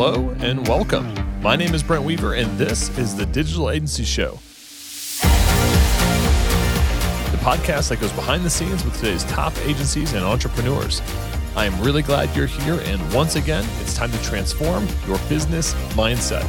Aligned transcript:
Hello 0.00 0.30
and 0.38 0.64
welcome. 0.68 1.12
My 1.42 1.56
name 1.56 1.74
is 1.74 1.82
Brent 1.82 2.04
Weaver, 2.04 2.34
and 2.34 2.56
this 2.56 2.96
is 2.98 3.16
the 3.16 3.26
Digital 3.26 3.68
Agency 3.68 4.04
Show. 4.04 4.38
The 7.32 7.38
podcast 7.38 7.88
that 7.88 7.98
goes 8.00 8.12
behind 8.12 8.44
the 8.44 8.48
scenes 8.48 8.84
with 8.84 8.94
today's 8.94 9.24
top 9.24 9.52
agencies 9.64 10.12
and 10.12 10.24
entrepreneurs. 10.24 11.02
I 11.56 11.64
am 11.64 11.82
really 11.82 12.02
glad 12.02 12.32
you're 12.36 12.46
here, 12.46 12.80
and 12.84 13.12
once 13.12 13.34
again, 13.34 13.66
it's 13.80 13.96
time 13.96 14.12
to 14.12 14.22
transform 14.22 14.86
your 15.08 15.18
business 15.28 15.74
mindset. 15.94 16.44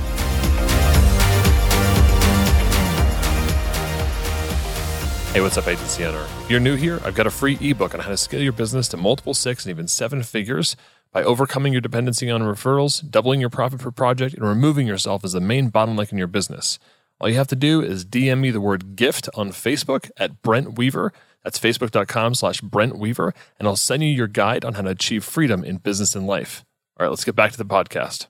Hey, 5.34 5.42
what's 5.42 5.57
up, 5.57 5.68
agency 5.68 6.06
owner? 6.06 6.24
If 6.43 6.52
you're 6.52 6.60
new 6.60 6.75
here, 6.75 7.00
I've 7.04 7.16
got 7.16 7.25
a 7.25 7.32
free 7.32 7.57
ebook 7.60 7.96
on 7.96 8.02
how 8.02 8.10
to 8.10 8.18
scale 8.18 8.43
your 8.43 8.54
business 8.54 8.88
to 8.89 8.97
multiple 8.97 9.34
six 9.34 9.66
and 9.66 9.71
even 9.71 9.88
seven 9.88 10.21
figures 10.21 10.75
by 11.12 11.24
overcoming 11.24 11.74
your 11.74 11.82
dependency 11.82 12.30
on 12.30 12.42
referrals, 12.42 13.08
doubling 13.10 13.40
your 13.40 13.50
profit 13.50 13.80
per 13.80 13.92
project, 13.92 14.36
and 14.36 14.48
removing 14.48 14.88
yourself 14.88 15.24
as 15.24 15.34
the 15.34 15.42
main 15.42 15.72
bottleneck 15.72 16.12
in 16.12 16.18
your 16.18 16.28
business. 16.28 16.78
All 17.20 17.30
you 17.30 17.36
have 17.36 17.48
to 17.48 17.56
do 17.56 17.82
is 17.82 18.06
DM 18.06 18.40
me 18.40 18.52
the 18.52 18.62
word 18.62 18.96
gift 18.96 19.28
on 19.34 19.50
Facebook 19.50 20.10
at 20.18 20.42
Brent 20.42 20.78
Weaver. 20.78 21.12
That's 21.44 21.60
facebook.com 21.60 22.36
slash 22.36 22.62
Brent 22.62 22.98
Weaver, 22.98 23.34
and 23.58 23.68
I'll 23.68 23.76
send 23.76 24.04
you 24.04 24.10
your 24.10 24.28
guide 24.28 24.64
on 24.64 24.74
how 24.76 24.84
to 24.84 24.90
achieve 24.90 25.24
freedom 25.24 25.64
in 25.64 25.78
business 25.78 26.16
and 26.16 26.28
life. 26.28 26.64
All 26.98 27.06
right, 27.06 27.10
let's 27.10 27.26
get 27.26 27.36
back 27.36 27.52
to 27.52 27.57
the 27.57 27.66
podcast. 27.66 28.28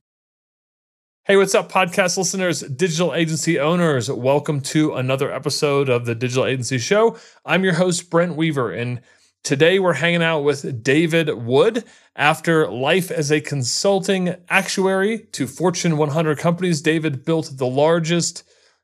Hey, 1.26 1.38
what's 1.38 1.54
up, 1.54 1.72
podcast 1.72 2.18
listeners, 2.18 2.62
digital 2.62 3.14
agency 3.14 3.60
owners? 3.60 4.10
Welcome 4.10 4.62
to 4.62 4.96
another 4.96 5.32
episode 5.32 5.88
of 5.90 6.06
the 6.06 6.16
Digital 6.16 6.46
Agency 6.46 6.80
Show. 6.80 7.18
I'm 7.46 7.64
your 7.64 7.74
host, 7.74 8.10
Brent 8.10 8.36
Weaver, 8.36 8.72
and 8.72 9.02
today 9.50 9.80
we're 9.80 9.94
hanging 9.94 10.22
out 10.22 10.42
with 10.42 10.84
David 10.84 11.28
Wood. 11.28 11.84
After 12.16 12.70
life 12.70 13.10
as 13.10 13.32
a 13.32 13.42
consulting 13.42 14.36
actuary 14.48 15.26
to 15.32 15.48
Fortune 15.48 15.98
100 15.98 16.38
companies, 16.38 16.84
David 16.84 17.26
built 17.26 17.54
the 17.56 17.66
largest 17.66 18.44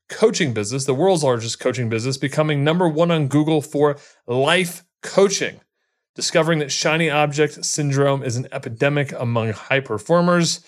coaching 0.09 0.55
business, 0.55 0.85
the 0.85 0.95
world's 0.95 1.23
largest 1.23 1.59
coaching 1.59 1.87
business, 1.87 2.17
becoming 2.17 2.63
number 2.63 2.89
one 2.89 3.11
on 3.11 3.27
Google 3.27 3.61
for 3.61 3.97
life 4.25 4.83
coaching. 5.03 5.61
Discovering 6.15 6.57
that 6.57 6.71
shiny 6.71 7.11
object 7.11 7.63
syndrome 7.63 8.23
is 8.23 8.35
an 8.35 8.47
epidemic 8.51 9.11
among 9.11 9.53
high 9.53 9.81
performers. 9.81 10.65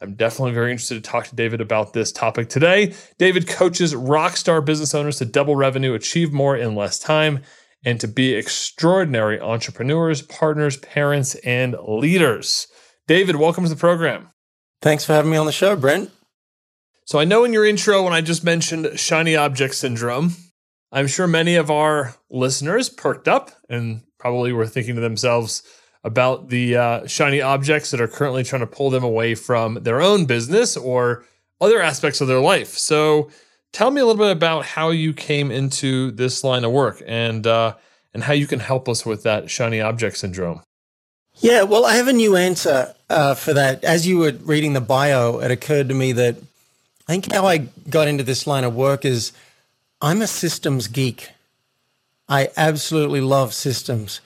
I'm 0.00 0.14
definitely 0.14 0.54
very 0.54 0.70
interested 0.70 0.94
to 0.94 1.10
talk 1.10 1.26
to 1.26 1.36
David 1.36 1.60
about 1.60 1.92
this 1.92 2.12
topic 2.12 2.48
today. 2.48 2.94
David 3.18 3.46
coaches 3.46 3.92
rockstar 3.92 4.64
business 4.64 4.94
owners 4.94 5.18
to 5.18 5.26
double 5.26 5.54
revenue, 5.54 5.92
achieve 5.92 6.32
more 6.32 6.56
in 6.56 6.74
less 6.74 6.98
time, 6.98 7.42
and 7.84 8.00
to 8.00 8.08
be 8.08 8.34
extraordinary 8.34 9.40
entrepreneurs, 9.40 10.22
partners, 10.22 10.76
parents, 10.78 11.34
and 11.36 11.76
leaders. 11.86 12.66
David, 13.06 13.36
welcome 13.36 13.64
to 13.64 13.70
the 13.70 13.76
program. 13.76 14.30
Thanks 14.80 15.04
for 15.04 15.12
having 15.12 15.30
me 15.30 15.36
on 15.36 15.46
the 15.46 15.52
show, 15.52 15.76
Brent. 15.76 16.10
So, 17.06 17.18
I 17.18 17.24
know 17.24 17.44
in 17.44 17.52
your 17.52 17.66
intro, 17.66 18.02
when 18.02 18.14
I 18.14 18.22
just 18.22 18.44
mentioned 18.44 18.98
shiny 18.98 19.36
object 19.36 19.74
syndrome, 19.74 20.34
I'm 20.90 21.06
sure 21.06 21.26
many 21.26 21.56
of 21.56 21.70
our 21.70 22.14
listeners 22.30 22.88
perked 22.88 23.28
up 23.28 23.50
and 23.68 24.02
probably 24.18 24.52
were 24.52 24.66
thinking 24.66 24.94
to 24.94 25.00
themselves, 25.02 25.62
about 26.04 26.50
the 26.50 26.76
uh, 26.76 27.06
shiny 27.06 27.40
objects 27.40 27.90
that 27.90 28.00
are 28.00 28.06
currently 28.06 28.44
trying 28.44 28.60
to 28.60 28.66
pull 28.66 28.90
them 28.90 29.02
away 29.02 29.34
from 29.34 29.74
their 29.82 30.02
own 30.02 30.26
business 30.26 30.76
or 30.76 31.24
other 31.60 31.80
aspects 31.80 32.20
of 32.20 32.28
their 32.28 32.40
life. 32.40 32.68
So, 32.68 33.30
tell 33.74 33.90
me 33.90 34.00
a 34.00 34.06
little 34.06 34.24
bit 34.24 34.30
about 34.30 34.64
how 34.64 34.90
you 34.90 35.12
came 35.12 35.50
into 35.50 36.12
this 36.12 36.42
line 36.42 36.64
of 36.64 36.72
work 36.72 37.02
and 37.06 37.46
uh, 37.46 37.74
and 38.14 38.22
how 38.22 38.32
you 38.32 38.46
can 38.46 38.60
help 38.60 38.88
us 38.88 39.04
with 39.04 39.24
that 39.24 39.50
shiny 39.50 39.80
object 39.82 40.16
syndrome. 40.16 40.62
Yeah, 41.38 41.64
well, 41.64 41.84
I 41.84 41.96
have 41.96 42.06
a 42.06 42.12
new 42.12 42.36
answer 42.36 42.94
uh, 43.10 43.34
for 43.34 43.52
that. 43.52 43.82
As 43.82 44.06
you 44.06 44.18
were 44.18 44.30
reading 44.30 44.72
the 44.72 44.80
bio, 44.80 45.40
it 45.40 45.50
occurred 45.50 45.88
to 45.88 45.94
me 45.94 46.12
that 46.12 46.36
I 47.08 47.12
think 47.12 47.32
how 47.32 47.44
I 47.44 47.58
got 47.90 48.06
into 48.06 48.22
this 48.22 48.46
line 48.46 48.62
of 48.62 48.74
work 48.74 49.04
is 49.04 49.32
I'm 50.00 50.22
a 50.22 50.28
systems 50.28 50.86
geek. 50.86 51.30
I 52.28 52.50
absolutely 52.56 53.20
love 53.20 53.52
systems. 53.52 54.20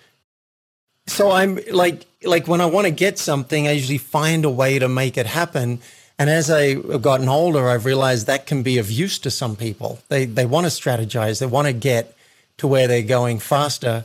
So 1.06 1.31
I'm 1.31 1.59
like, 1.72 2.06
like 2.22 2.47
when 2.47 2.61
I 2.61 2.67
want 2.67 2.87
to 2.87 2.93
get 2.93 3.19
something, 3.19 3.67
I 3.67 3.72
usually 3.72 3.99
find 3.99 4.45
a 4.45 4.51
way 4.51 4.78
to 4.78 4.89
make 4.89 5.17
it 5.17 5.27
happen. 5.27 5.81
And 6.19 6.29
as 6.29 6.51
I've 6.51 7.01
gotten 7.01 7.29
older, 7.29 7.69
I've 7.69 7.84
realized 7.84 8.27
that 8.27 8.47
can 8.47 8.62
be 8.62 8.79
of 8.79 8.91
use 8.91 9.19
to 9.21 9.31
some 9.31 9.55
people. 9.55 10.01
They 10.09 10.25
they 10.25 10.47
want 10.47 10.67
to 10.67 10.71
strategize, 10.71 11.39
they 11.39 11.47
want 11.47 11.67
to 11.67 11.73
get 11.73 12.17
to 12.59 12.67
where 12.67 12.89
they're 12.89 13.03
going 13.03 13.39
faster. 13.39 14.05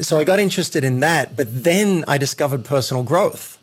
So 0.00 0.18
I 0.18 0.24
got 0.24 0.38
interested 0.38 0.84
in 0.84 1.00
that, 1.00 1.36
but 1.36 1.64
then 1.64 2.04
I 2.06 2.18
discovered 2.18 2.64
personal 2.64 3.02
growth. 3.02 3.58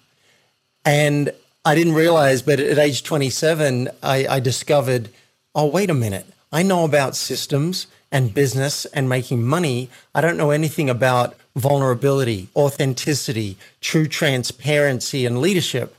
And 0.85 1.31
I 1.65 1.75
didn't 1.75 1.93
realize, 1.93 2.41
but 2.41 2.59
at 2.59 2.77
age 2.77 3.03
27, 3.03 3.89
I, 4.01 4.27
I 4.27 4.39
discovered, 4.39 5.09
oh, 5.55 5.67
wait 5.67 5.89
a 5.89 5.93
minute. 5.93 6.25
I 6.51 6.61
know 6.61 6.83
about 6.83 7.15
systems 7.15 7.87
and 8.11 8.33
business 8.33 8.85
and 8.85 9.07
making 9.07 9.43
money. 9.43 9.89
I 10.13 10.21
don't 10.21 10.37
know 10.37 10.51
anything 10.51 10.89
about 10.89 11.35
vulnerability, 11.55 12.49
authenticity, 12.55 13.57
true 13.79 14.07
transparency, 14.07 15.25
and 15.25 15.39
leadership. 15.39 15.95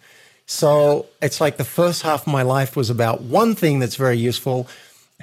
So 0.47 1.07
it's 1.23 1.41
like 1.41 1.57
the 1.57 1.65
first 1.65 2.03
half 2.03 2.27
of 2.27 2.33
my 2.33 2.43
life 2.43 2.77
was 2.77 2.91
about 2.91 3.23
one 3.23 3.55
thing 3.55 3.79
that's 3.79 3.97
very 3.97 4.19
useful, 4.19 4.69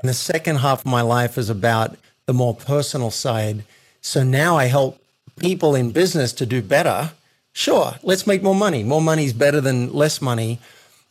and 0.01 0.09
the 0.09 0.13
second 0.13 0.57
half 0.57 0.79
of 0.79 0.85
my 0.85 1.01
life 1.01 1.37
is 1.37 1.49
about 1.49 1.95
the 2.25 2.33
more 2.33 2.55
personal 2.55 3.11
side. 3.11 3.63
So 4.01 4.23
now 4.23 4.57
I 4.57 4.65
help 4.65 5.01
people 5.37 5.75
in 5.75 5.91
business 5.91 6.33
to 6.33 6.45
do 6.45 6.61
better. 6.61 7.11
Sure, 7.53 7.95
let's 8.01 8.25
make 8.25 8.41
more 8.41 8.55
money. 8.55 8.83
More 8.83 9.01
money 9.01 9.25
is 9.25 9.33
better 9.33 9.61
than 9.61 9.93
less 9.93 10.21
money. 10.21 10.59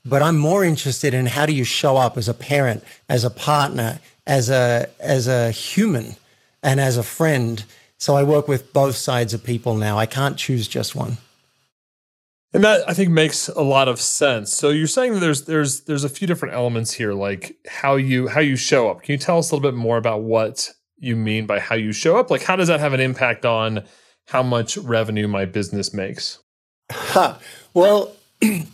But 0.05 0.23
I'm 0.23 0.39
more 0.39 0.65
interested 0.65 1.13
in 1.13 1.27
how 1.27 1.45
do 1.45 1.53
you 1.53 1.65
show 1.65 1.99
up 1.99 2.17
as 2.17 2.29
a 2.29 2.35
parent, 2.35 2.83
as 3.09 3.23
a 3.23 3.31
partner, 3.31 4.01
as 4.27 4.49
a 4.49 4.89
as 4.99 5.29
a 5.29 5.51
human, 5.51 6.17
and 6.63 6.81
as 6.81 6.97
a 6.97 7.03
friend 7.03 7.65
so 8.01 8.17
I 8.17 8.23
work 8.23 8.49
with 8.49 8.73
both 8.73 8.97
sides 8.97 9.35
of 9.35 9.45
people 9.45 9.75
now. 9.77 9.99
I 9.99 10.07
can't 10.07 10.39
choose 10.39 10.67
just 10.67 10.97
one. 10.97 11.19
And 12.53 12.65
that 12.65 12.89
I 12.89 12.95
think 12.95 13.11
makes 13.11 13.49
a 13.49 13.63
lot 13.63 13.87
of 13.87 14.01
sense. 14.01 14.53
So 14.53 14.71
you're 14.71 14.89
saying 14.89 15.15
that 15.15 15.21
there's 15.21 15.45
there's 15.45 15.83
there's 15.83 16.05
a 16.05 16.09
few 16.09 16.27
different 16.27 16.55
elements 16.55 16.93
here, 16.93 17.13
like 17.13 17.57
how 17.69 17.95
you 17.95 18.27
how 18.29 18.41
you 18.41 18.57
show 18.57 18.91
up. 18.91 19.03
Can 19.03 19.13
you 19.13 19.19
tell 19.19 19.39
us 19.39 19.51
a 19.51 19.55
little 19.55 19.71
bit 19.71 19.77
more 19.77 19.97
about 19.97 20.23
what 20.23 20.71
you 20.99 21.15
mean 21.15 21.47
by 21.47 21.61
how 21.61 21.77
you 21.77 21.93
show 21.93 22.17
up? 22.19 22.31
Like 22.31 22.43
how 22.43 22.57
does 22.57 22.69
that 22.69 22.81
have 22.81 22.93
an 22.93 23.01
impact 23.01 23.45
on 23.45 23.85
how 24.27 24.43
much 24.43 24.77
revenue 24.77 25.29
my 25.29 25.45
business 25.45 25.95
makes? 25.95 26.41
Huh. 26.91 27.37
Well, 27.73 28.17
I'm 28.43 28.67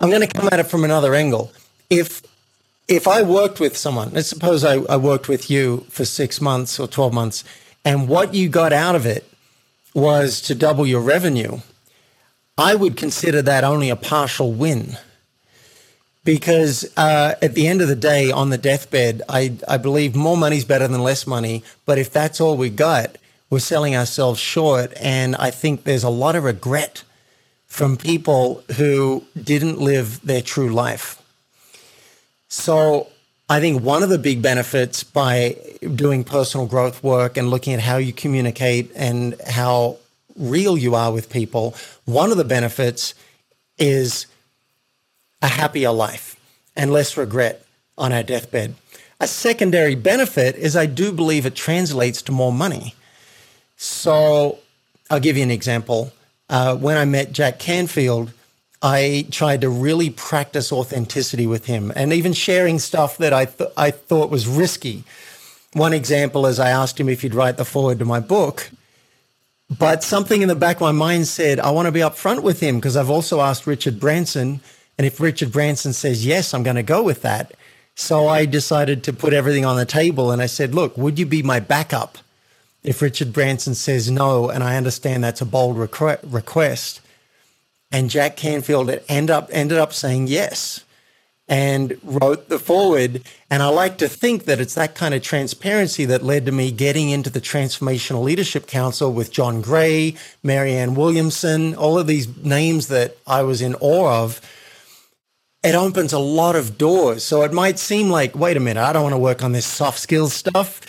going 0.00 0.20
to 0.20 0.26
come 0.26 0.48
at 0.50 0.58
it 0.58 0.66
from 0.66 0.84
another 0.84 1.14
angle. 1.14 1.52
If 1.90 2.22
if 2.88 3.06
I 3.06 3.22
worked 3.22 3.60
with 3.60 3.76
someone, 3.76 4.10
let's 4.12 4.28
suppose 4.28 4.64
I, 4.64 4.78
I 4.82 4.96
worked 4.96 5.28
with 5.28 5.48
you 5.48 5.86
for 5.90 6.04
six 6.04 6.40
months 6.40 6.80
or 6.80 6.88
12 6.88 7.12
months, 7.12 7.44
and 7.84 8.08
what 8.08 8.34
you 8.34 8.48
got 8.48 8.72
out 8.72 8.96
of 8.96 9.06
it 9.06 9.30
was 9.94 10.40
to 10.42 10.54
double 10.54 10.86
your 10.86 11.00
revenue, 11.00 11.60
I 12.60 12.74
would 12.74 12.94
consider 12.94 13.40
that 13.40 13.64
only 13.64 13.88
a 13.88 13.96
partial 13.96 14.52
win. 14.52 14.98
Because 16.24 16.84
uh, 16.98 17.34
at 17.40 17.54
the 17.54 17.66
end 17.66 17.80
of 17.80 17.88
the 17.88 17.96
day, 17.96 18.30
on 18.30 18.50
the 18.50 18.58
deathbed, 18.58 19.22
I, 19.30 19.56
I 19.66 19.78
believe 19.78 20.14
more 20.14 20.36
money 20.36 20.58
is 20.58 20.66
better 20.66 20.86
than 20.86 21.02
less 21.02 21.26
money. 21.26 21.64
But 21.86 21.96
if 21.96 22.12
that's 22.12 22.38
all 22.38 22.58
we 22.58 22.68
got, 22.68 23.16
we're 23.48 23.60
selling 23.60 23.96
ourselves 23.96 24.38
short. 24.38 24.92
And 25.00 25.34
I 25.36 25.50
think 25.50 25.84
there's 25.84 26.04
a 26.04 26.10
lot 26.10 26.36
of 26.36 26.44
regret 26.44 27.02
from 27.66 27.96
people 27.96 28.62
who 28.76 29.24
didn't 29.42 29.78
live 29.78 30.20
their 30.22 30.42
true 30.42 30.68
life. 30.68 31.22
So 32.48 33.08
I 33.48 33.58
think 33.60 33.82
one 33.82 34.02
of 34.02 34.10
the 34.10 34.18
big 34.18 34.42
benefits 34.42 35.02
by 35.02 35.56
doing 35.94 36.24
personal 36.24 36.66
growth 36.66 37.02
work 37.02 37.38
and 37.38 37.48
looking 37.48 37.72
at 37.72 37.80
how 37.80 37.96
you 37.96 38.12
communicate 38.12 38.90
and 38.94 39.40
how 39.48 39.96
real 40.40 40.76
you 40.76 40.94
are 40.94 41.12
with 41.12 41.30
people, 41.30 41.74
one 42.04 42.30
of 42.30 42.36
the 42.36 42.44
benefits 42.44 43.14
is 43.78 44.26
a 45.42 45.48
happier 45.48 45.90
life 45.92 46.36
and 46.74 46.92
less 46.92 47.16
regret 47.16 47.64
on 47.96 48.12
our 48.12 48.22
deathbed. 48.22 48.74
A 49.20 49.26
secondary 49.26 49.94
benefit 49.94 50.56
is 50.56 50.76
I 50.76 50.86
do 50.86 51.12
believe 51.12 51.44
it 51.44 51.54
translates 51.54 52.22
to 52.22 52.32
more 52.32 52.52
money. 52.52 52.94
So 53.76 54.58
I'll 55.10 55.20
give 55.20 55.36
you 55.36 55.42
an 55.42 55.50
example. 55.50 56.12
Uh, 56.48 56.76
when 56.76 56.96
I 56.96 57.04
met 57.04 57.32
Jack 57.32 57.58
Canfield, 57.58 58.32
I 58.82 59.26
tried 59.30 59.60
to 59.60 59.68
really 59.68 60.08
practice 60.08 60.72
authenticity 60.72 61.46
with 61.46 61.66
him 61.66 61.92
and 61.94 62.12
even 62.12 62.32
sharing 62.32 62.78
stuff 62.78 63.18
that 63.18 63.32
I, 63.32 63.44
th- 63.44 63.70
I 63.76 63.90
thought 63.90 64.30
was 64.30 64.48
risky. 64.48 65.04
One 65.74 65.92
example 65.92 66.46
is 66.46 66.58
I 66.58 66.70
asked 66.70 66.98
him 66.98 67.08
if 67.08 67.20
he'd 67.20 67.34
write 67.34 67.58
the 67.58 67.64
foreword 67.64 67.98
to 67.98 68.04
my 68.04 68.20
book, 68.20 68.70
but 69.78 70.02
something 70.02 70.42
in 70.42 70.48
the 70.48 70.56
back 70.56 70.76
of 70.76 70.82
my 70.82 70.92
mind 70.92 71.28
said, 71.28 71.60
I 71.60 71.70
want 71.70 71.86
to 71.86 71.92
be 71.92 72.00
upfront 72.00 72.42
with 72.42 72.60
him 72.60 72.76
because 72.76 72.96
I've 72.96 73.10
also 73.10 73.40
asked 73.40 73.66
Richard 73.66 74.00
Branson. 74.00 74.60
And 74.98 75.06
if 75.06 75.20
Richard 75.20 75.52
Branson 75.52 75.92
says 75.92 76.26
yes, 76.26 76.52
I'm 76.52 76.64
going 76.64 76.76
to 76.76 76.82
go 76.82 77.02
with 77.02 77.22
that. 77.22 77.52
So 77.94 78.28
I 78.28 78.46
decided 78.46 79.04
to 79.04 79.12
put 79.12 79.32
everything 79.32 79.64
on 79.64 79.76
the 79.76 79.86
table 79.86 80.32
and 80.32 80.42
I 80.42 80.46
said, 80.46 80.74
look, 80.74 80.96
would 80.96 81.18
you 81.18 81.26
be 81.26 81.42
my 81.42 81.60
backup 81.60 82.18
if 82.82 83.00
Richard 83.00 83.32
Branson 83.32 83.74
says 83.74 84.10
no? 84.10 84.48
And 84.50 84.64
I 84.64 84.76
understand 84.76 85.22
that's 85.22 85.40
a 85.40 85.46
bold 85.46 85.78
request 85.78 87.00
And 87.92 88.10
Jack 88.10 88.36
Canfield 88.36 88.90
end 89.08 89.30
up 89.30 89.48
ended 89.52 89.78
up 89.78 89.92
saying 89.92 90.26
yes 90.26 90.84
and 91.50 91.98
wrote 92.04 92.48
the 92.48 92.60
foreword. 92.60 93.24
And 93.50 93.60
I 93.60 93.68
like 93.68 93.98
to 93.98 94.08
think 94.08 94.44
that 94.44 94.60
it's 94.60 94.76
that 94.76 94.94
kind 94.94 95.12
of 95.14 95.20
transparency 95.20 96.04
that 96.04 96.22
led 96.22 96.46
to 96.46 96.52
me 96.52 96.70
getting 96.70 97.10
into 97.10 97.28
the 97.28 97.40
Transformational 97.40 98.22
Leadership 98.22 98.68
Council 98.68 99.12
with 99.12 99.32
John 99.32 99.60
Gray, 99.60 100.14
Marianne 100.44 100.94
Williamson, 100.94 101.74
all 101.74 101.98
of 101.98 102.06
these 102.06 102.34
names 102.36 102.86
that 102.86 103.16
I 103.26 103.42
was 103.42 103.60
in 103.60 103.74
awe 103.80 104.22
of. 104.22 104.40
It 105.64 105.74
opens 105.74 106.12
a 106.12 106.20
lot 106.20 106.54
of 106.54 106.78
doors. 106.78 107.24
So 107.24 107.42
it 107.42 107.52
might 107.52 107.80
seem 107.80 108.08
like, 108.08 108.36
wait 108.36 108.56
a 108.56 108.60
minute, 108.60 108.80
I 108.80 108.92
don't 108.92 109.02
want 109.02 109.14
to 109.14 109.18
work 109.18 109.42
on 109.42 109.50
this 109.50 109.66
soft 109.66 109.98
skills 109.98 110.32
stuff. 110.32 110.80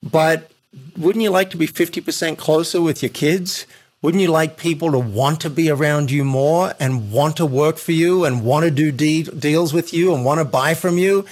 But 0.00 0.48
wouldn't 0.96 1.24
you 1.24 1.30
like 1.30 1.50
to 1.50 1.56
be 1.56 1.66
50% 1.66 2.38
closer 2.38 2.80
with 2.80 3.02
your 3.02 3.10
kids? 3.10 3.66
Wouldn't 4.04 4.20
you 4.20 4.28
like 4.28 4.58
people 4.58 4.92
to 4.92 4.98
want 4.98 5.40
to 5.40 5.48
be 5.48 5.70
around 5.70 6.10
you 6.10 6.24
more 6.24 6.74
and 6.78 7.10
want 7.10 7.38
to 7.38 7.46
work 7.46 7.78
for 7.78 7.92
you 7.92 8.26
and 8.26 8.44
want 8.44 8.64
to 8.66 8.70
do 8.70 8.92
de- 8.92 9.22
deals 9.22 9.72
with 9.72 9.94
you 9.94 10.14
and 10.14 10.26
want 10.26 10.40
to 10.40 10.44
buy 10.44 10.74
from 10.74 10.98
you? 10.98 11.24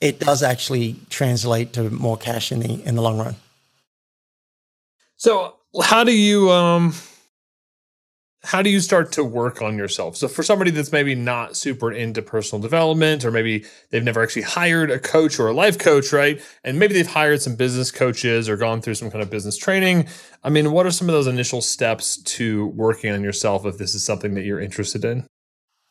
It 0.00 0.20
does 0.20 0.40
actually 0.40 0.94
translate 1.10 1.72
to 1.72 1.90
more 1.90 2.16
cash 2.16 2.52
in 2.52 2.60
the 2.60 2.80
in 2.86 2.94
the 2.94 3.02
long 3.02 3.18
run. 3.18 3.34
So, 5.16 5.56
how 5.82 6.04
do 6.04 6.12
you 6.12 6.48
um 6.52 6.94
how 8.46 8.62
do 8.62 8.70
you 8.70 8.78
start 8.78 9.10
to 9.12 9.24
work 9.24 9.60
on 9.60 9.76
yourself? 9.76 10.16
So 10.16 10.28
for 10.28 10.44
somebody 10.44 10.70
that's 10.70 10.92
maybe 10.92 11.16
not 11.16 11.56
super 11.56 11.90
into 11.90 12.22
personal 12.22 12.62
development, 12.62 13.24
or 13.24 13.32
maybe 13.32 13.64
they've 13.90 14.04
never 14.04 14.22
actually 14.22 14.42
hired 14.42 14.88
a 14.88 15.00
coach 15.00 15.40
or 15.40 15.48
a 15.48 15.52
life 15.52 15.78
coach, 15.78 16.12
right? 16.12 16.40
And 16.62 16.78
maybe 16.78 16.94
they've 16.94 17.06
hired 17.08 17.42
some 17.42 17.56
business 17.56 17.90
coaches 17.90 18.48
or 18.48 18.56
gone 18.56 18.82
through 18.82 18.94
some 18.94 19.10
kind 19.10 19.20
of 19.20 19.30
business 19.30 19.56
training. 19.56 20.06
I 20.44 20.50
mean, 20.50 20.70
what 20.70 20.86
are 20.86 20.92
some 20.92 21.08
of 21.08 21.12
those 21.12 21.26
initial 21.26 21.60
steps 21.60 22.18
to 22.18 22.68
working 22.68 23.10
on 23.12 23.24
yourself 23.24 23.66
if 23.66 23.78
this 23.78 23.96
is 23.96 24.04
something 24.04 24.34
that 24.34 24.44
you're 24.44 24.60
interested 24.60 25.04
in? 25.04 25.24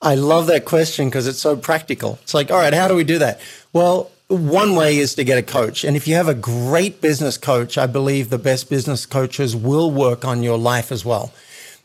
I 0.01 0.15
love 0.15 0.47
that 0.47 0.63
question 0.63 1.09
because 1.09 1.27
it's 1.27 1.39
so 1.39 1.57
practical. 1.57 2.19
It's 2.21 2.33
like, 2.33 2.51
all 2.51 2.57
right, 2.57 2.73
how 2.73 2.87
do 2.87 2.95
we 2.95 3.03
do 3.03 3.19
that? 3.19 3.41
Well, 3.73 4.11
one 4.27 4.75
way 4.75 4.97
is 4.97 5.13
to 5.15 5.25
get 5.25 5.37
a 5.37 5.43
coach. 5.43 5.83
And 5.83 5.97
if 5.97 6.07
you 6.07 6.15
have 6.15 6.29
a 6.29 6.33
great 6.33 7.01
business 7.01 7.37
coach, 7.37 7.77
I 7.77 7.85
believe 7.85 8.29
the 8.29 8.37
best 8.37 8.69
business 8.69 9.05
coaches 9.05 9.57
will 9.57 9.91
work 9.91 10.23
on 10.23 10.41
your 10.41 10.57
life 10.57 10.89
as 10.91 11.03
well. 11.03 11.33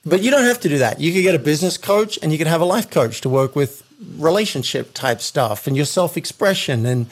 But 0.05 0.23
you 0.23 0.31
don't 0.31 0.45
have 0.45 0.61
to 0.61 0.69
do 0.69 0.79
that. 0.79 1.01
You 1.01 1.13
could 1.13 1.23
get 1.23 1.35
a 1.35 1.39
business 1.39 1.77
coach 1.77 2.19
and 2.23 2.33
you 2.33 2.39
could 2.39 2.47
have 2.47 2.61
a 2.61 2.65
life 2.67 2.91
coach 2.91 3.21
to 3.21 3.29
work 3.29 3.55
with 3.55 3.83
relationship 4.17 4.95
type 4.95 5.21
stuff 5.21 5.67
and 5.67 5.77
your 5.77 5.85
self 5.85 6.17
expression. 6.17 6.87
And 6.87 7.07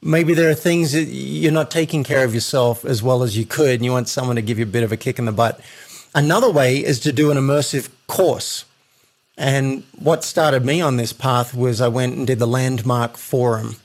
maybe 0.00 0.32
there 0.32 0.50
are 0.50 0.54
things 0.54 0.92
that 0.92 1.04
you're 1.04 1.52
not 1.52 1.70
taking 1.70 2.04
care 2.04 2.24
of 2.24 2.32
yourself 2.32 2.84
as 2.84 3.02
well 3.02 3.22
as 3.22 3.36
you 3.36 3.44
could. 3.44 3.74
And 3.74 3.84
you 3.84 3.92
want 3.92 4.08
someone 4.08 4.36
to 4.36 4.42
give 4.42 4.58
you 4.58 4.64
a 4.64 4.68
bit 4.68 4.82
of 4.82 4.92
a 4.92 4.96
kick 4.96 5.18
in 5.18 5.26
the 5.26 5.32
butt. 5.32 5.60
Another 6.14 6.50
way 6.50 6.78
is 6.78 7.00
to 7.00 7.12
do 7.12 7.30
an 7.30 7.36
immersive 7.36 7.90
course. 8.06 8.64
And 9.36 9.82
what 9.98 10.24
started 10.24 10.64
me 10.64 10.80
on 10.80 10.96
this 10.96 11.12
path 11.12 11.54
was 11.54 11.82
I 11.82 11.88
went 11.88 12.16
and 12.16 12.26
did 12.26 12.38
the 12.38 12.46
Landmark 12.46 13.18
Forum. 13.18 13.76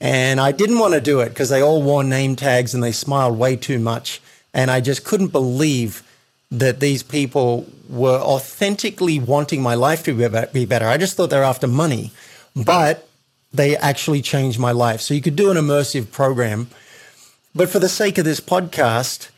And 0.00 0.38
I 0.38 0.52
didn't 0.52 0.78
want 0.78 0.92
to 0.94 1.00
do 1.00 1.20
it 1.20 1.30
because 1.30 1.48
they 1.48 1.62
all 1.62 1.82
wore 1.82 2.04
name 2.04 2.36
tags 2.36 2.74
and 2.74 2.82
they 2.82 2.92
smiled 2.92 3.38
way 3.38 3.56
too 3.56 3.78
much. 3.78 4.20
And 4.52 4.70
I 4.70 4.80
just 4.80 5.04
couldn't 5.04 5.28
believe 5.28 6.02
that 6.50 6.80
these 6.80 7.02
people 7.02 7.66
were 7.88 8.18
authentically 8.18 9.18
wanting 9.18 9.62
my 9.62 9.74
life 9.74 10.02
to 10.04 10.14
be 10.52 10.64
better. 10.64 10.86
I 10.86 10.96
just 10.96 11.16
thought 11.16 11.30
they 11.30 11.38
were 11.38 11.44
after 11.44 11.66
money, 11.66 12.10
but 12.56 13.08
they 13.52 13.76
actually 13.76 14.22
changed 14.22 14.58
my 14.58 14.72
life. 14.72 15.00
So 15.00 15.14
you 15.14 15.22
could 15.22 15.36
do 15.36 15.50
an 15.50 15.56
immersive 15.56 16.10
program. 16.10 16.68
But 17.54 17.68
for 17.68 17.78
the 17.78 17.88
sake 17.88 18.18
of 18.18 18.24
this 18.24 18.40
podcast, 18.40 19.30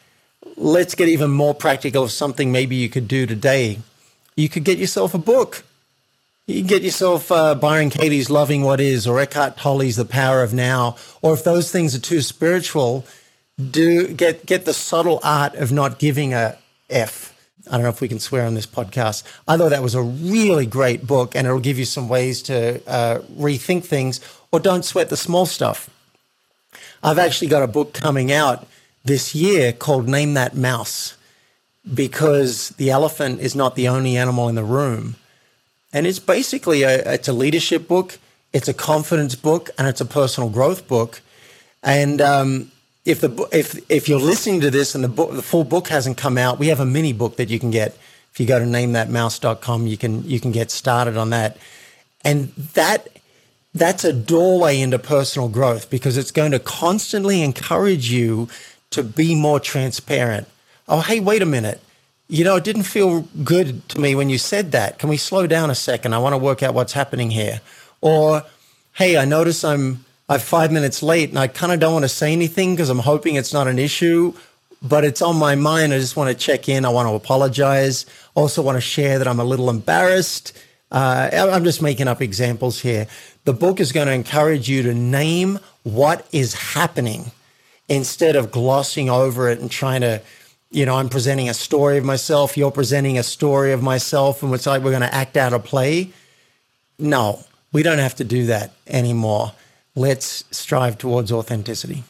let's 0.57 0.95
get 0.95 1.09
even 1.09 1.31
more 1.31 1.55
practical 1.55 2.05
of 2.05 2.13
something 2.13 2.51
maybe 2.51 2.77
you 2.77 2.89
could 2.89 3.09
do 3.09 3.27
today. 3.27 3.79
You 4.37 4.49
could 4.49 4.65
get 4.65 4.79
yourself 4.79 5.15
a 5.15 5.19
book. 5.19 5.65
You 6.47 6.61
can 6.61 6.67
get 6.67 6.83
yourself 6.83 7.31
uh, 7.31 7.55
Byron 7.55 7.91
Katie's 7.91 8.31
Loving 8.31 8.63
What 8.63 8.81
Is 8.81 9.07
or 9.07 9.21
Eckhart 9.21 9.57
Tolle's 9.57 9.97
The 9.97 10.05
Power 10.05 10.43
of 10.43 10.53
Now. 10.53 10.97
Or 11.23 11.33
if 11.33 11.45
those 11.45 11.71
things 11.71 11.95
are 11.95 12.01
too 12.01 12.21
spiritual, 12.21 13.07
do 13.71 14.09
get 14.09 14.47
get 14.47 14.65
the 14.65 14.75
subtle 14.75 15.21
art 15.23 15.55
of 15.55 15.71
not 15.71 15.99
giving 15.99 16.33
a 16.35 16.59
F. 16.91 17.37
I 17.69 17.73
don't 17.73 17.83
know 17.83 17.89
if 17.89 18.01
we 18.01 18.09
can 18.09 18.21
swear 18.21 18.47
on 18.47 18.55
this 18.55 18.67
podcast. 18.67 19.23
I 19.47 19.57
thought 19.57 19.71
that 19.71 19.83
was 19.83 19.95
a 19.95 20.03
really 20.03 20.67
great 20.67 21.07
book, 21.07 21.37
and 21.37 21.47
it'll 21.47 21.61
give 21.61 21.79
you 21.79 21.85
some 21.85 22.09
ways 22.09 22.43
to 22.43 22.81
uh, 22.89 23.19
rethink 23.37 23.85
things 23.85 24.21
or 24.51 24.61
don't 24.61 24.85
sweat 24.85 25.09
the 25.09 25.17
small 25.17 25.47
stuff. 25.47 25.91
I've 27.03 27.19
actually 27.19 27.49
got 27.49 27.63
a 27.63 27.67
book 27.67 27.93
coming 27.93 28.33
out 28.33 28.67
this 29.05 29.35
year 29.35 29.73
called 29.73 30.09
Name 30.09 30.35
That 30.35 30.57
Mouse 30.57 31.17
because 31.93 32.71
the 32.71 32.91
elephant 32.91 33.41
is 33.41 33.55
not 33.55 33.75
the 33.75 33.89
only 33.89 34.17
animal 34.17 34.49
in 34.49 34.55
the 34.55 34.65
room. 34.65 35.17
And 35.93 36.07
it's 36.07 36.19
basically 36.19 36.83
a, 36.83 37.15
it's 37.15 37.29
a 37.29 37.33
leadership 37.33 37.89
book, 37.89 38.19
it's 38.53 38.69
a 38.69 38.75
confidence 38.75 39.35
book, 39.35 39.71
and 39.79 39.89
it's 39.89 40.01
a 40.01 40.05
personal 40.05 40.51
growth 40.51 40.87
book. 40.87 41.21
And 41.83 42.21
um, 42.21 42.71
if 43.05 43.21
the 43.21 43.49
if 43.53 43.79
if 43.91 44.09
you're 44.09 44.21
listening 44.21 44.61
to 44.61 44.71
this 44.71 44.95
and 44.95 45.03
the 45.03 45.09
book 45.09 45.33
the 45.33 45.43
full 45.43 45.65
book 45.65 45.89
hasn't 45.89 46.17
come 46.17 46.37
out, 46.37 46.59
we 46.59 46.69
have 46.69 46.81
a 46.81 46.87
mini 46.87 47.13
book 47.13 47.37
that 47.37 47.49
you 47.49 47.59
can 47.59 47.71
get. 47.71 47.97
If 48.33 48.39
you 48.39 48.47
go 48.47 48.59
to 48.59 48.65
namethatmouse.com, 48.65 49.87
you 49.87 49.97
can 49.97 50.29
you 50.29 50.41
can 50.41 50.53
get 50.53 50.71
started 50.71 51.17
on 51.17 51.31
that. 51.31 51.57
And 52.25 52.53
that 52.75 53.09
that's 53.75 54.05
a 54.05 54.13
doorway 54.13 54.81
into 54.81 54.99
personal 54.99 55.49
growth 55.49 55.91
because 55.91 56.17
it's 56.17 56.31
going 56.31 56.51
to 56.53 56.59
constantly 56.59 57.43
encourage 57.43 58.11
you 58.11 58.49
to 58.91 59.03
be 59.03 59.35
more 59.35 59.61
transparent. 59.61 60.49
Oh, 60.89 61.01
hey, 61.01 61.21
wait 61.21 61.43
a 61.43 61.47
minute. 61.47 61.81
You 62.29 62.45
know, 62.45 62.57
it 62.57 62.65
didn't 62.65 62.85
feel 62.85 63.23
good 63.45 63.89
to 63.91 64.01
me 64.01 64.15
when 64.15 64.29
you 64.29 64.39
said 64.39 64.73
that. 64.73 64.99
Can 64.99 65.09
we 65.09 65.17
slow 65.17 65.47
down 65.47 65.71
a 65.71 65.75
second? 65.75 66.15
I 66.15 66.19
want 66.19 66.33
to 66.33 66.39
work 66.39 66.63
out 66.63 66.75
what's 66.75 66.93
happening 66.93 67.31
here. 67.31 67.61
Or, 68.01 68.45
hey, 68.95 69.17
I 69.17 69.25
notice 69.25 69.65
I'm 69.65 70.05
I'm 70.31 70.39
five 70.39 70.71
minutes 70.71 71.03
late 71.03 71.31
and 71.31 71.39
I 71.41 71.49
kind 71.49 71.73
of 71.73 71.81
don't 71.81 71.93
want 71.93 72.05
to 72.05 72.09
say 72.09 72.33
anything 72.33 72.77
because 72.77 72.89
I'm 72.89 73.01
hoping 73.01 73.35
it's 73.35 73.53
not 73.53 73.67
an 73.67 73.81
issue, 73.81 74.33
but 74.81 75.05
it's 75.05 75.21
on 75.21 75.35
my 75.35 75.57
mind. 75.57 75.93
I 75.93 75.99
just 75.99 76.17
want 76.17 76.31
to 76.31 76.37
check 76.37 76.69
in. 76.69 76.85
I 76.85 76.89
want 76.89 77.09
to 77.09 77.15
apologize. 77.15 78.07
Also, 78.37 78.63
want 78.63 78.77
to 78.77 78.81
share 78.81 79.19
that 79.19 79.27
I'm 79.27 79.41
a 79.41 79.45
little 79.45 79.69
embarrassed. 79.69 80.57
Uh, 80.93 81.31
I'm 81.33 81.65
just 81.65 81.83
making 81.83 82.07
up 82.07 82.23
examples 82.23 82.81
here. 82.81 83.09
The 83.45 83.53
book 83.53 83.81
is 83.81 83.91
going 83.91 84.07
to 84.07 84.13
encourage 84.13 84.71
you 84.71 84.85
to 84.85 84.95
name 84.95 85.59
what 85.83 86.29
is 86.31 86.55
happening 86.55 87.33
instead 87.89 88.37
of 88.37 88.53
glossing 88.53 89.11
over 89.11 89.49
it 89.49 89.59
and 89.59 89.69
trying 89.69 90.03
to, 90.03 90.23
you 90.71 90.87
know, 90.87 90.95
I'm 90.95 91.09
presenting 91.09 91.49
a 91.49 91.55
story 91.55 91.99
of 91.99 92.05
myself, 92.05 92.57
you're 92.57 92.71
presenting 92.71 93.19
a 93.19 93.25
story 93.25 93.73
of 93.73 93.83
myself, 93.83 94.45
and 94.45 94.55
it's 94.55 94.67
like 94.67 94.83
we're 94.83 94.91
going 94.93 95.03
to 95.03 95.13
act 95.13 95.37
out 95.37 95.53
a 95.53 95.59
play. 95.59 96.13
No, 97.01 97.45
we 97.73 97.83
don't 97.83 97.99
have 97.99 98.15
to 98.17 98.25
do 98.25 98.47
that 98.47 98.71
anymore 98.87 99.55
let's 100.01 100.45
strive 100.51 100.97
towards 100.97 101.31
authenticity. 101.31 102.05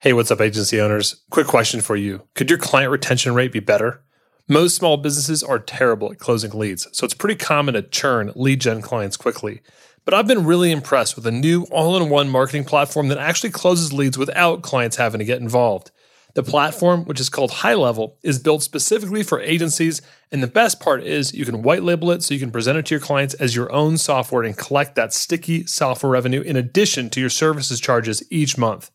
Hey, 0.00 0.14
what's 0.14 0.30
up, 0.30 0.40
agency 0.40 0.80
owners? 0.80 1.22
Quick 1.30 1.46
question 1.46 1.82
for 1.82 1.96
you 1.96 2.22
Could 2.34 2.48
your 2.48 2.58
client 2.58 2.90
retention 2.90 3.34
rate 3.34 3.52
be 3.52 3.60
better? 3.60 4.00
Most 4.48 4.74
small 4.74 4.96
businesses 4.96 5.42
are 5.42 5.58
terrible 5.58 6.10
at 6.10 6.18
closing 6.18 6.50
leads, 6.52 6.88
so 6.92 7.04
it's 7.04 7.14
pretty 7.14 7.36
common 7.36 7.74
to 7.74 7.82
churn 7.82 8.32
lead 8.34 8.60
gen 8.62 8.80
clients 8.80 9.18
quickly. 9.18 9.60
But 10.04 10.14
I've 10.14 10.26
been 10.26 10.46
really 10.46 10.72
impressed 10.72 11.14
with 11.14 11.26
a 11.26 11.30
new 11.30 11.64
all 11.70 11.96
in 11.96 12.08
one 12.08 12.30
marketing 12.30 12.64
platform 12.64 13.08
that 13.08 13.18
actually 13.18 13.50
closes 13.50 13.92
leads 13.92 14.16
without 14.16 14.62
clients 14.62 14.96
having 14.96 15.18
to 15.18 15.24
get 15.26 15.40
involved. 15.40 15.90
The 16.34 16.42
platform, 16.42 17.04
which 17.04 17.20
is 17.20 17.28
called 17.28 17.50
High 17.50 17.74
Level, 17.74 18.16
is 18.22 18.38
built 18.38 18.62
specifically 18.62 19.22
for 19.22 19.40
agencies. 19.40 20.00
And 20.30 20.42
the 20.42 20.46
best 20.46 20.80
part 20.80 21.02
is 21.02 21.34
you 21.34 21.44
can 21.44 21.62
white 21.62 21.82
label 21.82 22.10
it 22.10 22.22
so 22.22 22.32
you 22.32 22.40
can 22.40 22.50
present 22.50 22.78
it 22.78 22.86
to 22.86 22.94
your 22.94 23.00
clients 23.00 23.34
as 23.34 23.54
your 23.54 23.70
own 23.70 23.98
software 23.98 24.42
and 24.42 24.56
collect 24.56 24.94
that 24.94 25.12
sticky 25.12 25.66
software 25.66 26.10
revenue 26.10 26.40
in 26.40 26.56
addition 26.56 27.10
to 27.10 27.20
your 27.20 27.28
services 27.28 27.80
charges 27.80 28.22
each 28.30 28.56
month. 28.56 28.90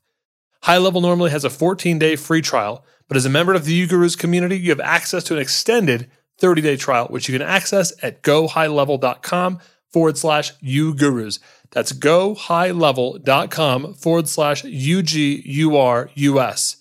High 0.63 0.79
Level 0.79 1.01
normally 1.01 1.29
has 1.29 1.44
a 1.44 1.50
14 1.50 2.00
day 2.00 2.15
free 2.15 2.41
trial, 2.41 2.84
but 3.08 3.17
as 3.17 3.25
a 3.25 3.29
member 3.29 3.53
of 3.53 3.65
the 3.65 3.88
UGurus 3.88 4.17
community, 4.17 4.58
you 4.58 4.72
have 4.72 4.79
access 4.79 5.24
to 5.25 5.36
an 5.36 5.39
extended 5.39 6.10
30 6.39 6.62
day 6.62 6.75
trial, 6.75 7.06
which 7.08 7.29
you 7.29 7.38
can 7.38 7.48
access 7.48 7.94
at 8.01 8.24
gohighlevel.com 8.24 9.60
forward 9.91 10.17
slash 10.17 10.58
UGurus. 10.60 11.38
That's 11.72 11.94
gohighlevel.com 11.94 13.94
forward 13.94 14.27
slash 14.27 14.63
U 14.63 15.03
G 15.03 15.44
U 15.46 15.77
R 15.77 16.10
U 16.15 16.39
S. 16.39 16.76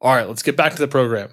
All 0.00 0.14
right, 0.14 0.26
let's 0.26 0.42
get 0.42 0.56
back 0.56 0.72
to 0.72 0.78
the 0.78 0.88
program. 0.88 1.30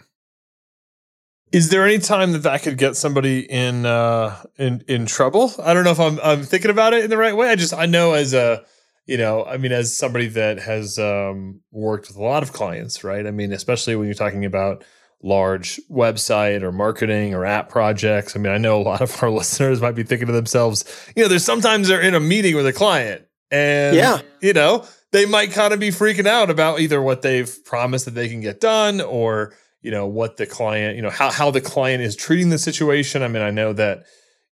Is 1.51 1.69
there 1.69 1.86
any 1.86 2.00
time 2.00 2.33
that 2.33 2.43
that 2.43 2.63
could 2.63 2.77
get 2.77 2.97
somebody 2.97 3.39
in 3.39 3.86
uh, 3.86 4.43
in 4.57 4.83
in 4.88 5.05
trouble? 5.05 5.53
I 5.63 5.74
don't 5.74 5.86
know 5.86 5.91
if 5.91 6.00
I'm 6.00 6.19
I'm 6.21 6.43
thinking 6.43 6.71
about 6.71 6.93
it 6.93 7.05
in 7.05 7.09
the 7.09 7.17
right 7.17 7.36
way. 7.36 7.50
I 7.50 7.55
just 7.55 7.74
I 7.74 7.86
know 7.86 8.13
as 8.13 8.33
a 8.33 8.65
you 9.05 9.17
know 9.17 9.45
I 9.45 9.55
mean 9.55 9.71
as 9.71 9.95
somebody 9.95 10.27
that 10.27 10.59
has 10.59 11.00
um, 11.00 11.62
worked 11.71 12.09
with 12.09 12.17
a 12.17 12.24
lot 12.24 12.43
of 12.43 12.51
clients, 12.51 13.05
right? 13.05 13.25
I 13.25 13.31
mean, 13.31 13.53
especially 13.53 13.95
when 13.95 14.07
you're 14.07 14.15
talking 14.15 14.43
about 14.43 14.83
large 15.24 15.79
website 15.89 16.62
or 16.62 16.71
marketing 16.71 17.33
or 17.33 17.45
app 17.45 17.69
projects. 17.69 18.36
I 18.36 18.39
mean, 18.39 18.53
I 18.53 18.57
know 18.57 18.79
a 18.79 18.83
lot 18.83 19.01
of 19.01 19.24
our 19.24 19.29
listeners 19.31 19.81
might 19.81 19.95
be 19.95 20.03
thinking 20.03 20.27
to 20.27 20.33
themselves, 20.33 20.83
you 21.15 21.24
know, 21.24 21.29
there's 21.29 21.45
sometimes 21.45 21.88
they're 21.88 22.01
in 22.01 22.13
a 22.13 22.19
meeting 22.19 22.55
with 22.55 22.67
a 22.67 22.74
client 22.74 23.26
and 23.51 23.96
yeah. 23.96 24.22
you 24.42 24.54
know 24.54 24.86
they 25.12 25.25
might 25.25 25.51
kind 25.51 25.74
of 25.74 25.80
be 25.80 25.89
freaking 25.89 26.27
out 26.27 26.50
about 26.50 26.80
either 26.80 27.01
what 27.01 27.22
they've 27.22 27.63
promised 27.66 28.06
that 28.06 28.16
they 28.16 28.27
can 28.27 28.42
get 28.42 28.60
done 28.60 29.01
or 29.01 29.54
you 29.82 29.92
know 29.92 30.06
what 30.06 30.38
the 30.38 30.46
client 30.46 30.96
you 30.96 31.01
know 31.01 31.10
how 31.10 31.32
how 31.32 31.51
the 31.51 31.62
client 31.62 32.04
is 32.04 32.16
treating 32.16 32.50
the 32.50 32.58
situation. 32.58 33.24
I 33.24 33.27
mean 33.27 33.42
i 33.42 33.51
know 33.51 33.74
that 33.74 34.04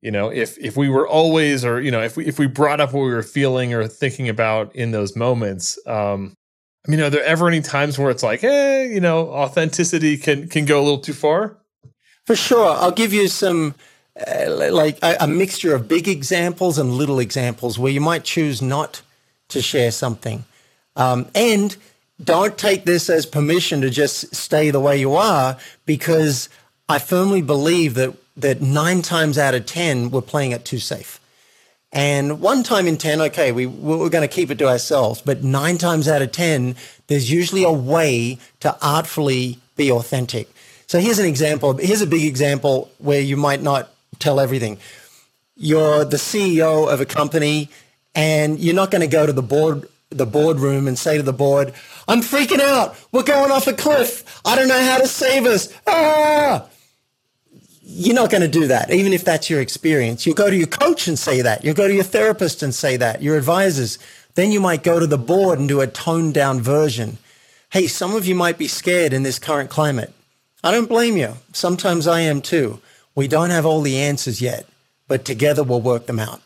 you 0.01 0.11
know 0.11 0.31
if 0.31 0.59
if 0.59 0.77
we 0.77 0.89
were 0.89 1.07
always 1.07 1.65
or 1.65 1.81
you 1.81 1.91
know 1.91 2.03
if 2.03 2.17
we 2.17 2.27
if 2.27 2.39
we 2.39 2.47
brought 2.47 2.81
up 2.81 2.93
what 2.93 3.05
we 3.05 3.11
were 3.11 3.23
feeling 3.23 3.73
or 3.73 3.87
thinking 3.87 4.29
about 4.29 4.75
in 4.75 4.91
those 4.91 5.17
moments 5.17 5.79
um 5.87 6.35
i 6.87 6.91
mean 6.91 7.01
are 7.01 7.09
there 7.09 7.25
ever 7.25 7.47
any 7.47 7.61
times 7.61 7.99
where 7.99 8.11
it's 8.11 8.23
like 8.23 8.41
hey, 8.41 8.93
you 8.93 9.01
know 9.01 9.29
authenticity 9.29 10.17
can 10.17 10.49
can 10.49 10.65
go 10.65 10.81
a 10.81 10.83
little 10.83 10.99
too 10.99 11.13
far? 11.15 11.59
For 12.27 12.37
sure. 12.37 12.71
I'll 12.71 12.93
give 12.93 13.13
you 13.13 13.27
some 13.27 13.75
uh, 14.17 14.51
like 14.51 14.99
a, 15.03 15.17
a 15.21 15.27
mixture 15.27 15.75
of 15.75 15.89
big 15.89 16.09
examples 16.09 16.79
and 16.79 16.93
little 16.93 17.19
examples 17.19 17.79
where 17.79 17.93
you 17.93 18.01
might 18.01 18.25
choose 18.25 18.61
not 18.61 19.03
to 19.49 19.63
share 19.63 19.91
something 19.91 20.45
um, 20.97 21.27
and 21.35 21.77
don't 22.23 22.59
take 22.59 22.85
this 22.85 23.09
as 23.09 23.27
permission 23.27 23.81
to 23.81 23.91
just 23.91 24.35
stay 24.35 24.71
the 24.71 24.81
way 24.81 24.99
you 24.99 25.15
are 25.15 25.57
because 25.87 26.49
I 26.89 26.99
firmly 26.99 27.43
believe 27.43 27.95
that 27.95 28.15
that 28.37 28.63
nine 28.63 29.03
times 29.03 29.37
out 29.39 29.55
of 29.55 29.67
ten 29.67 30.11
we're 30.11 30.23
playing 30.23 30.53
it 30.53 30.65
too 30.65 30.79
safe. 30.79 31.21
And 31.93 32.41
one 32.41 32.63
time 32.63 32.87
in 32.87 32.97
10, 32.97 33.21
okay, 33.21 33.53
we, 33.53 33.67
we're 33.67 34.09
going 34.09 34.27
to 34.27 34.35
keep 34.35 34.51
it 34.51 34.59
to 34.61 34.67
ourselves. 34.67 35.21
But 35.21 35.45
nine 35.45 35.77
times 35.77 36.09
out 36.09 36.23
of 36.23 36.33
10, 36.33 36.75
there's 37.07 37.31
usually 37.31 37.65
a 37.65 37.71
way 37.71 38.39
to 38.61 38.75
artfully 38.81 39.59
be 39.77 39.93
authentic. 39.93 40.49
So 40.87 41.01
here's 41.01 41.19
an 41.19 41.27
example. 41.27 41.77
Here's 41.77 42.01
a 42.01 42.07
big 42.07 42.25
example 42.25 42.91
where 42.97 43.21
you 43.21 43.37
might 43.37 43.61
not 43.61 43.91
tell 44.19 44.41
everything. 44.41 44.79
You're 45.57 46.05
the 46.05 46.17
CEO 46.17 46.93
of 46.93 47.01
a 47.01 47.07
company 47.07 47.69
and 48.15 48.59
you're 48.59 48.75
not 48.75 48.91
going 48.91 49.03
to 49.03 49.07
go 49.07 49.27
to 49.27 49.33
the 49.33 49.43
board 49.43 49.89
the 50.17 50.27
boardroom 50.27 50.87
and 50.87 50.99
say 50.99 51.17
to 51.17 51.23
the 51.23 51.33
board, 51.33 51.73
I'm 52.07 52.21
freaking 52.21 52.61
out. 52.61 52.97
We're 53.13 53.23
going 53.23 53.51
off 53.51 53.67
a 53.67 53.73
cliff. 53.73 54.41
I 54.45 54.57
don't 54.57 54.69
know 54.69 54.83
how 54.83 54.99
to 54.99 55.07
save 55.07 55.47
us. 55.47 55.73
Ah! 55.87 56.67
You're 57.83 58.15
not 58.15 58.31
going 58.31 58.43
to 58.43 58.49
do 58.49 58.69
that, 58.69 58.91
even 58.91 59.13
if 59.13 59.25
that's 59.25 59.51
your 59.51 59.61
experience. 59.61 60.25
You'll 60.25 60.35
go 60.35 60.49
to 60.49 60.57
your 60.57 60.67
coach 60.67 61.09
and 61.09 61.19
say 61.19 61.43
that. 61.43 61.65
You'll 61.65 61.75
go 61.75 61.89
to 61.89 61.95
your 61.95 62.05
therapist 62.05 62.63
and 62.63 62.75
say 62.75 62.97
that, 62.97 63.23
your 63.23 63.37
advisors. 63.37 63.99
Then 64.35 64.51
you 64.51 64.61
might 64.61 64.83
go 64.83 64.99
to 64.99 65.07
the 65.07 65.19
board 65.19 65.59
and 65.59 65.69
do 65.69 65.81
a 65.81 65.87
toned 65.87 66.35
down 66.35 66.61
version. 66.61 67.19
Hey, 67.71 67.87
some 67.87 68.15
of 68.15 68.27
you 68.27 68.35
might 68.35 68.57
be 68.57 68.69
scared 68.69 69.13
in 69.13 69.25
this 69.25 69.39
current 69.39 69.69
climate. 69.69 70.13
I 70.65 70.71
don't 70.71 70.89
blame 70.89 71.17
you. 71.17 71.35
Sometimes 71.53 72.07
I 72.07 72.21
am 72.21 72.41
too. 72.41 72.81
We 73.15 73.29
don't 73.29 73.51
have 73.51 73.67
all 73.67 73.83
the 73.83 73.99
answers 73.99 74.41
yet, 74.41 74.67
but 75.09 75.25
together 75.25 75.63
we'll 75.63 75.81
work 75.81 76.07
them 76.07 76.19
out 76.19 76.41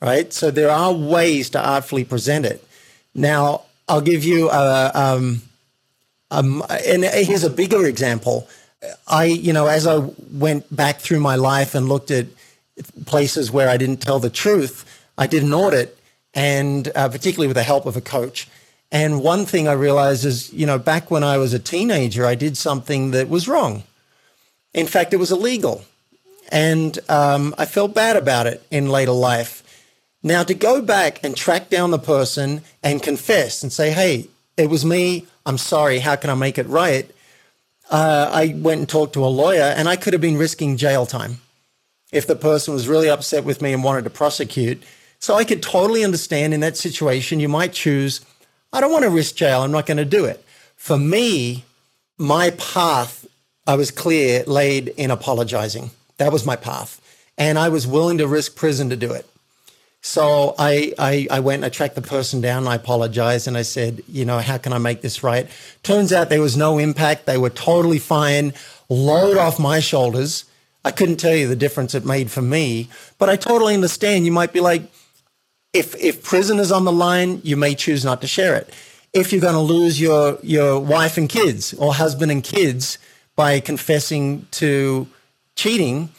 right? 0.00 0.32
So 0.32 0.50
there 0.50 0.70
are 0.70 0.92
ways 0.92 1.50
to 1.50 1.64
artfully 1.64 2.04
present 2.04 2.46
it. 2.46 2.66
Now, 3.14 3.62
I'll 3.88 4.00
give 4.00 4.24
you 4.24 4.50
a, 4.50 4.90
um, 4.94 5.42
um, 6.30 6.62
and 6.70 7.04
here's 7.04 7.44
a 7.44 7.50
bigger 7.50 7.86
example. 7.86 8.48
I, 9.06 9.24
you 9.24 9.52
know, 9.52 9.66
as 9.66 9.86
I 9.86 9.98
went 10.32 10.74
back 10.74 11.00
through 11.00 11.20
my 11.20 11.36
life 11.36 11.74
and 11.74 11.88
looked 11.88 12.10
at 12.10 12.26
places 13.06 13.50
where 13.50 13.68
I 13.68 13.76
didn't 13.76 14.02
tell 14.02 14.18
the 14.18 14.30
truth, 14.30 14.84
I 15.16 15.26
did 15.26 15.42
an 15.42 15.54
audit, 15.54 15.96
and 16.34 16.90
uh, 16.94 17.08
particularly 17.08 17.46
with 17.46 17.56
the 17.56 17.62
help 17.62 17.86
of 17.86 17.96
a 17.96 18.02
coach. 18.02 18.48
And 18.92 19.22
one 19.22 19.46
thing 19.46 19.66
I 19.66 19.72
realized 19.72 20.24
is, 20.24 20.52
you 20.52 20.66
know, 20.66 20.78
back 20.78 21.10
when 21.10 21.24
I 21.24 21.38
was 21.38 21.54
a 21.54 21.58
teenager, 21.58 22.26
I 22.26 22.34
did 22.34 22.56
something 22.56 23.12
that 23.12 23.28
was 23.28 23.48
wrong. 23.48 23.82
In 24.76 24.86
fact, 24.86 25.12
it 25.12 25.16
was 25.16 25.32
illegal. 25.32 25.84
And 26.52 26.96
um, 27.08 27.54
I 27.58 27.64
felt 27.64 27.94
bad 27.94 28.16
about 28.16 28.46
it 28.46 28.64
in 28.70 28.88
later 28.88 29.10
life. 29.10 29.62
Now, 30.22 30.44
to 30.44 30.54
go 30.54 30.80
back 30.82 31.24
and 31.24 31.36
track 31.36 31.70
down 31.70 31.90
the 31.90 31.98
person 31.98 32.62
and 32.82 33.02
confess 33.02 33.62
and 33.62 33.72
say, 33.72 33.90
hey, 33.90 34.28
it 34.56 34.70
was 34.70 34.84
me. 34.84 35.26
I'm 35.44 35.58
sorry. 35.58 35.98
How 35.98 36.14
can 36.14 36.30
I 36.30 36.34
make 36.34 36.58
it 36.58 36.66
right? 36.66 37.10
Uh, 37.90 38.30
I 38.32 38.54
went 38.56 38.80
and 38.80 38.88
talked 38.88 39.14
to 39.14 39.24
a 39.24 39.26
lawyer, 39.26 39.62
and 39.62 39.88
I 39.88 39.96
could 39.96 40.12
have 40.12 40.20
been 40.20 40.36
risking 40.36 40.76
jail 40.76 41.06
time 41.06 41.38
if 42.12 42.26
the 42.26 42.36
person 42.36 42.74
was 42.74 42.88
really 42.88 43.08
upset 43.08 43.44
with 43.44 43.62
me 43.62 43.72
and 43.72 43.82
wanted 43.84 44.04
to 44.04 44.10
prosecute. 44.10 44.82
So 45.20 45.34
I 45.34 45.44
could 45.44 45.62
totally 45.62 46.04
understand 46.04 46.52
in 46.52 46.60
that 46.60 46.76
situation, 46.76 47.40
you 47.40 47.48
might 47.48 47.72
choose, 47.72 48.20
I 48.72 48.80
don't 48.80 48.92
want 48.92 49.04
to 49.04 49.10
risk 49.10 49.36
jail. 49.36 49.62
I'm 49.62 49.72
not 49.72 49.86
going 49.86 49.96
to 49.96 50.04
do 50.04 50.24
it. 50.24 50.44
For 50.76 50.98
me, 50.98 51.64
my 52.18 52.50
path, 52.50 53.26
I 53.66 53.74
was 53.74 53.90
clear, 53.90 54.44
laid 54.44 54.88
in 54.88 55.10
apologizing. 55.10 55.90
That 56.18 56.32
was 56.32 56.46
my 56.46 56.56
path. 56.56 57.00
And 57.36 57.58
I 57.58 57.68
was 57.68 57.86
willing 57.86 58.18
to 58.18 58.26
risk 58.26 58.56
prison 58.56 58.90
to 58.90 58.96
do 58.96 59.12
it. 59.12 59.28
So 60.02 60.54
I, 60.56 60.92
I, 60.98 61.26
I 61.30 61.40
went, 61.40 61.56
and 61.56 61.64
I 61.64 61.68
tracked 61.68 61.96
the 61.96 62.02
person 62.02 62.40
down, 62.40 62.68
I 62.68 62.76
apologized, 62.76 63.48
and 63.48 63.56
I 63.58 63.62
said, 63.62 64.02
you 64.08 64.24
know, 64.24 64.38
how 64.38 64.56
can 64.56 64.72
I 64.72 64.78
make 64.78 65.02
this 65.02 65.24
right? 65.24 65.48
Turns 65.82 66.12
out 66.12 66.28
there 66.28 66.40
was 66.40 66.56
no 66.56 66.78
impact. 66.78 67.26
They 67.26 67.38
were 67.38 67.50
totally 67.50 67.98
fine. 67.98 68.54
Load 68.88 69.36
off 69.36 69.58
my 69.58 69.80
shoulders. 69.80 70.44
I 70.84 70.92
couldn't 70.92 71.16
tell 71.16 71.34
you 71.34 71.48
the 71.48 71.56
difference 71.56 71.92
it 71.92 72.06
made 72.06 72.30
for 72.30 72.42
me, 72.42 72.88
but 73.18 73.28
I 73.28 73.34
totally 73.34 73.74
understand. 73.74 74.24
You 74.24 74.30
might 74.30 74.52
be 74.52 74.60
like, 74.60 74.82
if 75.72 75.96
if 75.96 76.22
prison 76.22 76.60
is 76.60 76.70
on 76.70 76.84
the 76.84 76.92
line, 76.92 77.40
you 77.42 77.56
may 77.56 77.74
choose 77.74 78.04
not 78.04 78.20
to 78.20 78.28
share 78.28 78.54
it. 78.54 78.72
If 79.12 79.32
you're 79.32 79.40
going 79.40 79.54
to 79.54 79.60
lose 79.60 80.00
your 80.00 80.38
your 80.44 80.78
wife 80.78 81.18
and 81.18 81.28
kids 81.28 81.74
or 81.74 81.94
husband 81.94 82.30
and 82.30 82.44
kids 82.44 82.98
by 83.36 83.60
confessing 83.60 84.48
to 84.52 85.06
cheating, 85.54 86.10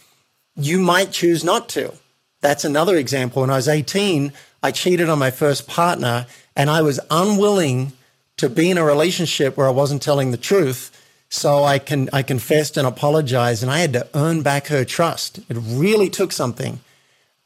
you 0.55 0.79
might 0.79 1.11
choose 1.11 1.43
not 1.43 1.67
to 1.69 1.93
that's 2.41 2.65
another 2.65 2.95
example. 2.97 3.41
When 3.41 3.49
I 3.49 3.55
was 3.55 3.67
18, 3.67 4.31
I 4.61 4.71
cheated 4.71 5.09
on 5.09 5.19
my 5.19 5.31
first 5.31 5.67
partner 5.67 6.27
and 6.55 6.69
I 6.69 6.81
was 6.81 6.99
unwilling 7.09 7.93
to 8.37 8.49
be 8.49 8.69
in 8.69 8.77
a 8.77 8.83
relationship 8.83 9.57
where 9.57 9.67
I 9.67 9.71
wasn't 9.71 10.01
telling 10.01 10.31
the 10.31 10.37
truth. 10.37 10.93
So 11.29 11.63
I 11.63 11.79
can 11.79 12.09
I 12.13 12.23
confessed 12.23 12.77
and 12.77 12.87
apologized 12.87 13.63
and 13.63 13.71
I 13.71 13.79
had 13.79 13.93
to 13.93 14.07
earn 14.13 14.43
back 14.43 14.67
her 14.67 14.85
trust. 14.85 15.39
It 15.49 15.57
really 15.57 16.09
took 16.09 16.31
something. 16.31 16.79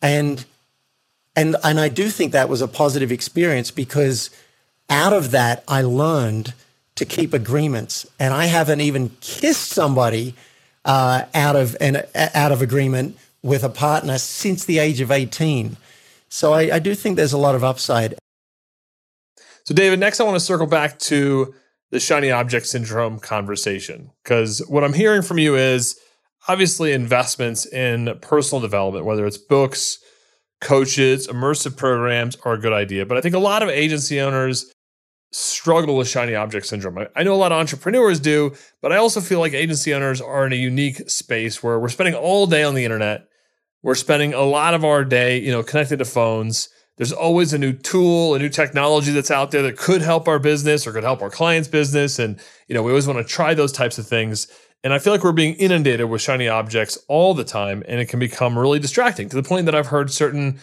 And 0.01 0.46
and 1.36 1.56
and 1.63 1.80
I 1.80 1.90
do 1.90 2.10
think 2.10 2.32
that 2.32 2.50
was 2.50 2.62
a 2.62 2.68
positive 2.68 3.12
experience 3.12 3.72
because 3.72 4.30
out 4.90 5.13
of 5.13 5.32
that 5.32 5.63
I 5.68 5.82
learned 5.82 6.54
to 7.01 7.05
keep 7.05 7.34
agreements. 7.34 8.05
And 8.20 8.31
I 8.31 8.46
haven't 8.46 8.79
even 8.79 9.10
kissed 9.22 9.72
somebody 9.72 10.36
uh, 10.86 11.24
out 11.34 11.55
of 11.55 11.75
an 11.81 12.03
out 12.15 12.51
of 12.51 12.62
agreement 12.62 13.17
with 13.41 13.63
a 13.63 13.70
partner 13.70 14.20
since 14.20 14.65
the 14.65 14.77
age 14.77 15.01
of 15.01 15.10
18. 15.10 15.77
So 16.29 16.53
I, 16.53 16.75
I 16.75 16.79
do 16.79 16.93
think 16.93 17.15
there's 17.17 17.34
a 17.34 17.39
lot 17.39 17.55
of 17.55 17.63
upside. 17.63 18.13
So, 19.63 19.74
David, 19.74 20.00
next 20.00 20.20
I 20.20 20.24
want 20.24 20.36
to 20.36 20.39
circle 20.39 20.67
back 20.67 21.00
to 21.00 21.55
the 21.89 22.00
shiny 22.00 22.29
object 22.29 22.67
syndrome 22.67 23.20
conversation 23.20 24.12
because 24.24 24.60
what 24.67 24.84
I'm 24.84 24.93
hearing 24.93 25.24
from 25.24 25.39
you 25.39 25.55
is 25.55 26.00
obviously 26.48 26.91
investments 26.93 27.65
in 27.65 28.15
personal 28.22 28.62
development, 28.62 29.05
whether 29.05 29.25
it's 29.25 29.39
books, 29.39 29.98
coaches, 30.62 31.27
immersive 31.27 31.75
programs, 31.75 32.38
are 32.46 32.53
a 32.53 32.60
good 32.60 32.74
idea. 32.74 33.08
But 33.08 33.17
I 33.17 33.22
think 33.22 33.34
a 33.34 33.39
lot 33.39 33.63
of 33.63 33.70
agency 33.70 34.22
owners 34.22 34.72
struggle 35.32 35.96
with 35.96 36.08
shiny 36.08 36.36
object 36.36 36.66
syndrome. 36.66 37.08
I 37.16 37.24
know 37.24 37.34
a 37.34 37.36
lot 37.36 37.52
of 37.52 37.58
entrepreneurs 37.58 38.20
do, 38.20 38.54
but 38.82 38.92
I 38.92 38.98
also 38.98 39.22
feel 39.22 39.40
like 39.40 39.54
agency 39.54 39.94
owners 39.94 40.22
are 40.22 40.46
in 40.46 40.54
a 40.54 40.58
unique 40.58 41.10
space 41.10 41.64
where 41.64 41.80
we're 41.80 41.90
spending 41.90 42.16
all 42.16 42.48
day 42.48 42.64
on 42.64 42.76
the 42.76 42.84
internet 42.84 43.28
we're 43.84 43.96
spending 43.96 44.34
a 44.34 44.42
lot 44.42 44.74
of 44.74 44.86
our 44.86 45.04
day, 45.04 45.40
you 45.40 45.52
know, 45.52 45.64
connected 45.64 45.98
to 45.98 46.06
phones. 46.06 46.70
There's 46.98 47.12
always 47.12 47.52
a 47.54 47.58
new 47.58 47.74
tool, 47.74 48.36
a 48.36 48.40
new 48.40 48.50
technology 48.50 49.12
that's 49.12 49.32
out 49.32 49.52
there 49.52 49.64
that 49.64 49.78
could 49.78 50.02
help 50.02 50.28
our 50.28 50.38
business 50.38 50.86
or 50.86 50.92
could 50.92 51.04
help 51.04 51.22
our 51.22 51.32
client's 51.32 51.68
business. 51.68 52.20
And, 52.20 52.40
you 52.68 52.76
know, 52.76 52.84
we 52.84 52.92
always 52.92 53.08
want 53.08 53.26
to 53.26 53.34
try 53.34 53.54
those 53.54 53.72
types 53.72 53.98
of 53.98 54.08
things. 54.08 54.48
And 54.84 54.94
I 54.94 55.00
feel 55.00 55.14
like 55.14 55.24
we're 55.24 55.32
being 55.32 55.56
inundated 55.56 56.10
with 56.10 56.22
shiny 56.22 56.48
objects 56.48 56.98
all 57.08 57.34
the 57.34 57.44
time, 57.44 57.84
and 57.88 58.00
it 58.00 58.10
can 58.10 58.20
become 58.20 58.58
really 58.58 58.80
distracting 58.80 59.30
to 59.30 59.36
the 59.36 59.48
point 59.48 59.66
that 59.66 59.76
I've 59.76 59.88
heard 59.88 60.12
certain 60.12 60.60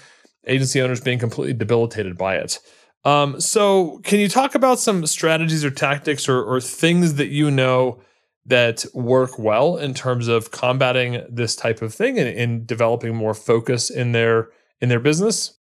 agency 0.47 0.81
owners 0.81 1.01
being 1.01 1.19
completely 1.19 1.55
debilitated 1.55 2.17
by 2.17 2.37
it. 2.37 2.59
Um, 3.05 3.41
so, 3.41 4.01
can 4.05 4.19
you 4.19 4.29
talk 4.29 4.55
about 4.55 4.79
some 4.81 5.07
strategies 5.07 5.65
or 5.65 5.71
tactics 5.71 6.29
or, 6.29 6.43
or 6.43 6.61
things 6.61 7.15
that 7.15 7.29
you 7.29 7.51
know 7.51 8.01
that 8.45 8.85
work 8.93 9.39
well 9.39 9.77
in 9.77 9.95
terms 9.95 10.27
of 10.27 10.51
combating 10.51 11.25
this 11.29 11.55
type 11.55 11.81
of 11.83 11.95
thing 11.95 12.19
and, 12.19 12.29
in 12.29 12.65
developing 12.67 13.15
more 13.15 13.35
focus 13.35 13.91
in 13.91 14.13
their 14.13 14.49
in 14.81 14.89
their 14.89 15.01
business? 15.01 15.55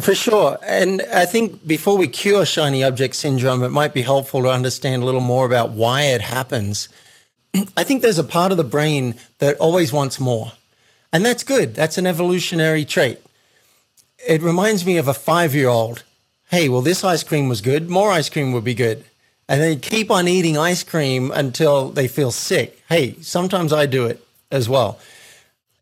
For 0.00 0.14
sure. 0.14 0.58
And 0.62 1.02
I 1.12 1.24
think 1.24 1.66
before 1.66 1.96
we 1.96 2.08
cure 2.08 2.44
shiny 2.44 2.84
object 2.84 3.16
syndrome, 3.16 3.62
it 3.62 3.70
might 3.70 3.94
be 3.94 4.02
helpful 4.02 4.42
to 4.42 4.50
understand 4.50 5.02
a 5.02 5.06
little 5.06 5.22
more 5.22 5.46
about 5.46 5.70
why 5.70 6.02
it 6.02 6.20
happens. 6.20 6.90
I 7.76 7.82
think 7.82 8.02
there's 8.02 8.18
a 8.18 8.24
part 8.24 8.50
of 8.50 8.58
the 8.58 8.64
brain 8.64 9.14
that 9.38 9.56
always 9.56 9.92
wants 9.92 10.20
more. 10.20 10.52
And 11.12 11.24
that's 11.24 11.42
good. 11.42 11.74
That's 11.74 11.96
an 11.96 12.06
evolutionary 12.06 12.84
trait. 12.84 13.20
It 14.26 14.42
reminds 14.42 14.84
me 14.84 14.98
of 14.98 15.08
a 15.08 15.14
five 15.14 15.54
year 15.54 15.68
old. 15.68 16.04
Hey, 16.50 16.68
well, 16.68 16.82
this 16.82 17.02
ice 17.04 17.22
cream 17.22 17.48
was 17.48 17.60
good. 17.60 17.88
More 17.90 18.10
ice 18.10 18.28
cream 18.28 18.52
would 18.52 18.64
be 18.64 18.74
good 18.74 19.04
and 19.48 19.60
they 19.60 19.76
keep 19.76 20.10
on 20.10 20.26
eating 20.28 20.58
ice 20.58 20.82
cream 20.82 21.30
until 21.30 21.90
they 21.90 22.08
feel 22.08 22.30
sick. 22.30 22.82
Hey, 22.88 23.16
sometimes 23.20 23.72
I 23.72 23.86
do 23.86 24.06
it 24.06 24.24
as 24.50 24.68
well. 24.68 24.98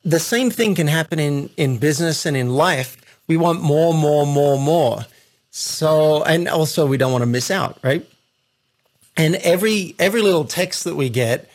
The 0.04 0.21
same 0.21 0.50
thing 0.50 0.75
can 0.75 0.87
happen 0.87 1.18
in, 1.18 1.49
in 1.56 1.78
business 1.78 2.26
and 2.26 2.37
in 2.37 2.50
life. 2.50 2.97
We 3.26 3.38
want 3.38 3.62
more, 3.62 3.94
more, 3.94 4.26
more, 4.26 4.59
more. 4.59 5.06
So, 5.50 6.23
and 6.25 6.47
also 6.47 6.87
we 6.87 6.99
don't 6.99 7.12
want 7.12 7.23
to 7.23 7.26
miss 7.26 7.50
out, 7.50 7.78
right? 7.83 8.06
And 9.16 9.37
every 9.37 9.94
every 9.99 10.21
little 10.21 10.44
text 10.44 10.85
that 10.85 10.97
we 10.97 11.09
get 11.09 11.49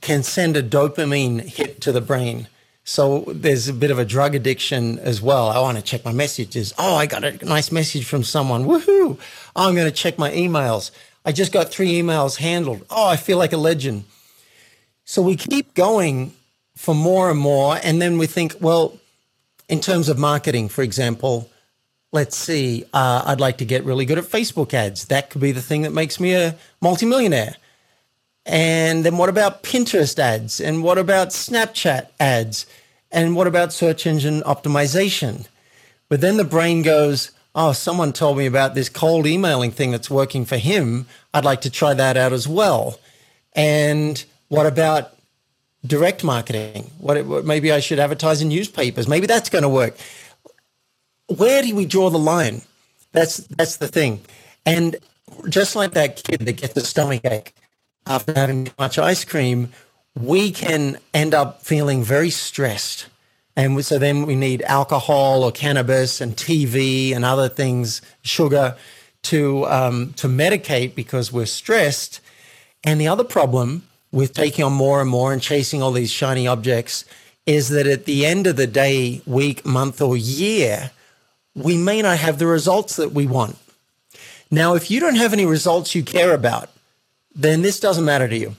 can 0.00 0.22
send 0.24 0.56
a 0.56 0.62
dopamine 0.62 1.40
hit 1.40 1.80
to 1.82 1.92
the 1.92 2.00
brain. 2.00 2.48
So 2.88 3.24
there's 3.26 3.68
a 3.68 3.74
bit 3.74 3.90
of 3.90 3.98
a 3.98 4.04
drug 4.06 4.34
addiction 4.34 4.98
as 5.00 5.20
well. 5.20 5.50
I 5.50 5.60
want 5.60 5.76
to 5.76 5.84
check 5.84 6.06
my 6.06 6.12
messages. 6.12 6.72
Oh, 6.78 6.94
I 6.94 7.04
got 7.04 7.22
a 7.22 7.44
nice 7.44 7.70
message 7.70 8.06
from 8.06 8.22
someone. 8.24 8.64
Woohoo. 8.64 9.18
Oh, 9.54 9.68
I'm 9.68 9.74
going 9.74 9.86
to 9.86 9.94
check 9.94 10.16
my 10.16 10.30
emails. 10.30 10.90
I 11.22 11.32
just 11.32 11.52
got 11.52 11.68
three 11.68 12.00
emails 12.00 12.38
handled. 12.38 12.86
Oh, 12.88 13.06
I 13.06 13.16
feel 13.16 13.36
like 13.36 13.52
a 13.52 13.58
legend. 13.58 14.04
So 15.04 15.20
we 15.20 15.36
keep 15.36 15.74
going 15.74 16.32
for 16.76 16.94
more 16.94 17.30
and 17.30 17.38
more. 17.38 17.78
And 17.84 18.00
then 18.00 18.16
we 18.16 18.26
think, 18.26 18.56
well, 18.58 18.98
in 19.68 19.80
terms 19.80 20.08
of 20.08 20.18
marketing, 20.18 20.70
for 20.70 20.80
example, 20.80 21.50
let's 22.10 22.38
see, 22.38 22.84
uh, 22.94 23.22
I'd 23.26 23.38
like 23.38 23.58
to 23.58 23.66
get 23.66 23.84
really 23.84 24.06
good 24.06 24.16
at 24.16 24.24
Facebook 24.24 24.72
ads. 24.72 25.04
That 25.08 25.28
could 25.28 25.42
be 25.42 25.52
the 25.52 25.60
thing 25.60 25.82
that 25.82 25.92
makes 25.92 26.18
me 26.18 26.32
a 26.32 26.56
multimillionaire. 26.80 27.56
And 28.48 29.04
then 29.04 29.18
what 29.18 29.28
about 29.28 29.62
Pinterest 29.62 30.18
ads? 30.18 30.58
And 30.58 30.82
what 30.82 30.96
about 30.96 31.28
Snapchat 31.28 32.08
ads? 32.18 32.64
And 33.12 33.36
what 33.36 33.46
about 33.46 33.74
search 33.74 34.06
engine 34.06 34.40
optimization? 34.40 35.46
But 36.08 36.22
then 36.22 36.38
the 36.38 36.44
brain 36.44 36.80
goes, 36.80 37.30
oh, 37.54 37.72
someone 37.72 38.14
told 38.14 38.38
me 38.38 38.46
about 38.46 38.74
this 38.74 38.88
cold 38.88 39.26
emailing 39.26 39.70
thing 39.70 39.90
that's 39.90 40.08
working 40.08 40.46
for 40.46 40.56
him. 40.56 41.06
I'd 41.34 41.44
like 41.44 41.60
to 41.62 41.70
try 41.70 41.92
that 41.92 42.16
out 42.16 42.32
as 42.32 42.48
well. 42.48 42.98
And 43.52 44.24
what 44.48 44.64
about 44.64 45.12
direct 45.86 46.24
marketing? 46.24 46.90
What, 46.98 47.24
what 47.26 47.44
maybe 47.44 47.70
I 47.70 47.80
should 47.80 47.98
advertise 47.98 48.40
in 48.40 48.48
newspapers. 48.48 49.06
Maybe 49.08 49.26
that's 49.26 49.50
going 49.50 49.62
to 49.62 49.68
work. 49.68 49.94
Where 51.26 51.62
do 51.62 51.74
we 51.74 51.84
draw 51.84 52.08
the 52.08 52.18
line? 52.18 52.62
That's 53.12 53.38
that's 53.38 53.76
the 53.76 53.88
thing. 53.88 54.20
And 54.64 54.96
just 55.50 55.76
like 55.76 55.92
that 55.92 56.22
kid 56.22 56.40
that 56.40 56.56
gets 56.56 56.76
a 56.76 56.80
stomach 56.80 57.24
ache, 57.24 57.52
after 58.08 58.32
having 58.34 58.64
too 58.64 58.72
much 58.78 58.98
ice 58.98 59.24
cream, 59.24 59.70
we 60.14 60.50
can 60.50 60.98
end 61.14 61.34
up 61.34 61.62
feeling 61.62 62.02
very 62.02 62.30
stressed. 62.30 63.06
And 63.54 63.84
so 63.84 63.98
then 63.98 64.26
we 64.26 64.34
need 64.34 64.62
alcohol 64.62 65.42
or 65.42 65.52
cannabis 65.52 66.20
and 66.20 66.36
TV 66.36 67.14
and 67.14 67.24
other 67.24 67.48
things, 67.48 68.00
sugar, 68.22 68.76
to 69.24 69.66
um, 69.66 70.12
to 70.14 70.28
medicate 70.28 70.94
because 70.94 71.32
we're 71.32 71.46
stressed. 71.46 72.20
And 72.84 73.00
the 73.00 73.08
other 73.08 73.24
problem 73.24 73.82
with 74.12 74.32
taking 74.32 74.64
on 74.64 74.72
more 74.72 75.00
and 75.00 75.10
more 75.10 75.32
and 75.32 75.42
chasing 75.42 75.82
all 75.82 75.92
these 75.92 76.10
shiny 76.10 76.46
objects 76.46 77.04
is 77.46 77.70
that 77.70 77.86
at 77.86 78.04
the 78.04 78.24
end 78.24 78.46
of 78.46 78.56
the 78.56 78.66
day, 78.66 79.22
week, 79.26 79.66
month, 79.66 80.00
or 80.00 80.16
year, 80.16 80.90
we 81.54 81.76
may 81.76 82.00
not 82.00 82.18
have 82.18 82.38
the 82.38 82.46
results 82.46 82.96
that 82.96 83.12
we 83.12 83.26
want. 83.26 83.56
Now, 84.50 84.74
if 84.74 84.90
you 84.90 85.00
don't 85.00 85.16
have 85.16 85.32
any 85.32 85.44
results 85.44 85.94
you 85.94 86.02
care 86.02 86.32
about, 86.32 86.70
then 87.38 87.62
this 87.62 87.78
doesn't 87.78 88.04
matter 88.04 88.28
to 88.28 88.36
you. 88.36 88.56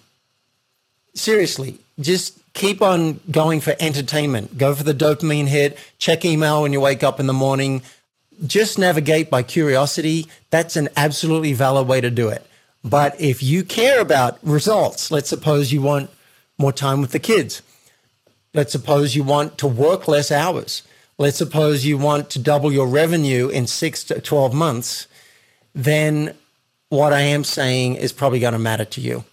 Seriously, 1.14 1.78
just 2.00 2.40
keep 2.54 2.82
on 2.82 3.20
going 3.30 3.60
for 3.60 3.76
entertainment. 3.80 4.58
Go 4.58 4.74
for 4.74 4.84
the 4.84 4.94
dopamine 4.94 5.48
hit, 5.48 5.78
check 5.98 6.24
email 6.24 6.62
when 6.62 6.72
you 6.72 6.80
wake 6.80 7.04
up 7.04 7.20
in 7.20 7.28
the 7.28 7.34
morning. 7.34 7.82
Just 8.48 8.80
navigate 8.80 9.30
by 9.30 9.44
curiosity. 9.44 10.28
That's 10.50 10.78
an 10.78 10.88
absolutely 10.96 11.52
valid 11.52 11.88
way 11.88 12.00
to 12.00 12.10
do 12.10 12.30
it. 12.30 12.46
But 12.82 13.20
if 13.20 13.44
you 13.44 13.66
care 13.66 14.00
about 14.00 14.40
results, 14.42 15.12
let's 15.12 15.28
suppose 15.28 15.74
you 15.74 15.82
want 15.82 16.10
more 16.58 16.72
time 16.72 17.02
with 17.02 17.12
the 17.12 17.20
kids. 17.20 17.62
Let's 18.54 18.72
suppose 18.72 19.14
you 19.14 19.24
want 19.24 19.58
to 19.58 19.68
work 19.68 20.08
less 20.08 20.32
hours. 20.32 20.84
Let's 21.18 21.38
suppose 21.38 21.86
you 21.86 21.98
want 21.98 22.30
to 22.30 22.40
double 22.40 22.72
your 22.72 22.88
revenue 22.88 23.50
in 23.50 23.68
six 23.68 24.06
to 24.06 24.22
12 24.22 24.54
months. 24.54 25.08
Then 25.76 26.34
what 26.90 27.14
I 27.14 27.22
am 27.22 27.44
saying 27.44 27.96
is 27.96 28.12
probably 28.12 28.40
going 28.40 28.54
to 28.54 28.60
matter 28.60 28.86
to 28.86 29.02
you. 29.02 29.24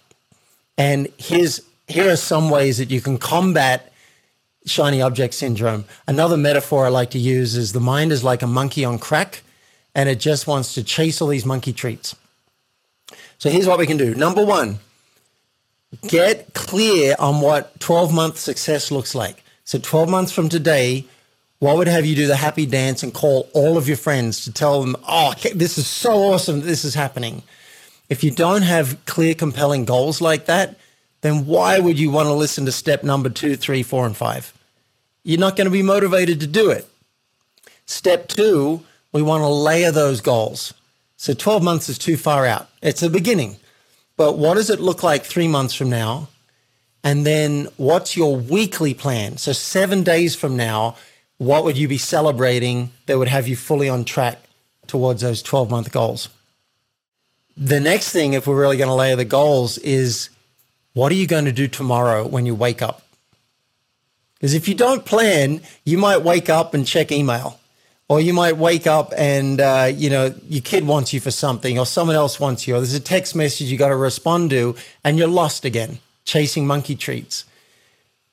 And 0.77 1.07
here's 1.17 1.61
here 1.87 2.11
are 2.11 2.17
some 2.17 2.49
ways 2.49 2.77
that 2.77 2.91
you 2.91 3.01
can 3.01 3.17
combat 3.17 3.91
shiny 4.65 5.01
object 5.01 5.33
syndrome. 5.33 5.85
Another 6.07 6.37
metaphor 6.37 6.85
I 6.85 6.89
like 6.89 7.11
to 7.11 7.19
use 7.19 7.55
is 7.55 7.73
the 7.73 7.79
mind 7.79 8.11
is 8.11 8.23
like 8.23 8.41
a 8.41 8.47
monkey 8.47 8.83
on 8.83 8.99
crack 8.99 9.41
and 9.95 10.09
it 10.09 10.19
just 10.19 10.45
wants 10.47 10.73
to 10.75 10.83
chase 10.83 11.21
all 11.21 11.29
these 11.29 11.45
monkey 11.45 11.73
treats. 11.73 12.15
So 13.37 13.49
here's 13.49 13.67
what 13.67 13.79
we 13.79 13.87
can 13.87 13.97
do. 13.97 14.13
Number 14.13 14.43
1, 14.43 14.79
get 16.07 16.53
clear 16.53 17.15
on 17.17 17.41
what 17.41 17.79
12 17.79 18.13
month 18.13 18.37
success 18.37 18.91
looks 18.91 19.15
like. 19.15 19.43
So 19.63 19.79
12 19.79 20.09
months 20.09 20.31
from 20.31 20.49
today, 20.49 21.05
what 21.59 21.77
would 21.77 21.87
have 21.87 22.05
you 22.05 22.15
do 22.15 22.27
the 22.27 22.35
happy 22.35 22.65
dance 22.65 23.01
and 23.01 23.13
call 23.13 23.49
all 23.53 23.77
of 23.77 23.87
your 23.87 23.97
friends 23.97 24.43
to 24.43 24.53
tell 24.53 24.81
them, 24.81 24.95
oh, 25.07 25.33
this 25.55 25.77
is 25.77 25.87
so 25.87 26.13
awesome 26.13 26.59
that 26.59 26.67
this 26.67 26.85
is 26.85 26.93
happening? 26.93 27.41
If 28.09 28.23
you 28.23 28.31
don't 28.31 28.61
have 28.61 29.03
clear, 29.05 29.33
compelling 29.33 29.85
goals 29.85 30.21
like 30.21 30.45
that, 30.45 30.77
then 31.21 31.45
why 31.45 31.79
would 31.79 31.99
you 31.99 32.11
want 32.11 32.27
to 32.27 32.33
listen 32.33 32.65
to 32.65 32.71
step 32.71 33.03
number 33.03 33.29
two, 33.29 33.55
three, 33.55 33.83
four, 33.83 34.05
and 34.05 34.15
five? 34.15 34.53
You're 35.23 35.39
not 35.39 35.55
going 35.55 35.65
to 35.65 35.71
be 35.71 35.81
motivated 35.81 36.39
to 36.41 36.47
do 36.47 36.69
it. 36.69 36.87
Step 37.85 38.27
two, 38.27 38.83
we 39.11 39.21
want 39.21 39.41
to 39.41 39.47
layer 39.47 39.91
those 39.91 40.21
goals. 40.21 40.73
So 41.17 41.33
12 41.33 41.63
months 41.63 41.89
is 41.89 41.97
too 41.97 42.17
far 42.17 42.45
out. 42.45 42.69
It's 42.81 43.01
a 43.01 43.09
beginning. 43.09 43.57
But 44.15 44.37
what 44.37 44.55
does 44.55 44.69
it 44.69 44.79
look 44.79 45.03
like 45.03 45.23
three 45.23 45.47
months 45.47 45.73
from 45.73 45.89
now? 45.89 46.29
And 47.03 47.25
then 47.25 47.67
what's 47.77 48.15
your 48.15 48.35
weekly 48.35 48.93
plan? 48.93 49.37
So 49.37 49.53
seven 49.53 50.03
days 50.03 50.35
from 50.35 50.55
now, 50.57 50.95
what 51.37 51.63
would 51.63 51.77
you 51.77 51.87
be 51.87 51.97
celebrating 51.97 52.91
that 53.05 53.17
would 53.17 53.27
have 53.27 53.47
you 53.47 53.55
fully 53.55 53.89
on 53.89 54.05
track 54.05 54.39
towards 54.87 55.21
those 55.21 55.41
12 55.41 55.69
month 55.69 55.91
goals? 55.91 56.29
The 57.55 57.79
next 57.79 58.11
thing, 58.11 58.33
if 58.33 58.47
we're 58.47 58.59
really 58.59 58.77
going 58.77 58.89
to 58.89 58.93
layer 58.93 59.15
the 59.15 59.25
goals, 59.25 59.77
is 59.79 60.29
what 60.93 61.11
are 61.11 61.15
you 61.15 61.27
going 61.27 61.45
to 61.45 61.51
do 61.51 61.67
tomorrow 61.67 62.25
when 62.25 62.45
you 62.45 62.55
wake 62.55 62.81
up? 62.81 63.03
Because 64.35 64.53
if 64.53 64.67
you 64.67 64.75
don't 64.75 65.05
plan, 65.05 65.61
you 65.83 65.97
might 65.97 66.21
wake 66.21 66.49
up 66.49 66.73
and 66.73 66.85
check 66.85 67.11
email, 67.11 67.59
or 68.07 68.21
you 68.21 68.33
might 68.33 68.57
wake 68.57 68.85
up 68.85 69.11
and 69.17 69.59
uh, 69.59 69.91
you 69.93 70.09
know 70.09 70.33
your 70.47 70.61
kid 70.61 70.85
wants 70.85 71.13
you 71.13 71.19
for 71.19 71.31
something, 71.31 71.79
or 71.79 71.85
someone 71.85 72.15
else 72.15 72.39
wants 72.39 72.67
you, 72.67 72.75
or 72.75 72.77
there's 72.77 72.93
a 72.93 72.99
text 72.99 73.35
message 73.35 73.71
you 73.71 73.77
got 73.77 73.89
to 73.89 73.95
respond 73.95 74.51
to, 74.51 74.75
and 75.03 75.17
you're 75.17 75.27
lost 75.27 75.65
again, 75.65 75.97
chasing 76.25 76.67
monkey 76.67 76.95
treats. 76.95 77.45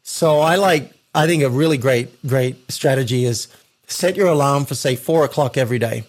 So 0.02 0.40
I 0.40 0.56
like 0.56 0.93
I 1.14 1.27
think 1.27 1.42
a 1.42 1.50
really 1.50 1.79
great, 1.79 2.27
great 2.27 2.70
strategy 2.70 3.24
is 3.24 3.48
set 3.87 4.16
your 4.16 4.29
alarm 4.29 4.64
for 4.64 4.74
say 4.74 4.96
four 4.96 5.24
o'clock 5.24 5.57
every 5.57 5.79
day 5.79 6.05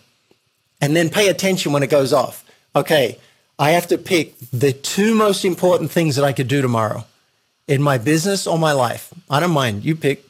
and 0.82 0.96
then 0.96 1.10
pay 1.10 1.30
attention 1.30 1.72
when 1.72 1.84
it 1.84 1.90
goes 1.90 2.12
off. 2.12 2.44
Okay, 2.76 3.20
I 3.58 3.72
have 3.72 3.88
to 3.88 3.98
pick 3.98 4.38
the 4.52 4.74
two 4.74 5.14
most 5.16 5.46
important 5.46 5.92
things 5.92 6.16
that 6.16 6.26
I 6.26 6.34
could 6.34 6.48
do 6.48 6.62
tomorrow 6.62 7.06
in 7.68 7.82
my 7.82 7.98
business 7.98 8.46
or 8.48 8.58
my 8.58 8.72
life. 8.72 9.14
I 9.30 9.40
don't 9.40 9.52
mind, 9.52 9.86
you 9.86 9.96
pick. 9.96 10.26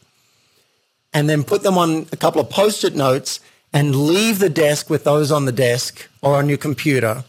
And 1.14 1.30
then 1.30 1.44
put 1.44 1.64
them 1.64 1.78
on 1.78 2.08
a 2.12 2.18
couple 2.18 2.42
of 2.42 2.50
post 2.50 2.84
it 2.84 2.96
notes 2.96 3.40
and 3.72 3.96
leave 3.96 4.40
the 4.40 4.50
desk 4.50 4.90
with 4.90 5.06
those 5.06 5.32
on 5.32 5.46
the 5.46 5.52
desk 5.52 6.08
or 6.22 6.36
on 6.36 6.50
your 6.50 6.58
computer. 6.58 7.24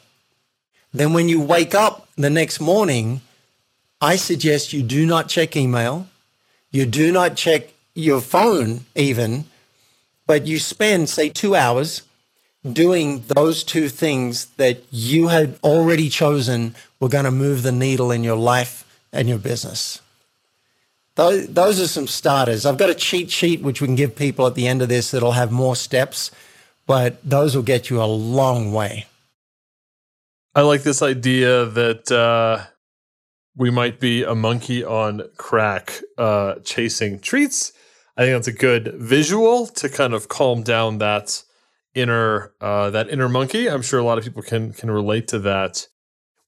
Then 0.93 1.13
when 1.13 1.29
you 1.29 1.41
wake 1.41 1.75
up 1.75 2.09
the 2.17 2.31
next 2.31 2.61
morning, 2.61 3.21
I 4.01 4.17
suggest 4.17 4.73
you 4.73 4.83
do 4.83 5.07
not 5.07 5.29
check 5.29 5.57
email 5.57 6.09
you 6.77 6.85
do 6.85 7.11
not 7.11 7.37
check 7.37 7.73
your 7.95 8.21
phone 8.21 8.85
even, 8.95 9.47
but 10.27 10.47
you 10.47 10.59
spend, 10.59 11.09
say, 11.09 11.31
two 11.31 11.55
hours 11.55 12.03
doing 12.71 13.25
those 13.29 13.65
two 13.65 13.89
things 13.89 14.47
that 14.57 14.83
you 14.91 15.29
had 15.29 15.59
already 15.65 16.11
chosen 16.11 16.75
were 17.01 17.09
going 17.09 17.25
to 17.25 17.31
move 17.31 17.63
the 17.63 17.73
needle 17.73 18.11
in 18.11 18.23
your 18.23 18.37
life 18.37 18.85
and 19.11 19.27
your 19.27 19.39
business. 19.39 20.03
Those, 21.15 21.81
are 21.81 21.87
some 21.87 22.07
starters. 22.07 22.67
I've 22.67 22.77
got 22.77 22.91
a 22.91 22.95
cheat 22.95 23.31
sheet 23.31 23.63
which 23.63 23.81
we 23.81 23.87
can 23.87 23.97
give 23.97 24.15
people 24.15 24.47
at 24.47 24.55
the 24.55 24.69
end 24.69 24.83
of 24.83 24.91
this 24.91 25.13
that'll 25.13 25.33
have 25.33 25.51
more 25.51 25.75
steps, 25.75 26.31
but 26.87 27.19
those 27.25 27.57
will 27.57 27.63
get 27.63 27.89
you 27.89 28.03
a 28.03 28.05
long 28.05 28.71
way. 28.71 29.07
I 30.55 30.61
like 30.61 30.83
this 30.83 31.01
idea 31.01 31.65
that 31.65 32.13
uh, 32.13 32.67
we 33.57 33.71
might 33.71 33.99
be 33.99 34.23
a 34.23 34.35
monkey 34.35 34.85
on 34.85 35.23
crack 35.37 36.01
uh, 36.19 36.57
chasing 36.65 37.19
treats. 37.19 37.73
I 38.17 38.23
think 38.23 38.35
that's 38.35 38.49
a 38.49 38.53
good 38.53 38.95
visual 38.97 39.67
to 39.69 39.89
kind 39.89 40.15
of 40.15 40.29
calm 40.29 40.63
down 40.63 40.99
that 40.99 41.43
inner 41.95 42.53
uh, 42.61 42.91
that 42.91 43.09
inner 43.09 43.29
monkey. 43.29 43.69
I'm 43.69 43.83
sure 43.83 43.99
a 43.99 44.05
lot 44.05 44.19
of 44.19 44.25
people 44.25 44.43
can 44.43 44.73
can 44.73 44.91
relate 44.91 45.29
to 45.29 45.39
that. 45.41 45.89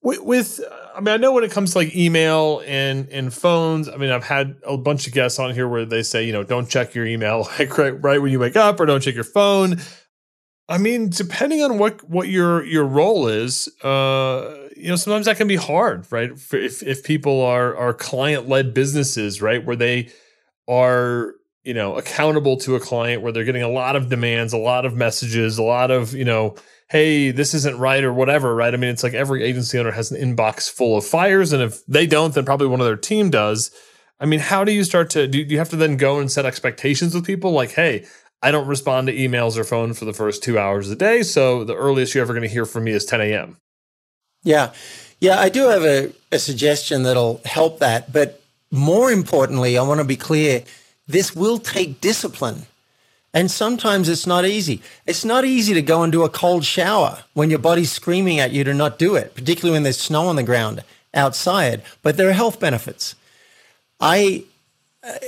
With, 0.03 0.21
with 0.21 0.61
I 0.94 1.01
mean, 1.01 1.14
I 1.14 1.16
know 1.16 1.33
when 1.33 1.44
it 1.44 1.51
comes 1.51 1.73
to 1.73 1.79
like 1.79 1.94
email 1.97 2.62
and 2.66 3.09
and 3.09 3.33
phones. 3.33 3.88
I 3.88 3.97
mean, 3.97 4.11
I've 4.11 4.25
had 4.25 4.57
a 4.64 4.77
bunch 4.77 5.07
of 5.07 5.12
guests 5.12 5.38
on 5.38 5.55
here 5.55 5.68
where 5.68 5.85
they 5.85 6.03
say, 6.03 6.25
you 6.25 6.33
know, 6.33 6.44
don't 6.44 6.68
check 6.68 6.94
your 6.94 7.07
email 7.07 7.49
like 7.59 7.77
right, 7.79 8.03
right 8.03 8.21
when 8.21 8.31
you 8.31 8.38
wake 8.38 8.57
up, 8.57 8.79
or 8.81 8.87
don't 8.87 9.01
check 9.01 9.14
your 9.14 9.25
phone. 9.25 9.81
I 10.69 10.79
mean, 10.79 11.09
depending 11.09 11.63
on 11.63 11.79
what 11.79 12.09
what 12.09 12.29
your 12.29 12.65
your 12.65 12.85
role 12.85 13.27
is, 13.27 13.69
uh, 13.83 14.69
you 14.77 14.89
know, 14.89 14.97
sometimes 14.97 15.27
that 15.27 15.37
can 15.37 15.49
be 15.49 15.57
hard, 15.57 16.07
right? 16.11 16.31
If 16.53 16.83
if 16.83 17.05
people 17.05 17.43
are 17.43 17.77
are 17.77 17.95
client 17.95 18.49
led 18.49 18.75
businesses, 18.75 19.41
right, 19.41 19.65
where 19.65 19.77
they 19.77 20.11
are 20.69 21.35
you 21.65 21.75
know 21.75 21.97
accountable 21.97 22.59
to 22.59 22.77
a 22.77 22.81
client, 22.81 23.23
where 23.23 23.33
they're 23.33 23.45
getting 23.45 23.63
a 23.63 23.69
lot 23.69 23.97
of 23.97 24.11
demands, 24.11 24.53
a 24.53 24.59
lot 24.59 24.85
of 24.85 24.95
messages, 24.95 25.57
a 25.57 25.63
lot 25.63 25.91
of 25.91 26.13
you 26.13 26.25
know 26.25 26.55
hey, 26.91 27.31
this 27.31 27.53
isn't 27.55 27.79
right 27.79 28.03
or 28.03 28.13
whatever, 28.13 28.55
right? 28.55 28.73
I 28.73 28.77
mean, 28.77 28.91
it's 28.91 29.03
like 29.03 29.15
every 29.15 29.45
agency 29.45 29.79
owner 29.79 29.91
has 29.91 30.11
an 30.11 30.21
inbox 30.21 30.71
full 30.71 30.97
of 30.97 31.05
fires. 31.05 31.53
And 31.53 31.63
if 31.63 31.85
they 31.87 32.07
don't, 32.07 32.35
then 32.35 32.45
probably 32.45 32.67
one 32.67 32.81
of 32.81 32.87
their 32.87 32.97
team 32.97 33.31
does. 33.31 33.71
I 34.21 34.27
mean, 34.27 34.41
how 34.41 34.65
do 34.65 34.73
you 34.73 34.85
start 34.85 35.11
to 35.11 35.29
do 35.29 35.39
you 35.39 35.59
have 35.59 35.69
to 35.71 35.77
then 35.77 35.97
go 35.97 36.19
and 36.19 36.31
set 36.31 36.47
expectations 36.47 37.15
with 37.15 37.25
people 37.25 37.53
like, 37.53 37.73
hey, 37.73 38.07
I 38.42 38.51
don't 38.51 38.68
respond 38.68 39.09
to 39.09 39.14
emails 39.14 39.57
or 39.57 39.64
phone 39.64 39.94
for 39.94 40.05
the 40.05 40.12
first 40.12 40.42
two 40.42 40.59
hours 40.59 40.90
a 40.90 40.96
day. 40.96 41.22
So 41.22 41.64
the 41.64 41.74
earliest 41.74 42.14
you're 42.14 42.22
ever 42.22 42.33
going 42.33 42.46
to 42.46 42.48
hear 42.48 42.66
from 42.66 42.85
me 42.85 42.92
is 42.92 43.05
10 43.05 43.20
a.m. 43.20 43.57
Yeah. 44.44 44.72
Yeah, 45.20 45.40
I 45.40 45.48
do 45.48 45.68
have 45.68 45.83
a, 45.83 46.12
a 46.31 46.38
suggestion 46.38 47.03
that'll 47.03 47.40
help 47.44 47.81
that. 47.81 48.12
But 48.12 48.40
more 48.70 49.11
importantly, 49.11 49.77
I 49.77 49.83
want 49.83 49.98
to 49.98 50.05
be 50.05 50.16
clear 50.16 50.62
this 51.09 51.35
will 51.35 51.59
take 51.59 52.01
discipline. 52.01 52.66
And 53.35 53.51
sometimes 53.51 54.09
it's 54.09 54.27
not 54.27 54.46
easy. 54.46 54.81
It's 55.07 55.24
not 55.24 55.44
easy 55.44 55.74
to 55.74 55.83
go 55.83 56.03
and 56.03 56.11
do 56.11 56.24
a 56.24 56.31
cold 56.31 56.64
shower 56.64 57.24
when 57.35 57.51
your 57.51 57.59
body's 57.59 57.92
screaming 57.92 58.38
at 58.38 58.53
you 58.53 58.64
to 58.64 58.72
not 58.72 58.98
do 58.98 59.16
it, 59.16 59.35
particularly 59.35 59.77
when 59.77 59.83
there's 59.83 60.01
snow 60.01 60.29
on 60.29 60.37
the 60.37 60.42
ground 60.42 60.83
outside. 61.12 61.83
But 62.03 62.16
there 62.16 62.29
are 62.29 62.33
health 62.33 62.59
benefits. 62.59 63.14
I 64.01 64.44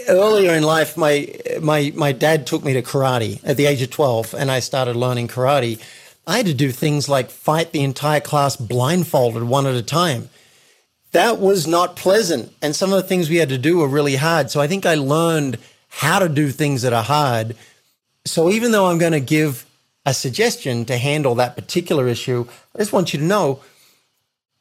earlier 0.09 0.53
in 0.53 0.63
life, 0.63 0.97
my 0.97 1.35
my 1.61 1.93
my 1.95 2.13
dad 2.13 2.47
took 2.47 2.65
me 2.65 2.73
to 2.75 2.83
karate 2.83 3.41
at 3.45 3.57
the 3.57 3.67
age 3.67 3.83
of 3.83 3.91
twelve, 3.91 4.35
and 4.35 4.51
I 4.51 4.61
started 4.61 4.97
learning 4.97 5.29
karate. 5.29 5.81
I 6.27 6.39
had 6.39 6.47
to 6.47 6.55
do 6.55 6.71
things 6.71 7.09
like 7.09 7.31
fight 7.31 7.73
the 7.73 7.83
entire 7.83 8.21
class 8.21 8.57
blindfolded, 8.57 9.45
one 9.45 9.67
at 9.67 9.75
a 9.75 9.83
time. 9.83 10.29
That 11.13 11.41
was 11.41 11.67
not 11.67 11.97
pleasant, 11.97 12.53
and 12.63 12.77
some 12.77 12.93
of 12.93 13.03
the 13.03 13.09
things 13.09 13.29
we 13.29 13.37
had 13.37 13.49
to 13.49 13.59
do 13.59 13.79
were 13.79 13.89
really 13.89 14.17
hard. 14.17 14.51
So 14.51 14.61
I 14.61 14.69
think 14.69 14.87
I 14.87 14.95
learned 14.95 15.59
how 15.89 16.21
to 16.21 16.29
do 16.29 16.51
things 16.51 16.83
that 16.83 16.93
are 16.93 17.03
hard. 17.03 17.57
So 18.25 18.51
even 18.51 18.71
though 18.71 18.87
I'm 18.87 18.99
going 18.99 19.13
to 19.13 19.21
give 19.21 19.67
a 20.07 20.15
suggestion 20.15 20.85
to 20.85 20.97
handle 20.97 21.35
that 21.35 21.57
particular 21.57 22.07
issue, 22.07 22.47
I 22.75 22.79
just 22.79 22.93
want 22.93 23.13
you 23.13 23.19
to 23.19 23.25
know 23.25 23.61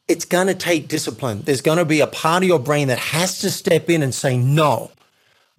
it's 0.07 0.25
going 0.25 0.47
to 0.47 0.55
take 0.55 0.87
discipline. 0.87 1.43
There's 1.43 1.61
going 1.61 1.77
to 1.77 1.85
be 1.85 1.99
a 2.01 2.07
part 2.07 2.41
of 2.41 2.49
your 2.49 2.59
brain 2.59 2.87
that 2.87 2.97
has 2.97 3.39
to 3.41 3.51
step 3.51 3.89
in 3.89 4.01
and 4.01 4.13
say, 4.13 4.37
no, 4.37 4.91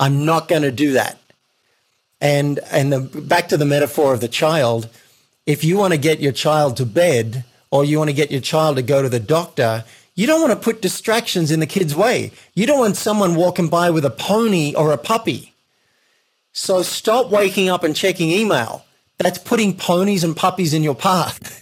I'm 0.01 0.25
not 0.25 0.49
going 0.49 0.63
to 0.63 0.73
do 0.73 0.95
that. 0.95 1.19
And, 2.21 2.59
and 2.73 2.93
the, 2.93 3.01
back 3.01 3.49
to 3.49 3.57
the 3.57 3.65
metaphor 3.65 4.13
of 4.13 4.21
the 4.21 4.29
child, 4.29 4.89
if 5.47 5.63
you 5.63 5.77
want 5.77 5.93
to 5.93 5.99
get 5.99 6.21
your 6.21 6.33
child 6.33 6.77
to 6.79 6.87
bed 6.87 7.45
or 7.71 7.85
you 7.85 7.99
want 7.99 8.11
to 8.11 8.17
get 8.17 8.31
your 8.31 8.41
child 8.41 8.77
to 8.77 8.83
go 8.83 9.03
to 9.03 9.09
the 9.09 9.21
doctor, 9.21 9.85
you 10.15 10.27
don't 10.27 10.41
want 10.41 10.53
to 10.53 10.65
put 10.65 10.83
distractions 10.83 11.51
in 11.51 11.61
the 11.61 11.67
kid's 11.67 11.95
way. 11.95 12.33
You 12.55 12.67
don't 12.67 12.79
want 12.79 12.97
someone 12.97 13.37
walking 13.37 13.69
by 13.69 13.91
with 13.91 14.05
a 14.05 14.11
pony 14.11 14.75
or 14.75 14.91
a 14.91 14.99
puppy. 14.99 15.55
So 16.53 16.83
stop 16.83 17.31
waking 17.31 17.69
up 17.69 17.85
and 17.85 17.95
checking 17.95 18.31
email. 18.31 18.85
That's 19.19 19.39
putting 19.39 19.77
ponies 19.77 20.25
and 20.25 20.37
puppies 20.37 20.75
in 20.75 20.83
your 20.83 20.95
path. 20.95 21.57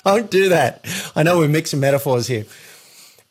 don't 0.04 0.30
do 0.30 0.48
that. 0.50 0.84
I 1.14 1.22
know 1.22 1.38
we're 1.38 1.48
mixing 1.48 1.80
metaphors 1.80 2.26
here. 2.26 2.46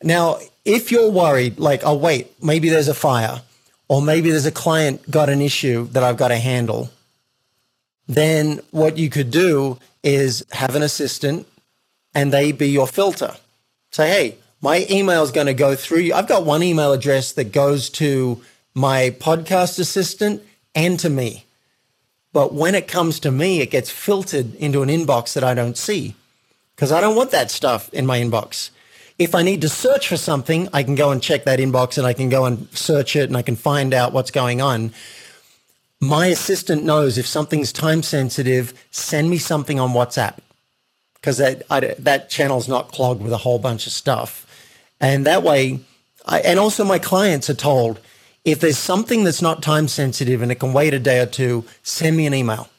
Now, 0.02 0.38
if 0.64 0.90
you're 0.90 1.10
worried, 1.10 1.58
like, 1.58 1.82
oh, 1.84 1.94
wait, 1.94 2.42
maybe 2.42 2.70
there's 2.70 2.88
a 2.88 2.94
fire, 2.94 3.42
or 3.90 4.00
maybe 4.00 4.30
there's 4.30 4.46
a 4.46 4.52
client 4.52 5.10
got 5.10 5.28
an 5.28 5.42
issue 5.42 5.88
that 5.88 6.04
I've 6.04 6.16
got 6.16 6.28
to 6.28 6.36
handle, 6.36 6.90
then 8.06 8.60
what 8.70 8.96
you 8.96 9.10
could 9.10 9.32
do 9.32 9.80
is 10.04 10.46
have 10.52 10.76
an 10.76 10.82
assistant 10.82 11.44
and 12.14 12.32
they 12.32 12.52
be 12.52 12.68
your 12.68 12.86
filter. 12.86 13.34
Say, 13.90 14.08
hey, 14.08 14.36
my 14.62 14.86
email 14.88 15.24
is 15.24 15.32
going 15.32 15.48
to 15.48 15.54
go 15.54 15.74
through 15.74 15.98
you. 15.98 16.14
I've 16.14 16.28
got 16.28 16.46
one 16.46 16.62
email 16.62 16.92
address 16.92 17.32
that 17.32 17.50
goes 17.50 17.90
to 17.90 18.40
my 18.74 19.10
podcast 19.18 19.80
assistant 19.80 20.40
and 20.72 20.96
to 21.00 21.10
me. 21.10 21.44
But 22.32 22.54
when 22.54 22.76
it 22.76 22.86
comes 22.86 23.18
to 23.20 23.32
me, 23.32 23.60
it 23.60 23.72
gets 23.72 23.90
filtered 23.90 24.54
into 24.54 24.82
an 24.82 24.88
inbox 24.88 25.32
that 25.32 25.42
I 25.42 25.54
don't 25.54 25.76
see 25.76 26.14
because 26.76 26.92
I 26.92 27.00
don't 27.00 27.16
want 27.16 27.32
that 27.32 27.50
stuff 27.50 27.92
in 27.92 28.06
my 28.06 28.20
inbox. 28.20 28.70
If 29.20 29.34
I 29.34 29.42
need 29.42 29.60
to 29.60 29.68
search 29.68 30.08
for 30.08 30.16
something, 30.16 30.70
I 30.72 30.82
can 30.82 30.94
go 30.94 31.10
and 31.10 31.22
check 31.22 31.44
that 31.44 31.58
inbox 31.58 31.98
and 31.98 32.06
I 32.06 32.14
can 32.14 32.30
go 32.30 32.46
and 32.46 32.66
search 32.70 33.14
it 33.14 33.28
and 33.28 33.36
I 33.36 33.42
can 33.42 33.54
find 33.54 33.92
out 33.92 34.14
what's 34.14 34.30
going 34.30 34.62
on. 34.62 34.94
My 36.00 36.28
assistant 36.28 36.84
knows 36.84 37.18
if 37.18 37.26
something's 37.26 37.70
time 37.70 38.02
sensitive, 38.02 38.72
send 38.90 39.28
me 39.28 39.36
something 39.36 39.78
on 39.78 39.90
WhatsApp 39.90 40.38
because 41.16 41.36
that 41.36 41.68
that 42.02 42.30
channel's 42.30 42.66
not 42.66 42.92
clogged 42.92 43.22
with 43.22 43.34
a 43.34 43.36
whole 43.36 43.58
bunch 43.58 43.86
of 43.86 43.92
stuff. 43.92 44.46
And 45.02 45.26
that 45.26 45.42
way, 45.42 45.80
I, 46.24 46.40
and 46.40 46.58
also 46.58 46.82
my 46.82 46.98
clients 46.98 47.50
are 47.50 47.54
told 47.54 48.00
if 48.46 48.60
there's 48.60 48.78
something 48.78 49.24
that's 49.24 49.42
not 49.42 49.62
time 49.62 49.86
sensitive 49.86 50.40
and 50.40 50.50
it 50.50 50.60
can 50.60 50.72
wait 50.72 50.94
a 50.94 50.98
day 50.98 51.20
or 51.20 51.26
two, 51.26 51.66
send 51.82 52.16
me 52.16 52.24
an 52.24 52.32
email. 52.32 52.70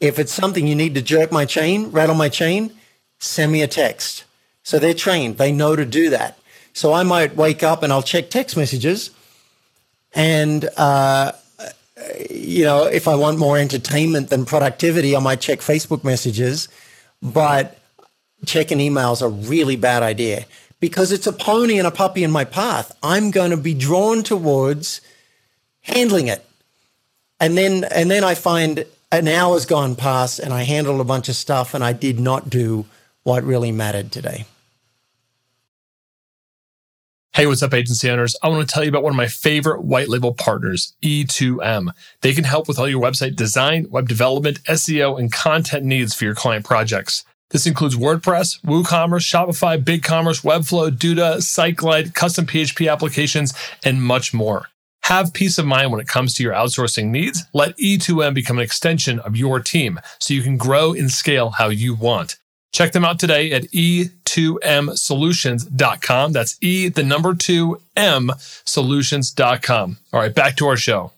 If 0.00 0.18
it's 0.18 0.32
something 0.32 0.66
you 0.66 0.74
need 0.74 0.94
to 0.94 1.02
jerk 1.02 1.30
my 1.30 1.44
chain, 1.44 1.90
rattle 1.90 2.14
my 2.14 2.30
chain, 2.30 2.72
send 3.18 3.52
me 3.52 3.60
a 3.60 3.68
text. 3.68 4.24
So 4.66 4.80
they're 4.80 4.94
trained, 4.94 5.38
they 5.38 5.52
know 5.52 5.76
to 5.76 5.84
do 5.84 6.10
that. 6.10 6.36
So 6.72 6.92
I 6.92 7.04
might 7.04 7.36
wake 7.36 7.62
up 7.62 7.84
and 7.84 7.92
I'll 7.92 8.02
check 8.02 8.30
text 8.30 8.56
messages. 8.56 9.10
And, 10.12 10.68
uh, 10.76 11.30
you 12.28 12.64
know, 12.64 12.82
if 12.82 13.06
I 13.06 13.14
want 13.14 13.38
more 13.38 13.56
entertainment 13.56 14.28
than 14.28 14.44
productivity, 14.44 15.14
I 15.14 15.20
might 15.20 15.40
check 15.40 15.60
Facebook 15.60 16.02
messages. 16.02 16.68
But 17.22 17.78
checking 18.44 18.78
emails 18.78 19.22
a 19.22 19.28
really 19.28 19.76
bad 19.76 20.02
idea 20.02 20.46
because 20.80 21.12
it's 21.12 21.28
a 21.28 21.32
pony 21.32 21.78
and 21.78 21.86
a 21.86 21.92
puppy 21.92 22.24
in 22.24 22.32
my 22.32 22.44
path. 22.44 22.90
I'm 23.04 23.30
going 23.30 23.52
to 23.52 23.56
be 23.56 23.72
drawn 23.72 24.24
towards 24.24 25.00
handling 25.82 26.26
it. 26.26 26.44
And 27.38 27.56
then, 27.56 27.84
and 27.84 28.10
then 28.10 28.24
I 28.24 28.34
find 28.34 28.84
an 29.12 29.28
hour's 29.28 29.64
gone 29.64 29.94
past 29.94 30.40
and 30.40 30.52
I 30.52 30.64
handled 30.64 31.00
a 31.00 31.04
bunch 31.04 31.28
of 31.28 31.36
stuff 31.36 31.72
and 31.72 31.84
I 31.84 31.92
did 31.92 32.18
not 32.18 32.50
do 32.50 32.84
what 33.22 33.44
really 33.44 33.70
mattered 33.70 34.10
today. 34.10 34.44
Hey, 37.36 37.46
what's 37.46 37.62
up, 37.62 37.74
agency 37.74 38.08
owners? 38.08 38.34
I 38.42 38.48
want 38.48 38.66
to 38.66 38.72
tell 38.74 38.82
you 38.82 38.88
about 38.88 39.02
one 39.02 39.12
of 39.12 39.16
my 39.18 39.26
favorite 39.26 39.84
white 39.84 40.08
label 40.08 40.32
partners, 40.32 40.94
E2M. 41.02 41.90
They 42.22 42.32
can 42.32 42.44
help 42.44 42.66
with 42.66 42.78
all 42.78 42.88
your 42.88 43.02
website 43.02 43.36
design, 43.36 43.88
web 43.90 44.08
development, 44.08 44.62
SEO, 44.62 45.20
and 45.20 45.30
content 45.30 45.84
needs 45.84 46.14
for 46.14 46.24
your 46.24 46.34
client 46.34 46.64
projects. 46.64 47.24
This 47.50 47.66
includes 47.66 47.94
WordPress, 47.94 48.62
WooCommerce, 48.62 49.28
Shopify, 49.28 49.76
BigCommerce, 49.76 50.44
Webflow, 50.44 50.88
Duda, 50.88 51.36
SiteGlide, 51.36 52.14
custom 52.14 52.46
PHP 52.46 52.90
applications, 52.90 53.52
and 53.84 54.02
much 54.02 54.32
more. 54.32 54.68
Have 55.02 55.34
peace 55.34 55.58
of 55.58 55.66
mind 55.66 55.90
when 55.92 56.00
it 56.00 56.08
comes 56.08 56.32
to 56.34 56.42
your 56.42 56.54
outsourcing 56.54 57.08
needs. 57.08 57.44
Let 57.52 57.76
E2M 57.76 58.32
become 58.32 58.56
an 58.56 58.64
extension 58.64 59.18
of 59.18 59.36
your 59.36 59.60
team 59.60 60.00
so 60.20 60.32
you 60.32 60.40
can 60.40 60.56
grow 60.56 60.94
and 60.94 61.10
scale 61.10 61.50
how 61.50 61.68
you 61.68 61.94
want. 61.94 62.38
Check 62.72 62.92
them 62.92 63.04
out 63.04 63.18
today 63.18 63.52
at 63.52 63.64
e2msolutions.com. 63.64 66.32
That's 66.32 66.56
E, 66.60 66.88
the 66.88 67.02
number 67.02 67.34
two 67.34 67.80
M 67.96 68.30
solutions.com. 68.38 69.96
All 70.12 70.20
right, 70.20 70.34
back 70.34 70.56
to 70.56 70.66
our 70.66 70.76
show. 70.76 71.12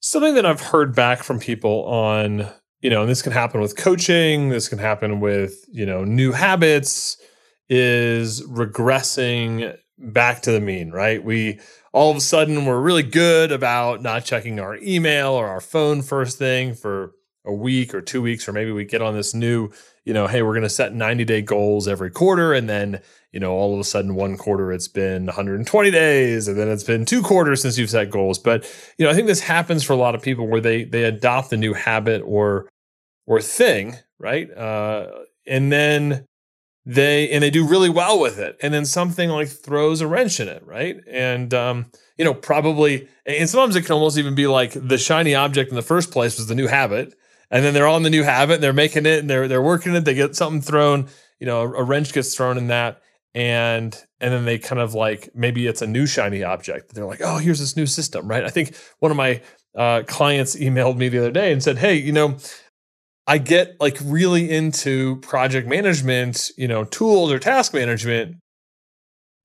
Something 0.00 0.34
that 0.34 0.46
I've 0.46 0.60
heard 0.60 0.94
back 0.94 1.22
from 1.22 1.38
people 1.38 1.84
on, 1.86 2.48
you 2.80 2.90
know, 2.90 3.02
and 3.02 3.10
this 3.10 3.22
can 3.22 3.32
happen 3.32 3.60
with 3.60 3.76
coaching, 3.76 4.50
this 4.50 4.68
can 4.68 4.78
happen 4.78 5.20
with, 5.20 5.64
you 5.70 5.86
know, 5.86 6.04
new 6.04 6.32
habits, 6.32 7.16
is 7.68 8.42
regressing 8.42 9.76
back 9.98 10.42
to 10.42 10.52
the 10.52 10.60
mean, 10.60 10.90
right? 10.90 11.22
We 11.22 11.60
all 11.92 12.10
of 12.10 12.16
a 12.16 12.20
sudden 12.20 12.66
we're 12.66 12.80
really 12.80 13.02
good 13.02 13.52
about 13.52 14.02
not 14.02 14.24
checking 14.24 14.58
our 14.58 14.76
email 14.78 15.30
or 15.30 15.46
our 15.46 15.60
phone 15.60 16.02
first 16.02 16.38
thing 16.38 16.74
for 16.74 17.12
a 17.44 17.52
week 17.52 17.94
or 17.94 18.00
two 18.00 18.22
weeks, 18.22 18.48
or 18.48 18.52
maybe 18.52 18.72
we 18.72 18.84
get 18.84 19.02
on 19.02 19.14
this 19.14 19.34
new, 19.34 19.70
you 20.04 20.14
know, 20.14 20.26
hey, 20.26 20.42
we're 20.42 20.52
going 20.52 20.62
to 20.62 20.68
set 20.68 20.94
90 20.94 21.24
day 21.24 21.42
goals 21.42 21.86
every 21.86 22.10
quarter. 22.10 22.54
And 22.54 22.68
then, 22.68 23.00
you 23.32 23.40
know, 23.40 23.52
all 23.52 23.74
of 23.74 23.80
a 23.80 23.84
sudden 23.84 24.14
one 24.14 24.36
quarter 24.36 24.72
it's 24.72 24.88
been 24.88 25.26
120 25.26 25.90
days 25.90 26.48
and 26.48 26.58
then 26.58 26.68
it's 26.68 26.84
been 26.84 27.04
two 27.04 27.22
quarters 27.22 27.62
since 27.62 27.76
you've 27.76 27.90
set 27.90 28.10
goals. 28.10 28.38
But, 28.38 28.64
you 28.98 29.04
know, 29.04 29.10
I 29.10 29.14
think 29.14 29.26
this 29.26 29.40
happens 29.40 29.84
for 29.84 29.92
a 29.92 29.96
lot 29.96 30.14
of 30.14 30.22
people 30.22 30.46
where 30.46 30.60
they, 30.60 30.84
they 30.84 31.04
adopt 31.04 31.52
a 31.52 31.56
new 31.56 31.74
habit 31.74 32.22
or, 32.24 32.68
or 33.26 33.40
thing, 33.40 33.96
right? 34.18 34.50
Uh, 34.50 35.10
and 35.46 35.70
then 35.70 36.24
they, 36.86 37.30
and 37.30 37.42
they 37.42 37.50
do 37.50 37.66
really 37.66 37.90
well 37.90 38.18
with 38.18 38.38
it. 38.38 38.56
And 38.62 38.72
then 38.72 38.86
something 38.86 39.28
like 39.28 39.48
throws 39.48 40.00
a 40.00 40.06
wrench 40.06 40.40
in 40.40 40.48
it, 40.48 40.64
right? 40.66 40.96
And, 41.06 41.52
um, 41.52 41.90
you 42.16 42.24
know, 42.24 42.34
probably, 42.34 43.08
and 43.26 43.48
sometimes 43.48 43.76
it 43.76 43.82
can 43.82 43.92
almost 43.92 44.16
even 44.16 44.34
be 44.34 44.46
like 44.46 44.72
the 44.72 44.98
shiny 44.98 45.34
object 45.34 45.68
in 45.70 45.76
the 45.76 45.82
first 45.82 46.10
place 46.10 46.38
was 46.38 46.46
the 46.46 46.54
new 46.54 46.68
habit 46.68 47.14
and 47.54 47.64
then 47.64 47.72
they're 47.72 47.86
on 47.86 48.02
the 48.02 48.10
new 48.10 48.24
habit 48.24 48.54
and 48.54 48.62
they're 48.62 48.72
making 48.72 49.06
it 49.06 49.20
and 49.20 49.30
they're 49.30 49.46
they're 49.46 49.62
working 49.62 49.94
it. 49.94 50.04
They 50.04 50.14
get 50.14 50.34
something 50.34 50.60
thrown, 50.60 51.06
you 51.38 51.46
know, 51.46 51.60
a, 51.60 51.72
a 51.74 51.82
wrench 51.84 52.12
gets 52.12 52.34
thrown 52.34 52.58
in 52.58 52.66
that, 52.66 53.00
and 53.32 53.96
and 54.18 54.34
then 54.34 54.44
they 54.44 54.58
kind 54.58 54.80
of 54.80 54.92
like 54.92 55.30
maybe 55.36 55.68
it's 55.68 55.80
a 55.80 55.86
new 55.86 56.04
shiny 56.04 56.42
object. 56.42 56.92
They're 56.92 57.06
like, 57.06 57.20
oh, 57.22 57.38
here's 57.38 57.60
this 57.60 57.76
new 57.76 57.86
system, 57.86 58.26
right? 58.26 58.44
I 58.44 58.48
think 58.48 58.74
one 58.98 59.12
of 59.12 59.16
my 59.16 59.40
uh, 59.78 60.02
clients 60.04 60.56
emailed 60.56 60.96
me 60.96 61.08
the 61.08 61.18
other 61.18 61.30
day 61.30 61.52
and 61.52 61.62
said, 61.62 61.78
hey, 61.78 61.94
you 61.94 62.12
know. 62.12 62.36
I 63.26 63.38
get 63.38 63.80
like 63.80 63.96
really 64.04 64.50
into 64.50 65.16
project 65.20 65.66
management, 65.66 66.50
you 66.58 66.68
know, 66.68 66.84
tools 66.84 67.32
or 67.32 67.38
task 67.38 67.72
management, 67.72 68.36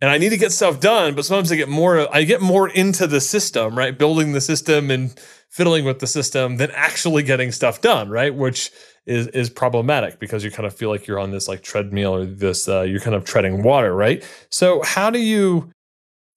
and 0.02 0.10
I 0.10 0.18
need 0.18 0.32
to 0.32 0.38
get 0.38 0.52
stuff 0.52 0.82
done, 0.82 1.16
but 1.16 1.24
sometimes 1.24 1.50
I 1.50 1.56
get 1.56 1.70
more 1.70 2.14
I 2.14 2.24
get 2.24 2.42
more 2.42 2.68
into 2.68 3.08
the 3.08 3.22
system, 3.22 3.78
right? 3.78 3.98
Building 3.98 4.34
the 4.34 4.42
system 4.42 4.92
and 4.92 5.18
fiddling 5.50 5.84
with 5.84 6.00
the 6.00 6.08
system 6.08 6.58
than 6.58 6.72
actually 6.72 7.24
getting 7.24 7.52
stuff 7.52 7.82
done, 7.82 8.10
right? 8.10 8.34
Which 8.34 8.72
is 9.06 9.28
is 9.28 9.50
problematic 9.50 10.20
because 10.20 10.44
you 10.44 10.52
kind 10.52 10.68
of 10.68 10.76
feel 10.76 10.90
like 10.90 11.08
you're 11.08 11.20
on 11.20 11.32
this 11.32 11.48
like 11.48 11.64
treadmill 11.64 12.16
or 12.16 12.26
this 12.26 12.68
uh, 12.68 12.82
you're 12.82 13.00
kind 13.00 13.16
of 13.16 13.26
treading 13.26 13.64
water, 13.64 13.94
right? 13.94 14.24
So 14.50 14.82
how 14.84 15.10
do 15.10 15.20
you 15.20 15.72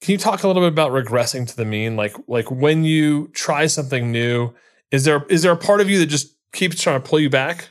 can 0.01 0.13
you 0.13 0.19
talk 0.19 0.43
a 0.43 0.47
little 0.47 0.63
bit 0.63 0.73
about 0.73 0.91
regressing 0.91 1.47
to 1.47 1.57
the 1.57 1.65
mean? 1.65 1.97
Like 1.97 2.17
like 2.27 2.51
when 2.51 2.85
you 2.85 3.29
try 3.29 3.67
something 3.67 4.11
new, 4.11 4.53
is 4.91 5.05
there 5.05 5.25
is 5.29 5.43
there 5.43 5.53
a 5.53 5.57
part 5.57 5.81
of 5.81 5.91
you 5.91 5.99
that 5.99 6.07
just 6.07 6.35
keeps 6.53 6.81
trying 6.81 7.01
to 7.01 7.09
pull 7.09 7.21
you 7.21 7.31
back? 7.31 7.69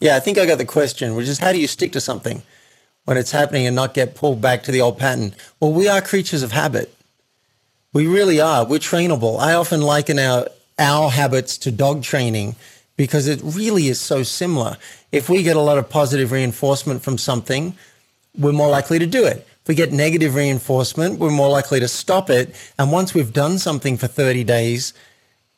Yeah, 0.00 0.16
I 0.16 0.20
think 0.20 0.38
I 0.38 0.46
got 0.46 0.58
the 0.58 0.64
question, 0.64 1.14
which 1.14 1.28
is 1.28 1.38
how 1.38 1.52
do 1.52 1.60
you 1.60 1.66
stick 1.66 1.92
to 1.92 2.00
something 2.00 2.42
when 3.04 3.16
it's 3.16 3.32
happening 3.32 3.66
and 3.66 3.74
not 3.74 3.94
get 3.94 4.14
pulled 4.14 4.40
back 4.40 4.62
to 4.64 4.72
the 4.72 4.80
old 4.80 4.98
pattern? 4.98 5.34
Well, 5.58 5.72
we 5.72 5.88
are 5.88 6.00
creatures 6.00 6.42
of 6.42 6.52
habit. 6.52 6.94
We 7.94 8.06
really 8.06 8.38
are. 8.38 8.66
We're 8.66 8.78
trainable. 8.78 9.40
I 9.40 9.54
often 9.54 9.80
liken 9.80 10.18
our 10.18 10.48
our 10.78 11.10
habits 11.10 11.58
to 11.58 11.72
dog 11.72 12.02
training 12.02 12.54
because 12.96 13.26
it 13.26 13.40
really 13.42 13.88
is 13.88 13.98
so 14.00 14.22
similar. 14.22 14.76
If 15.10 15.28
we 15.28 15.42
get 15.42 15.56
a 15.56 15.60
lot 15.60 15.78
of 15.78 15.88
positive 15.88 16.30
reinforcement 16.30 17.02
from 17.02 17.18
something, 17.18 17.74
we're 18.36 18.52
more 18.52 18.68
likely 18.68 18.98
to 18.98 19.06
do 19.06 19.24
it. 19.24 19.46
If 19.62 19.68
we 19.68 19.74
get 19.74 19.92
negative 19.92 20.34
reinforcement, 20.34 21.18
we're 21.18 21.30
more 21.30 21.48
likely 21.48 21.80
to 21.80 21.88
stop 21.88 22.30
it. 22.30 22.54
And 22.78 22.92
once 22.92 23.14
we've 23.14 23.32
done 23.32 23.58
something 23.58 23.96
for 23.96 24.06
30 24.06 24.44
days, 24.44 24.92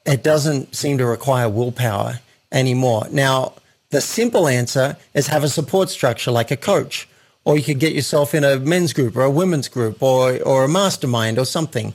it 0.06 0.22
doesn't 0.22 0.74
seem 0.74 0.98
to 0.98 1.06
require 1.06 1.48
willpower 1.48 2.20
anymore. 2.52 3.06
Now, 3.10 3.54
the 3.90 4.00
simple 4.00 4.46
answer 4.48 4.96
is 5.14 5.26
have 5.26 5.44
a 5.44 5.48
support 5.48 5.90
structure 5.90 6.30
like 6.30 6.50
a 6.50 6.56
coach, 6.56 7.08
or 7.44 7.56
you 7.56 7.62
could 7.62 7.80
get 7.80 7.92
yourself 7.92 8.34
in 8.34 8.44
a 8.44 8.58
men's 8.58 8.92
group 8.92 9.16
or 9.16 9.22
a 9.22 9.30
women's 9.30 9.68
group 9.68 10.02
or, 10.02 10.40
or 10.42 10.64
a 10.64 10.68
mastermind 10.68 11.38
or 11.38 11.44
something. 11.44 11.92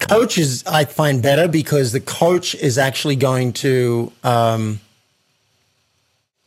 Coaches, 0.00 0.64
I 0.66 0.84
find 0.84 1.22
better 1.22 1.46
because 1.46 1.92
the 1.92 2.00
coach 2.00 2.54
is 2.54 2.76
actually 2.76 3.16
going 3.16 3.52
to, 3.54 4.12
um, 4.24 4.80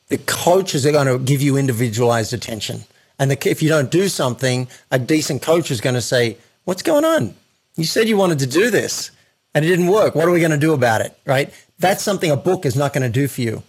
the 0.09 0.17
coaches 0.17 0.85
are 0.85 0.91
going 0.91 1.07
to 1.07 1.19
give 1.19 1.41
you 1.41 1.55
individualized 1.55 2.33
attention. 2.33 2.83
And 3.17 3.31
the, 3.31 3.49
if 3.49 3.61
you 3.61 3.69
don't 3.69 3.89
do 3.89 4.09
something, 4.09 4.67
a 4.91 4.99
decent 4.99 5.41
coach 5.41 5.71
is 5.71 5.79
going 5.79 5.95
to 5.95 6.01
say, 6.01 6.37
What's 6.65 6.83
going 6.83 7.03
on? 7.03 7.33
You 7.77 7.85
said 7.85 8.07
you 8.07 8.15
wanted 8.15 8.37
to 8.39 8.45
do 8.45 8.69
this 8.69 9.09
and 9.55 9.65
it 9.65 9.67
didn't 9.69 9.87
work. 9.87 10.13
What 10.13 10.27
are 10.27 10.31
we 10.31 10.39
going 10.39 10.51
to 10.51 10.57
do 10.57 10.73
about 10.73 11.01
it? 11.01 11.17
Right? 11.25 11.51
That's 11.79 12.03
something 12.03 12.29
a 12.29 12.37
book 12.37 12.63
is 12.63 12.75
not 12.75 12.93
going 12.93 13.01
to 13.01 13.09
do 13.09 13.27
for 13.27 13.41
you. 13.41 13.63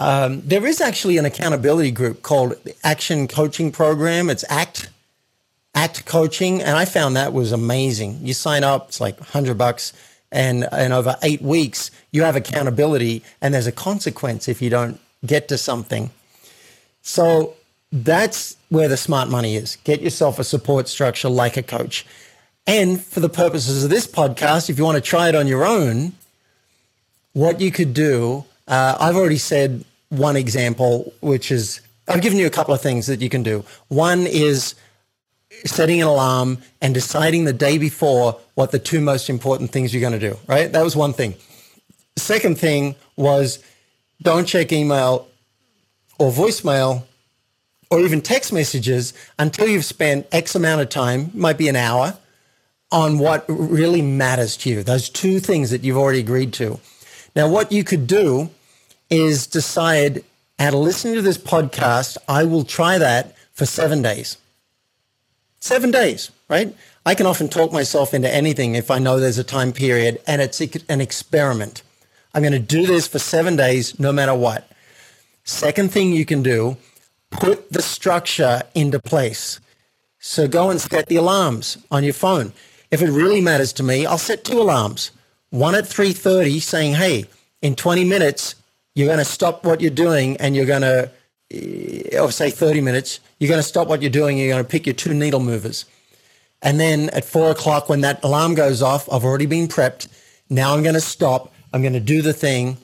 Um, 0.00 0.42
there 0.42 0.66
is 0.66 0.80
actually 0.80 1.16
an 1.18 1.24
accountability 1.24 1.90
group 1.90 2.22
called 2.22 2.56
the 2.64 2.74
Action 2.82 3.28
Coaching 3.28 3.70
Program. 3.70 4.30
It's 4.30 4.44
ACT, 4.48 4.88
ACT 5.78 6.06
Coaching, 6.06 6.60
and 6.60 6.76
I 6.76 6.84
found 6.84 7.14
that 7.14 7.32
was 7.32 7.52
amazing. 7.52 8.18
You 8.20 8.34
sign 8.34 8.64
up, 8.64 8.88
it's 8.88 9.00
like 9.00 9.16
100 9.20 9.56
bucks, 9.56 9.92
and, 10.32 10.66
and 10.72 10.92
over 10.92 11.16
eight 11.22 11.40
weeks, 11.40 11.92
you 12.10 12.22
have 12.22 12.34
accountability, 12.34 13.22
and 13.40 13.54
there's 13.54 13.68
a 13.68 13.72
consequence 13.72 14.48
if 14.48 14.60
you 14.60 14.70
don't 14.70 14.98
get 15.24 15.46
to 15.48 15.56
something. 15.56 16.10
So 17.02 17.54
that's 17.92 18.56
where 18.70 18.88
the 18.88 18.96
smart 18.96 19.28
money 19.28 19.54
is. 19.54 19.76
Get 19.84 20.00
yourself 20.00 20.40
a 20.40 20.44
support 20.44 20.88
structure 20.88 21.28
like 21.28 21.56
a 21.56 21.62
coach. 21.62 22.04
And 22.66 23.00
for 23.00 23.20
the 23.20 23.28
purposes 23.28 23.84
of 23.84 23.90
this 23.90 24.06
podcast, 24.08 24.68
if 24.68 24.78
you 24.78 24.84
want 24.84 24.96
to 24.96 25.00
try 25.00 25.28
it 25.28 25.36
on 25.36 25.46
your 25.46 25.64
own, 25.64 26.12
what 27.34 27.60
you 27.60 27.70
could 27.70 27.94
do, 27.94 28.44
uh, 28.66 28.96
I've 28.98 29.14
already 29.14 29.38
said 29.38 29.84
one 30.08 30.34
example, 30.34 31.12
which 31.20 31.52
is 31.52 31.80
I've 32.08 32.20
given 32.20 32.38
you 32.38 32.46
a 32.46 32.50
couple 32.50 32.74
of 32.74 32.80
things 32.80 33.06
that 33.06 33.20
you 33.20 33.28
can 33.28 33.44
do. 33.44 33.64
One 33.86 34.26
is 34.26 34.74
setting 35.64 36.00
an 36.00 36.08
alarm 36.08 36.58
and 36.80 36.94
deciding 36.94 37.44
the 37.44 37.52
day 37.52 37.78
before 37.78 38.40
what 38.54 38.70
the 38.70 38.78
two 38.78 39.00
most 39.00 39.28
important 39.28 39.70
things 39.70 39.92
you're 39.92 40.00
going 40.00 40.18
to 40.18 40.30
do, 40.30 40.38
right? 40.46 40.72
That 40.72 40.82
was 40.82 40.96
one 40.96 41.12
thing. 41.12 41.34
Second 42.16 42.58
thing 42.58 42.94
was 43.16 43.62
don't 44.22 44.46
check 44.46 44.72
email 44.72 45.28
or 46.18 46.30
voicemail 46.30 47.04
or 47.90 48.00
even 48.00 48.20
text 48.20 48.52
messages 48.52 49.14
until 49.38 49.68
you've 49.68 49.84
spent 49.84 50.26
X 50.32 50.54
amount 50.54 50.80
of 50.80 50.88
time, 50.88 51.30
might 51.34 51.56
be 51.56 51.68
an 51.68 51.76
hour, 51.76 52.18
on 52.90 53.18
what 53.18 53.44
really 53.48 54.02
matters 54.02 54.56
to 54.58 54.70
you. 54.70 54.82
Those 54.82 55.08
two 55.08 55.40
things 55.40 55.70
that 55.70 55.84
you've 55.84 55.96
already 55.96 56.20
agreed 56.20 56.52
to. 56.54 56.80
Now, 57.36 57.48
what 57.48 57.70
you 57.72 57.84
could 57.84 58.06
do 58.06 58.50
is 59.10 59.46
decide, 59.46 60.24
out 60.58 60.74
of 60.74 60.80
listening 60.80 61.14
to 61.14 61.22
this 61.22 61.38
podcast, 61.38 62.18
I 62.28 62.44
will 62.44 62.64
try 62.64 62.98
that 62.98 63.36
for 63.52 63.64
seven 63.64 64.02
days. 64.02 64.36
Seven 65.60 65.90
days, 65.90 66.30
right? 66.48 66.74
I 67.04 67.14
can 67.14 67.26
often 67.26 67.48
talk 67.48 67.72
myself 67.72 68.14
into 68.14 68.32
anything 68.32 68.74
if 68.74 68.90
I 68.90 68.98
know 68.98 69.18
there's 69.18 69.38
a 69.38 69.44
time 69.44 69.72
period 69.72 70.20
and 70.26 70.40
it's 70.40 70.60
an 70.60 71.00
experiment. 71.00 71.82
I'm 72.34 72.42
going 72.42 72.52
to 72.52 72.58
do 72.58 72.86
this 72.86 73.08
for 73.08 73.18
seven 73.18 73.56
days, 73.56 73.98
no 73.98 74.12
matter 74.12 74.34
what. 74.34 74.70
Second 75.44 75.90
thing 75.90 76.12
you 76.12 76.24
can 76.24 76.42
do 76.42 76.76
put 77.30 77.72
the 77.72 77.82
structure 77.82 78.62
into 78.74 78.98
place. 78.98 79.60
So 80.18 80.46
go 80.46 80.70
and 80.70 80.80
set 80.80 81.06
the 81.06 81.16
alarms 81.16 81.78
on 81.90 82.04
your 82.04 82.12
phone. 82.12 82.52
If 82.90 83.02
it 83.02 83.10
really 83.10 83.40
matters 83.40 83.72
to 83.74 83.82
me, 83.82 84.06
I'll 84.06 84.18
set 84.18 84.44
two 84.44 84.60
alarms. 84.60 85.10
One 85.50 85.74
at 85.74 85.86
3:30 85.86 86.60
saying, 86.60 86.94
"Hey, 86.94 87.26
in 87.62 87.74
20 87.74 88.04
minutes, 88.04 88.54
you're 88.94 89.06
going 89.06 89.18
to 89.18 89.24
stop 89.24 89.64
what 89.64 89.80
you're 89.80 89.90
doing 89.90 90.36
and 90.38 90.54
you're 90.54 90.66
going 90.66 90.82
to 90.82 91.10
Eh, 91.50 92.18
or 92.18 92.30
say 92.30 92.50
30 92.50 92.80
minutes, 92.80 93.20
you're 93.38 93.48
going 93.48 93.58
to 93.58 93.66
stop 93.66 93.88
what 93.88 94.02
you're 94.02 94.10
doing, 94.10 94.38
you're 94.38 94.48
going 94.48 94.64
to 94.64 94.68
pick 94.68 94.86
your 94.86 94.94
two 94.94 95.14
needle 95.14 95.40
movers. 95.40 95.84
And 96.60 96.78
then 96.80 97.08
at 97.10 97.24
four 97.24 97.50
o'clock, 97.50 97.88
when 97.88 98.00
that 98.02 98.22
alarm 98.24 98.54
goes 98.54 98.82
off, 98.82 99.10
I've 99.12 99.24
already 99.24 99.46
been 99.46 99.68
prepped. 99.68 100.08
Now 100.50 100.74
I'm 100.74 100.82
going 100.82 100.94
to 100.94 101.00
stop. 101.00 101.52
I'm 101.72 101.82
going 101.82 101.92
to 101.92 102.00
do 102.00 102.22
the 102.22 102.32
thing. 102.32 102.78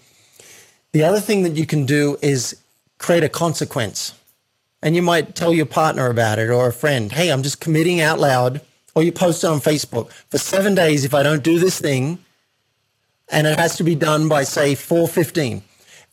The 0.92 1.02
other 1.02 1.20
thing 1.20 1.42
that 1.42 1.56
you 1.56 1.66
can 1.66 1.86
do 1.86 2.16
is 2.22 2.56
create 2.98 3.24
a 3.24 3.28
consequence 3.28 4.14
and 4.84 4.94
you 4.94 5.00
might 5.00 5.34
tell 5.34 5.52
your 5.54 5.66
partner 5.66 6.10
about 6.10 6.38
it 6.38 6.50
or 6.50 6.68
a 6.68 6.72
friend, 6.72 7.10
hey, 7.10 7.32
I'm 7.32 7.42
just 7.42 7.58
committing 7.58 8.02
out 8.02 8.20
loud, 8.20 8.60
or 8.94 9.02
you 9.02 9.12
post 9.12 9.42
it 9.42 9.46
on 9.46 9.58
Facebook 9.58 10.12
for 10.12 10.36
seven 10.36 10.74
days. 10.74 11.06
If 11.06 11.14
I 11.14 11.22
don't 11.22 11.42
do 11.42 11.58
this 11.58 11.80
thing, 11.80 12.18
and 13.30 13.46
it 13.46 13.58
has 13.58 13.76
to 13.78 13.82
be 13.82 13.94
done 13.94 14.28
by 14.28 14.44
say 14.44 14.74
4:15. 14.74 15.62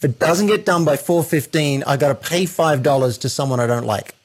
If 0.01 0.05
it 0.05 0.17
doesn't 0.17 0.47
get 0.47 0.65
done 0.65 0.83
by 0.83 0.97
4:15, 0.97 1.83
I 1.85 1.95
got 1.95 2.07
to 2.07 2.15
pay 2.15 2.47
five 2.47 2.81
dollars 2.81 3.19
to 3.19 3.29
someone 3.29 3.59
I 3.59 3.67
don't 3.67 3.85
like. 3.85 4.15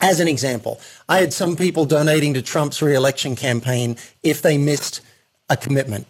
As 0.00 0.18
an 0.18 0.28
example, 0.28 0.80
I 1.10 1.18
had 1.18 1.34
some 1.34 1.56
people 1.56 1.84
donating 1.84 2.32
to 2.34 2.40
Trump's 2.40 2.80
re-election 2.80 3.36
campaign 3.36 3.98
if 4.22 4.40
they 4.40 4.56
missed 4.56 5.02
a 5.50 5.58
commitment, 5.58 6.06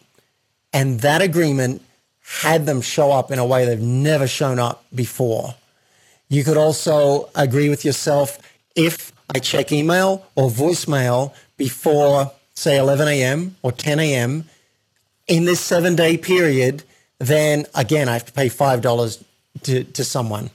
and 0.72 1.00
that 1.00 1.22
agreement 1.22 1.82
had 2.20 2.64
them 2.64 2.80
show 2.82 3.10
up 3.10 3.32
in 3.32 3.40
a 3.40 3.44
way 3.44 3.64
they've 3.64 3.80
never 3.80 4.28
shown 4.28 4.60
up 4.60 4.84
before. 4.94 5.56
You 6.28 6.44
could 6.44 6.56
also 6.56 7.30
agree 7.34 7.68
with 7.68 7.84
yourself 7.84 8.38
if 8.76 9.12
I 9.28 9.40
check 9.40 9.72
email 9.72 10.24
or 10.36 10.50
voicemail 10.50 11.34
before, 11.56 12.30
say, 12.54 12.78
11 12.78 13.08
a.m. 13.08 13.56
or 13.62 13.72
10 13.72 13.98
a.m. 13.98 14.44
in 15.26 15.46
this 15.46 15.60
seven 15.60 15.96
day 15.96 16.16
period, 16.16 16.84
then 17.26 17.66
again, 17.74 18.08
I 18.08 18.14
have 18.14 18.26
to 18.26 18.32
pay 18.32 18.48
$5 18.48 19.24
to, 19.62 19.84
to 19.84 20.04
someone. 20.04 20.50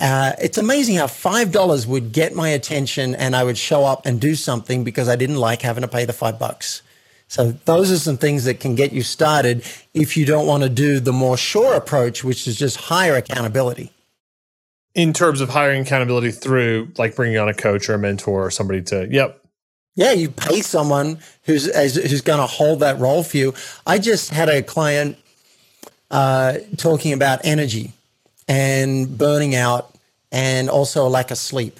Uh, 0.00 0.32
it's 0.40 0.58
amazing 0.58 0.96
how 0.96 1.06
$5 1.06 1.86
would 1.86 2.12
get 2.12 2.34
my 2.34 2.48
attention 2.48 3.14
and 3.14 3.34
I 3.36 3.44
would 3.44 3.56
show 3.56 3.84
up 3.84 4.06
and 4.06 4.20
do 4.20 4.34
something 4.34 4.84
because 4.84 5.08
I 5.08 5.16
didn't 5.16 5.36
like 5.36 5.62
having 5.62 5.82
to 5.82 5.88
pay 5.88 6.04
the 6.04 6.12
five 6.12 6.38
bucks. 6.38 6.82
So 7.28 7.52
those 7.52 7.90
are 7.90 7.98
some 7.98 8.18
things 8.18 8.44
that 8.44 8.60
can 8.60 8.74
get 8.74 8.92
you 8.92 9.02
started 9.02 9.64
if 9.94 10.16
you 10.16 10.26
don't 10.26 10.46
want 10.46 10.62
to 10.62 10.68
do 10.68 11.00
the 11.00 11.12
more 11.12 11.36
sure 11.36 11.74
approach, 11.74 12.22
which 12.22 12.46
is 12.46 12.56
just 12.56 12.76
higher 12.76 13.14
accountability 13.16 13.90
in 14.94 15.12
terms 15.12 15.40
of 15.40 15.48
hiring 15.48 15.82
accountability 15.82 16.30
through 16.30 16.90
like 16.98 17.16
bringing 17.16 17.38
on 17.38 17.48
a 17.48 17.54
coach 17.54 17.88
or 17.88 17.94
a 17.94 17.98
mentor 17.98 18.46
or 18.46 18.50
somebody 18.50 18.80
to 18.80 19.08
yep 19.10 19.40
yeah 19.96 20.12
you 20.12 20.30
pay 20.30 20.60
someone 20.60 21.18
who's 21.44 21.66
who's 21.74 22.20
going 22.20 22.38
to 22.38 22.46
hold 22.46 22.80
that 22.80 22.98
role 22.98 23.22
for 23.22 23.36
you 23.36 23.54
i 23.86 23.98
just 23.98 24.30
had 24.30 24.48
a 24.48 24.62
client 24.62 25.16
uh, 26.14 26.54
talking 26.76 27.12
about 27.12 27.40
energy 27.44 27.92
and 28.48 29.18
burning 29.18 29.54
out 29.54 29.94
and 30.32 30.70
also 30.70 31.06
a 31.06 31.08
lack 31.08 31.30
of 31.30 31.38
sleep 31.38 31.78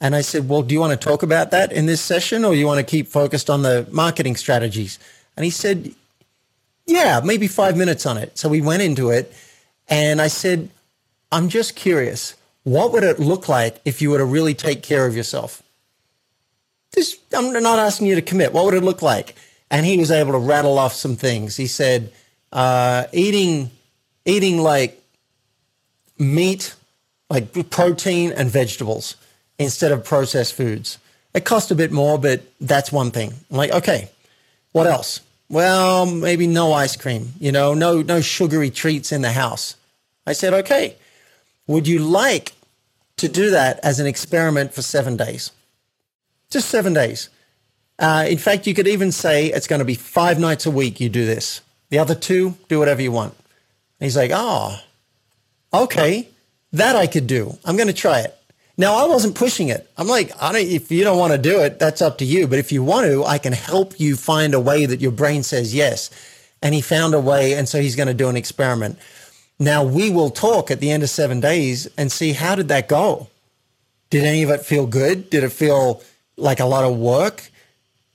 and 0.00 0.14
i 0.14 0.20
said 0.20 0.48
well 0.48 0.62
do 0.62 0.74
you 0.74 0.80
want 0.80 0.98
to 0.98 1.08
talk 1.08 1.22
about 1.22 1.50
that 1.50 1.72
in 1.72 1.86
this 1.86 2.00
session 2.00 2.44
or 2.44 2.54
you 2.54 2.66
want 2.66 2.78
to 2.78 2.88
keep 2.88 3.06
focused 3.06 3.48
on 3.48 3.62
the 3.62 3.86
marketing 3.90 4.36
strategies 4.36 4.98
and 5.36 5.44
he 5.44 5.50
said 5.50 5.94
yeah 6.86 7.20
maybe 7.24 7.46
five 7.46 7.76
minutes 7.76 8.06
on 8.06 8.16
it 8.16 8.36
so 8.36 8.48
we 8.48 8.60
went 8.60 8.82
into 8.82 9.10
it 9.10 9.32
and 9.88 10.20
i 10.20 10.28
said 10.28 10.68
i'm 11.32 11.48
just 11.48 11.76
curious 11.76 12.34
what 12.64 12.92
would 12.92 13.02
it 13.02 13.18
look 13.18 13.48
like 13.48 13.80
if 13.84 14.02
you 14.02 14.10
were 14.10 14.18
to 14.18 14.24
really 14.24 14.54
take 14.54 14.82
care 14.82 15.06
of 15.06 15.16
yourself? 15.16 15.62
This, 16.92 17.18
I'm 17.32 17.52
not 17.52 17.78
asking 17.78 18.08
you 18.08 18.14
to 18.16 18.22
commit. 18.22 18.52
What 18.52 18.64
would 18.66 18.74
it 18.74 18.82
look 18.82 19.02
like? 19.02 19.34
And 19.70 19.86
he 19.86 19.96
was 19.96 20.10
able 20.10 20.32
to 20.32 20.38
rattle 20.38 20.78
off 20.78 20.92
some 20.92 21.16
things. 21.16 21.56
He 21.56 21.66
said, 21.66 22.12
uh, 22.52 23.06
eating, 23.12 23.70
eating 24.24 24.58
like 24.58 25.00
meat, 26.18 26.74
like 27.28 27.70
protein 27.70 28.32
and 28.32 28.50
vegetables 28.50 29.16
instead 29.58 29.92
of 29.92 30.04
processed 30.04 30.54
foods. 30.54 30.98
It 31.34 31.44
costs 31.44 31.70
a 31.70 31.74
bit 31.74 31.92
more, 31.92 32.18
but 32.18 32.42
that's 32.60 32.90
one 32.90 33.10
thing. 33.10 33.34
I'm 33.50 33.56
like, 33.56 33.70
okay, 33.70 34.10
what 34.72 34.86
else? 34.86 35.20
Well, 35.48 36.06
maybe 36.06 36.46
no 36.46 36.72
ice 36.72 36.96
cream, 36.96 37.32
you 37.40 37.52
know, 37.52 37.74
no, 37.74 38.02
no 38.02 38.20
sugary 38.20 38.70
treats 38.70 39.12
in 39.12 39.22
the 39.22 39.32
house. 39.32 39.76
I 40.26 40.32
said, 40.32 40.54
okay, 40.54 40.96
would 41.66 41.88
you 41.88 41.98
like 41.98 42.52
to 43.16 43.28
do 43.28 43.50
that 43.50 43.80
as 43.82 44.00
an 44.00 44.06
experiment 44.06 44.72
for 44.72 44.82
seven 44.82 45.16
days? 45.16 45.50
Just 46.50 46.68
seven 46.68 46.92
days. 46.92 47.28
Uh, 47.98 48.26
in 48.28 48.38
fact, 48.38 48.66
you 48.66 48.74
could 48.74 48.88
even 48.88 49.12
say 49.12 49.46
it's 49.46 49.66
going 49.66 49.80
to 49.80 49.84
be 49.84 49.94
five 49.94 50.38
nights 50.38 50.66
a 50.66 50.70
week 50.70 51.00
you 51.00 51.08
do 51.08 51.26
this. 51.26 51.60
The 51.90 51.98
other 51.98 52.14
two, 52.14 52.56
do 52.68 52.78
whatever 52.78 53.02
you 53.02 53.12
want. 53.12 53.34
And 53.34 54.06
he's 54.06 54.16
like, 54.16 54.30
oh, 54.32 54.78
okay, 55.72 56.28
that 56.72 56.96
I 56.96 57.06
could 57.06 57.26
do. 57.26 57.58
I'm 57.64 57.76
going 57.76 57.88
to 57.88 57.92
try 57.92 58.20
it. 58.20 58.36
Now, 58.76 58.94
I 58.94 59.06
wasn't 59.06 59.34
pushing 59.34 59.68
it. 59.68 59.90
I'm 59.98 60.06
like, 60.06 60.32
I 60.40 60.52
don't, 60.52 60.66
if 60.66 60.90
you 60.90 61.04
don't 61.04 61.18
want 61.18 61.32
to 61.32 61.38
do 61.38 61.60
it, 61.60 61.78
that's 61.78 62.00
up 62.00 62.16
to 62.18 62.24
you. 62.24 62.46
But 62.46 62.58
if 62.58 62.72
you 62.72 62.82
want 62.82 63.06
to, 63.06 63.24
I 63.24 63.36
can 63.36 63.52
help 63.52 64.00
you 64.00 64.16
find 64.16 64.54
a 64.54 64.60
way 64.60 64.86
that 64.86 65.02
your 65.02 65.10
brain 65.10 65.42
says 65.42 65.74
yes. 65.74 66.08
And 66.62 66.74
he 66.74 66.80
found 66.80 67.12
a 67.12 67.20
way. 67.20 67.54
And 67.54 67.68
so 67.68 67.80
he's 67.80 67.96
going 67.96 68.06
to 68.08 68.14
do 68.14 68.28
an 68.28 68.36
experiment. 68.36 68.98
Now 69.58 69.84
we 69.84 70.08
will 70.08 70.30
talk 70.30 70.70
at 70.70 70.80
the 70.80 70.90
end 70.90 71.02
of 71.02 71.10
seven 71.10 71.40
days 71.40 71.88
and 71.98 72.10
see 72.10 72.32
how 72.32 72.54
did 72.54 72.68
that 72.68 72.88
go? 72.88 73.28
Did 74.08 74.24
any 74.24 74.42
of 74.42 74.50
it 74.50 74.64
feel 74.64 74.86
good? 74.86 75.28
Did 75.28 75.44
it 75.44 75.52
feel 75.52 76.02
like 76.38 76.60
a 76.60 76.64
lot 76.64 76.84
of 76.84 76.96
work? 76.96 77.50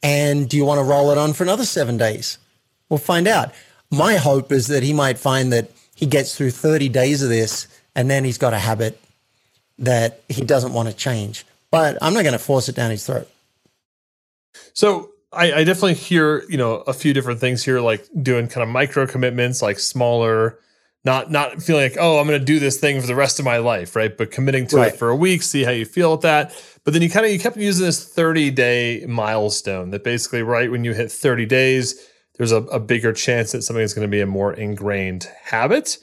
And 0.01 0.49
do 0.49 0.57
you 0.57 0.65
want 0.65 0.79
to 0.79 0.83
roll 0.83 1.11
it 1.11 1.17
on 1.19 1.33
for 1.33 1.43
another 1.43 1.65
seven 1.65 1.97
days? 1.97 2.39
We'll 2.89 2.97
find 2.97 3.27
out. 3.27 3.53
My 3.91 4.15
hope 4.15 4.52
is 4.52 4.67
that 4.67 4.84
he 4.84 4.93
might 4.93 5.17
find 5.17 5.52
that 5.54 5.71
he 5.95 6.06
gets 6.06 6.36
through 6.36 6.52
30 6.52 6.89
days 6.89 7.24
of 7.24 7.30
this 7.30 7.67
and 7.95 8.10
then 8.10 8.24
he's 8.24 8.38
got 8.38 8.54
a 8.54 8.60
habit 8.60 9.02
that 9.80 10.21
he 10.30 10.41
doesn't 10.41 10.74
want 10.74 10.89
to 10.89 10.95
change. 10.95 11.45
But 11.71 11.98
I'm 12.02 12.13
not 12.13 12.24
going 12.24 12.34
to 12.34 12.39
force 12.39 12.69
it 12.69 12.76
down 12.76 12.91
his 12.91 13.06
throat. 13.06 13.30
So 14.74 15.12
I, 15.32 15.52
I, 15.52 15.63
definitely 15.63 15.95
hear, 15.95 16.43
you 16.50 16.58
know, 16.58 16.76
a 16.88 16.93
few 16.93 17.13
different 17.13 17.39
things 17.39 17.63
here, 17.63 17.80
like 17.82 18.06
doing 18.21 18.48
kind 18.48 18.63
of 18.63 18.69
micro 18.69 19.06
commitments, 19.06 19.62
like 19.62 19.80
smaller, 19.80 20.60
not 21.04 21.30
not 21.32 21.62
feeling 21.62 21.84
like, 21.84 21.98
oh, 22.00 22.19
I'm 22.19 22.28
going 22.28 22.39
to 22.39 22.45
do 22.45 22.60
this 22.60 22.78
thing 22.78 23.00
for 23.00 23.08
the 23.08 23.15
rest 23.15 23.39
of 23.39 23.45
my 23.45 23.58
life, 23.58 23.95
right? 23.95 24.15
But 24.15 24.32
committing 24.32 24.67
to 24.67 24.78
right. 24.78 24.93
it 24.93 24.98
for 24.98 25.10
a 25.10 25.15
week, 25.15 25.43
see 25.43 25.63
how 25.63 25.71
you 25.71 25.86
feel 25.86 26.12
with 26.12 26.21
that. 26.21 26.54
But 26.84 26.93
then 26.93 27.02
you 27.02 27.10
kind 27.10 27.26
of 27.26 27.32
you 27.32 27.39
kept 27.39 27.58
using 27.58 27.86
this 27.86 28.04
30 28.04 28.52
day 28.52 29.06
milestone 29.08 29.91
that 29.91 30.04
basically, 30.04 30.41
right 30.41 30.71
when 30.71 30.84
you 30.84 30.93
hit 30.93 31.12
30 31.12 31.45
days, 31.45 32.10
there's 32.38 32.52
a, 32.52 32.58
a 32.58 32.80
bigger 32.80 33.13
chance 33.13 33.52
that 33.52 33.62
something 33.63 33.84
is 33.84 33.93
going 33.93 34.08
to 34.08 34.12
be 34.12 34.21
a 34.21 34.26
more 34.26 34.54
ingrained 34.54 35.30
habit. 35.43 35.98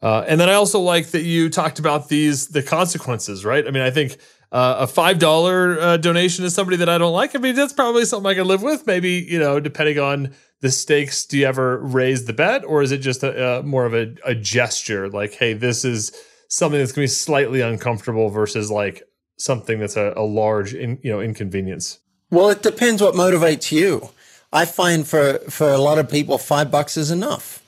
Uh, 0.00 0.24
and 0.28 0.40
then 0.40 0.48
I 0.48 0.54
also 0.54 0.78
like 0.80 1.08
that 1.08 1.22
you 1.22 1.50
talked 1.50 1.78
about 1.78 2.08
these 2.08 2.48
the 2.48 2.62
consequences, 2.62 3.44
right? 3.44 3.66
I 3.66 3.70
mean, 3.70 3.82
I 3.82 3.90
think 3.90 4.18
uh, 4.52 4.76
a 4.80 4.86
five 4.86 5.18
dollar 5.18 5.80
uh, 5.80 5.96
donation 5.96 6.44
to 6.44 6.50
somebody 6.50 6.76
that 6.76 6.88
I 6.88 6.98
don't 6.98 7.12
like. 7.12 7.34
I 7.34 7.38
mean, 7.38 7.54
that's 7.54 7.72
probably 7.72 8.04
something 8.04 8.30
I 8.30 8.34
can 8.34 8.46
live 8.46 8.62
with. 8.62 8.86
Maybe 8.86 9.26
you 9.28 9.38
know, 9.38 9.58
depending 9.58 9.98
on 9.98 10.34
the 10.60 10.70
stakes. 10.70 11.26
Do 11.26 11.38
you 11.38 11.46
ever 11.46 11.78
raise 11.78 12.26
the 12.26 12.32
bet, 12.32 12.64
or 12.64 12.82
is 12.82 12.92
it 12.92 12.98
just 12.98 13.22
a, 13.22 13.58
a 13.58 13.62
more 13.62 13.86
of 13.86 13.94
a, 13.94 14.14
a 14.24 14.34
gesture? 14.34 15.08
Like, 15.08 15.34
hey, 15.34 15.52
this 15.52 15.84
is 15.84 16.12
something 16.48 16.78
that's 16.78 16.92
going 16.92 17.06
to 17.06 17.10
be 17.10 17.14
slightly 17.14 17.60
uncomfortable 17.60 18.30
versus 18.30 18.70
like 18.70 19.02
something 19.36 19.78
that's 19.80 19.96
a, 19.96 20.12
a 20.16 20.22
large, 20.22 20.74
in, 20.74 20.98
you 21.02 21.10
know, 21.10 21.20
inconvenience. 21.20 21.98
Well, 22.30 22.50
it 22.50 22.62
depends 22.62 23.02
what 23.02 23.14
motivates 23.14 23.70
you. 23.72 24.10
I 24.52 24.64
find 24.64 25.06
for 25.06 25.38
for 25.50 25.70
a 25.70 25.78
lot 25.78 25.98
of 25.98 26.10
people, 26.10 26.38
five 26.38 26.70
bucks 26.70 26.96
is 26.96 27.10
enough. 27.10 27.62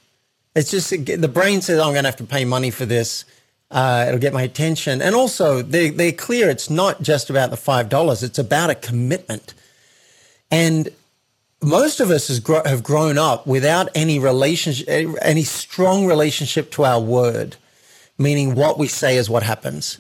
It's 0.54 0.70
just 0.70 0.90
the 0.90 1.28
brain 1.28 1.60
says, 1.60 1.78
oh, 1.78 1.84
"I'm 1.84 1.92
going 1.92 2.04
to 2.04 2.08
have 2.08 2.16
to 2.16 2.24
pay 2.24 2.44
money 2.44 2.70
for 2.70 2.86
this." 2.86 3.24
Uh, 3.70 4.06
it'll 4.08 4.18
get 4.18 4.32
my 4.32 4.42
attention, 4.42 5.00
and 5.00 5.14
also 5.14 5.62
they 5.62 5.90
they're 5.90 6.12
clear. 6.12 6.48
It's 6.48 6.70
not 6.70 7.02
just 7.02 7.30
about 7.30 7.50
the 7.50 7.56
five 7.56 7.88
dollars; 7.88 8.22
it's 8.22 8.38
about 8.38 8.70
a 8.70 8.74
commitment. 8.74 9.54
And 10.50 10.88
most 11.62 12.00
of 12.00 12.10
us 12.10 12.28
have 12.28 12.82
grown 12.82 13.18
up 13.18 13.46
without 13.46 13.88
any 13.94 14.18
relationship, 14.18 14.88
any 15.20 15.44
strong 15.44 16.06
relationship 16.06 16.70
to 16.72 16.84
our 16.84 17.00
word, 17.00 17.56
meaning 18.18 18.54
what 18.54 18.78
we 18.78 18.88
say 18.88 19.16
is 19.16 19.28
what 19.28 19.42
happens. 19.42 19.98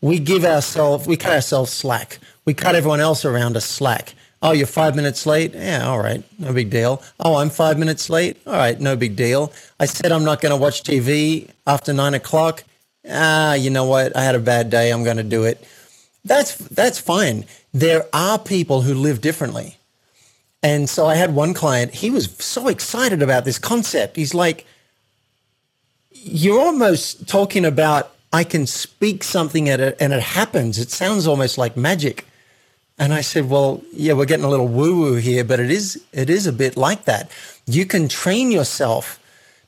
We 0.00 0.18
give 0.20 0.44
ourselves, 0.44 1.06
we 1.06 1.16
cut 1.16 1.32
ourselves 1.32 1.72
slack. 1.72 2.18
We 2.44 2.54
cut 2.54 2.74
everyone 2.76 3.00
else 3.00 3.24
around 3.24 3.56
us 3.56 3.64
slack. 3.64 4.14
Oh, 4.40 4.52
you're 4.52 4.66
five 4.66 4.94
minutes 4.94 5.26
late? 5.26 5.52
Yeah, 5.54 5.88
all 5.88 5.98
right, 5.98 6.22
no 6.38 6.52
big 6.52 6.70
deal. 6.70 7.02
Oh, 7.18 7.36
I'm 7.36 7.50
five 7.50 7.78
minutes 7.78 8.08
late? 8.08 8.36
All 8.46 8.52
right, 8.52 8.80
no 8.80 8.94
big 8.94 9.16
deal. 9.16 9.52
I 9.80 9.86
said 9.86 10.12
I'm 10.12 10.24
not 10.24 10.40
going 10.40 10.50
to 10.50 10.56
watch 10.56 10.84
TV 10.84 11.50
after 11.66 11.92
nine 11.92 12.14
o'clock. 12.14 12.62
Ah, 13.08 13.54
you 13.54 13.70
know 13.70 13.84
what? 13.84 14.16
I 14.16 14.22
had 14.22 14.34
a 14.34 14.40
bad 14.40 14.70
day. 14.70 14.92
I'm 14.92 15.02
going 15.02 15.16
to 15.16 15.22
do 15.24 15.44
it. 15.44 15.64
That's 16.24 16.54
that's 16.56 16.98
fine. 17.00 17.46
There 17.72 18.06
are 18.12 18.38
people 18.38 18.82
who 18.82 18.94
live 18.94 19.20
differently. 19.20 19.76
And 20.62 20.90
so 20.90 21.06
I 21.06 21.14
had 21.14 21.34
one 21.34 21.54
client, 21.54 21.94
he 21.94 22.10
was 22.10 22.34
so 22.36 22.66
excited 22.68 23.22
about 23.22 23.44
this 23.44 23.58
concept. 23.58 24.16
He's 24.16 24.34
like, 24.34 24.66
You're 26.10 26.60
almost 26.60 27.28
talking 27.28 27.64
about 27.64 28.14
I 28.32 28.44
can 28.44 28.66
speak 28.66 29.24
something 29.24 29.68
and 29.68 29.80
it, 29.80 29.96
and 30.00 30.12
it 30.12 30.22
happens. 30.22 30.78
It 30.78 30.90
sounds 30.90 31.26
almost 31.26 31.58
like 31.58 31.76
magic. 31.76 32.26
And 32.98 33.14
I 33.14 33.20
said, 33.20 33.48
well, 33.48 33.82
yeah, 33.92 34.14
we're 34.14 34.24
getting 34.24 34.44
a 34.44 34.50
little 34.50 34.66
woo 34.66 35.00
woo 35.00 35.14
here, 35.16 35.44
but 35.44 35.60
it 35.60 35.70
is, 35.70 36.02
it 36.12 36.28
is 36.28 36.46
a 36.46 36.52
bit 36.52 36.76
like 36.76 37.04
that. 37.04 37.30
You 37.66 37.86
can 37.86 38.08
train 38.08 38.50
yourself 38.50 39.20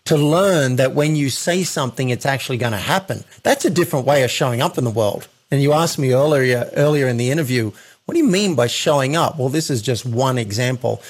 to 0.07 0.17
learn 0.17 0.77
that 0.77 0.95
when 0.95 1.15
you 1.15 1.31
say 1.31 1.63
something, 1.63 2.11
it's 2.11 2.27
actually 2.27 2.59
going 2.59 2.73
to 2.73 2.79
happen. 2.79 3.23
That's 3.43 3.65
a 3.65 3.71
different 3.71 4.07
way 4.07 4.25
of 4.25 4.31
showing 4.31 4.61
up 4.61 4.79
in 4.79 4.85
the 4.85 4.91
world. 4.91 5.29
And 5.51 5.63
you 5.63 5.73
asked 5.73 5.99
me 5.99 6.13
earlier, 6.13 6.69
earlier 6.75 7.07
in 7.07 7.17
the 7.17 7.31
interview, 7.31 7.71
what 8.05 8.15
do 8.15 8.19
you 8.19 8.27
mean 8.27 8.57
by 8.57 8.67
showing 8.67 9.15
up? 9.15 9.39
Well, 9.39 9.49
this 9.49 9.71
is 9.71 9.83
just 9.83 10.05
one 10.05 10.39
example. 10.39 11.01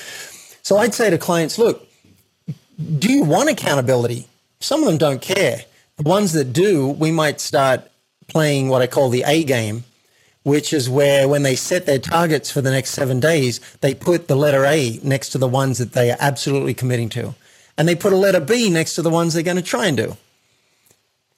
So 0.62 0.76
I'd 0.76 0.92
say 0.92 1.08
to 1.08 1.16
clients, 1.16 1.58
look, 1.58 1.88
do 2.98 3.10
you 3.10 3.24
want 3.24 3.48
accountability? 3.48 4.26
Some 4.60 4.82
of 4.82 4.88
them 4.88 4.98
don't 4.98 5.22
care. 5.22 5.64
The 5.96 6.02
ones 6.02 6.32
that 6.32 6.52
do, 6.52 6.88
we 6.88 7.10
might 7.10 7.40
start 7.40 7.90
playing 8.28 8.68
what 8.68 8.82
I 8.82 8.86
call 8.86 9.08
the 9.08 9.24
A 9.26 9.44
game, 9.44 9.84
which 10.42 10.72
is 10.72 10.88
where 10.88 11.28
when 11.28 11.42
they 11.42 11.54
set 11.54 11.86
their 11.86 11.98
targets 11.98 12.50
for 12.50 12.60
the 12.60 12.70
next 12.70 12.90
seven 12.90 13.20
days, 13.20 13.60
they 13.80 13.94
put 13.94 14.28
the 14.28 14.36
letter 14.36 14.64
A 14.64 14.98
next 15.02 15.30
to 15.30 15.38
the 15.38 15.48
ones 15.48 15.78
that 15.78 15.92
they 15.92 16.10
are 16.10 16.16
absolutely 16.20 16.74
committing 16.74 17.08
to. 17.10 17.34
And 17.76 17.86
they 17.88 17.94
put 17.94 18.12
a 18.12 18.16
letter 18.16 18.40
B 18.40 18.70
next 18.70 18.94
to 18.94 19.02
the 19.02 19.10
ones 19.10 19.34
they're 19.34 19.42
going 19.42 19.56
to 19.56 19.62
try 19.62 19.86
and 19.86 19.96
do. 19.96 20.16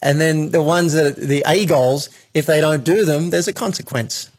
And 0.01 0.21
then 0.21 0.51
the 0.51 0.62
ones 0.62 0.93
that 0.95 1.17
the 1.17 1.45
A 1.47 1.65
goals, 1.67 2.09
if 2.35 2.47
they 2.47 2.61
don't 2.61 2.85
do 2.85 3.05
them, 3.05 3.31
there's 3.31 3.49
a 3.49 3.53
consequence. 3.53 4.31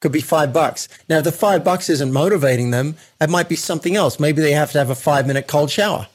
Could 0.00 0.12
be 0.12 0.20
five 0.20 0.52
bucks. 0.52 0.88
Now, 1.08 1.18
if 1.18 1.24
the 1.24 1.32
five 1.32 1.64
bucks 1.64 1.88
isn't 1.88 2.12
motivating 2.12 2.70
them, 2.70 2.96
it 3.20 3.30
might 3.30 3.48
be 3.48 3.56
something 3.56 3.96
else. 3.96 4.20
Maybe 4.20 4.42
they 4.42 4.52
have 4.52 4.70
to 4.72 4.78
have 4.78 4.90
a 4.90 4.94
five 4.94 5.26
minute 5.26 5.48
cold 5.48 5.70
shower. 5.70 6.06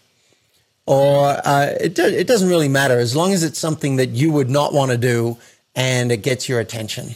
Or 0.86 1.38
uh, 1.44 1.74
it, 1.80 1.96
do, 1.96 2.06
it 2.06 2.28
doesn't 2.28 2.50
really 2.50 2.70
matter 2.70 2.98
as 3.00 3.16
long 3.16 3.34
as 3.34 3.44
it's 3.44 3.60
something 3.60 3.96
that 3.98 4.10
you 4.10 4.32
would 4.32 4.50
not 4.50 4.74
want 4.74 4.92
to 4.92 4.98
do 4.98 5.38
and 5.76 6.12
it 6.12 6.18
gets 6.18 6.48
your 6.48 6.60
attention. 6.60 7.16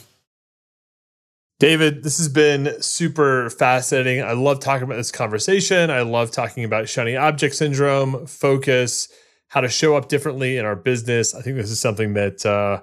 David, 1.59 2.03
this 2.03 2.19
has 2.19 2.29
been 2.29 2.81
super 2.83 3.49
fascinating. 3.49 4.23
I 4.23 4.33
love 4.33 4.59
talking 4.59 4.83
about 4.83 4.97
this 4.97 5.11
conversation. 5.11 5.89
I 5.89 6.01
love 6.01 6.29
talking 6.29 6.63
about 6.63 6.87
shiny 6.87 7.15
object 7.15 7.55
syndrome, 7.55 8.27
focus, 8.27 9.09
how 9.47 9.61
to 9.61 9.69
show 9.69 9.95
up 9.95 10.07
differently 10.07 10.57
in 10.57 10.65
our 10.65 10.75
business. 10.75 11.33
I 11.33 11.41
think 11.41 11.57
this 11.57 11.71
is 11.71 11.79
something 11.79 12.13
that 12.13 12.45
uh, 12.45 12.81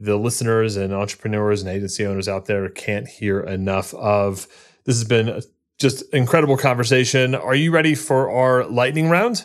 the 0.00 0.16
listeners 0.16 0.76
and 0.76 0.92
entrepreneurs 0.92 1.62
and 1.62 1.70
agency 1.70 2.04
owners 2.04 2.26
out 2.26 2.46
there 2.46 2.68
can't 2.68 3.06
hear 3.06 3.40
enough 3.40 3.94
of. 3.94 4.48
This 4.84 4.96
has 4.96 5.04
been 5.04 5.28
a, 5.28 5.42
just 5.78 6.02
incredible 6.12 6.56
conversation. 6.56 7.34
Are 7.34 7.54
you 7.54 7.70
ready 7.70 7.94
for 7.94 8.30
our 8.30 8.64
lightning 8.64 9.08
round? 9.08 9.44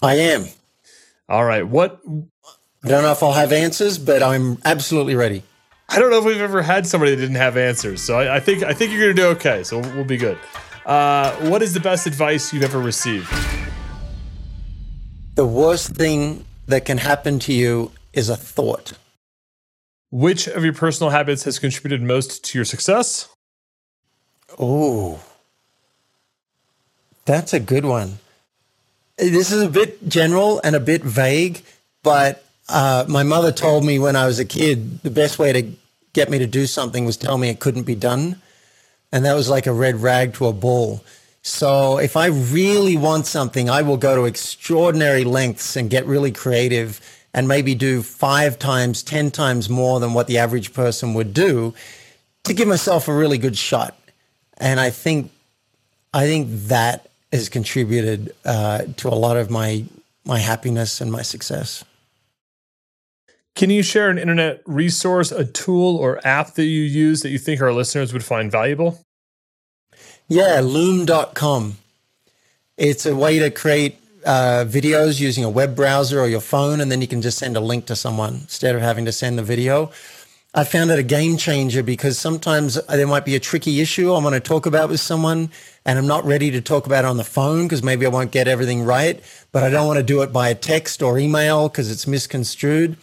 I 0.00 0.14
am. 0.14 0.46
All 1.28 1.44
right. 1.44 1.66
What? 1.66 2.00
I 2.84 2.88
don't 2.88 3.02
know 3.02 3.12
if 3.12 3.22
I'll 3.22 3.32
have 3.32 3.52
answers, 3.52 3.98
but 3.98 4.22
I'm 4.22 4.58
absolutely 4.64 5.14
ready. 5.14 5.42
I 5.88 5.98
don't 5.98 6.10
know 6.10 6.18
if 6.18 6.24
we've 6.24 6.40
ever 6.40 6.60
had 6.60 6.86
somebody 6.86 7.14
that 7.14 7.20
didn't 7.20 7.36
have 7.36 7.56
answers, 7.56 8.02
so 8.02 8.18
I, 8.18 8.36
I 8.36 8.40
think 8.40 8.62
I 8.62 8.74
think 8.74 8.92
you're 8.92 9.12
going 9.12 9.16
to 9.16 9.22
do 9.22 9.28
okay. 9.28 9.62
So 9.64 9.78
we'll, 9.78 9.94
we'll 9.96 10.04
be 10.04 10.18
good. 10.18 10.38
Uh, 10.84 11.34
what 11.48 11.62
is 11.62 11.74
the 11.74 11.80
best 11.80 12.06
advice 12.06 12.52
you've 12.52 12.62
ever 12.62 12.78
received? 12.78 13.28
The 15.34 15.46
worst 15.46 15.94
thing 15.94 16.44
that 16.66 16.84
can 16.84 16.98
happen 16.98 17.38
to 17.40 17.52
you 17.52 17.92
is 18.12 18.28
a 18.28 18.36
thought. 18.36 18.92
Which 20.10 20.46
of 20.46 20.64
your 20.64 20.72
personal 20.72 21.10
habits 21.10 21.44
has 21.44 21.58
contributed 21.58 22.02
most 22.02 22.44
to 22.44 22.58
your 22.58 22.64
success? 22.64 23.28
Oh, 24.58 25.20
that's 27.24 27.52
a 27.52 27.60
good 27.60 27.84
one. 27.84 28.18
This 29.18 29.52
is 29.52 29.62
a 29.62 29.68
bit 29.68 30.08
general 30.08 30.60
and 30.64 30.74
a 30.74 30.80
bit 30.80 31.02
vague, 31.02 31.62
but 32.02 32.44
uh, 32.68 33.04
my 33.08 33.22
mother 33.22 33.52
told 33.52 33.84
me 33.84 33.98
when 33.98 34.16
I 34.16 34.26
was 34.26 34.38
a 34.38 34.44
kid 34.44 35.00
the 35.02 35.10
best 35.10 35.38
way 35.38 35.52
to 35.52 35.72
get 36.12 36.30
me 36.30 36.38
to 36.38 36.46
do 36.46 36.66
something 36.66 37.04
was 37.04 37.16
tell 37.16 37.38
me 37.38 37.48
it 37.48 37.60
couldn't 37.60 37.84
be 37.84 37.94
done. 37.94 38.40
And 39.12 39.24
that 39.24 39.34
was 39.34 39.48
like 39.48 39.66
a 39.66 39.72
red 39.72 39.96
rag 39.96 40.34
to 40.34 40.46
a 40.46 40.52
bull. 40.52 41.02
So 41.42 41.98
if 41.98 42.16
I 42.16 42.26
really 42.26 42.96
want 42.96 43.26
something, 43.26 43.70
I 43.70 43.82
will 43.82 43.96
go 43.96 44.16
to 44.16 44.24
extraordinary 44.24 45.24
lengths 45.24 45.76
and 45.76 45.88
get 45.88 46.04
really 46.06 46.32
creative 46.32 47.00
and 47.32 47.48
maybe 47.48 47.74
do 47.74 48.02
five 48.02 48.58
times, 48.58 49.02
10 49.02 49.30
times 49.30 49.70
more 49.70 50.00
than 50.00 50.12
what 50.12 50.26
the 50.26 50.38
average 50.38 50.74
person 50.74 51.14
would 51.14 51.32
do 51.32 51.74
to 52.44 52.52
give 52.52 52.68
myself 52.68 53.08
a 53.08 53.14
really 53.14 53.38
good 53.38 53.56
shot. 53.56 53.98
And 54.58 54.80
I 54.80 54.90
think, 54.90 55.30
I 56.12 56.26
think 56.26 56.48
that 56.68 57.08
has 57.32 57.48
contributed 57.48 58.34
uh, 58.44 58.84
to 58.96 59.08
a 59.08 59.14
lot 59.14 59.36
of 59.36 59.50
my 59.50 59.84
my 60.24 60.38
happiness 60.38 61.00
and 61.00 61.10
my 61.10 61.22
success. 61.22 61.84
Can 63.54 63.70
you 63.70 63.82
share 63.82 64.08
an 64.08 64.18
internet 64.18 64.62
resource, 64.66 65.32
a 65.32 65.44
tool 65.44 65.96
or 65.96 66.24
app 66.26 66.54
that 66.54 66.64
you 66.64 66.82
use 66.82 67.22
that 67.22 67.30
you 67.30 67.38
think 67.38 67.60
our 67.60 67.72
listeners 67.72 68.12
would 68.12 68.24
find 68.24 68.52
valuable? 68.52 69.04
Yeah, 70.28 70.60
loom.com. 70.60 71.78
It's 72.76 73.06
a 73.06 73.16
way 73.16 73.38
to 73.40 73.50
create 73.50 73.98
uh, 74.24 74.64
videos 74.68 75.20
using 75.20 75.42
a 75.42 75.50
web 75.50 75.74
browser 75.74 76.20
or 76.20 76.28
your 76.28 76.40
phone, 76.40 76.80
and 76.80 76.92
then 76.92 77.00
you 77.00 77.08
can 77.08 77.22
just 77.22 77.38
send 77.38 77.56
a 77.56 77.60
link 77.60 77.86
to 77.86 77.96
someone 77.96 78.34
instead 78.34 78.74
of 78.76 78.82
having 78.82 79.04
to 79.06 79.12
send 79.12 79.38
the 79.38 79.42
video. 79.42 79.90
I 80.54 80.64
found 80.64 80.90
it 80.90 80.98
a 80.98 81.02
game 81.02 81.36
changer 81.36 81.82
because 81.82 82.18
sometimes 82.18 82.82
there 82.86 83.06
might 83.06 83.24
be 83.24 83.36
a 83.36 83.40
tricky 83.40 83.80
issue 83.80 84.12
I 84.12 84.22
want 84.22 84.34
to 84.34 84.40
talk 84.40 84.66
about 84.66 84.88
with 84.88 85.00
someone, 85.00 85.50
and 85.84 85.98
I'm 85.98 86.06
not 86.06 86.24
ready 86.24 86.50
to 86.50 86.60
talk 86.60 86.86
about 86.86 87.04
it 87.04 87.08
on 87.08 87.16
the 87.16 87.24
phone 87.24 87.64
because 87.64 87.82
maybe 87.82 88.06
I 88.06 88.08
won't 88.08 88.30
get 88.30 88.48
everything 88.48 88.82
right, 88.82 89.22
but 89.52 89.62
I 89.62 89.70
don't 89.70 89.86
want 89.86 89.98
to 89.98 90.02
do 90.02 90.22
it 90.22 90.32
by 90.32 90.48
a 90.48 90.54
text 90.54 91.02
or 91.02 91.18
email 91.18 91.68
because 91.68 91.90
it's 91.90 92.06
misconstrued. 92.06 92.96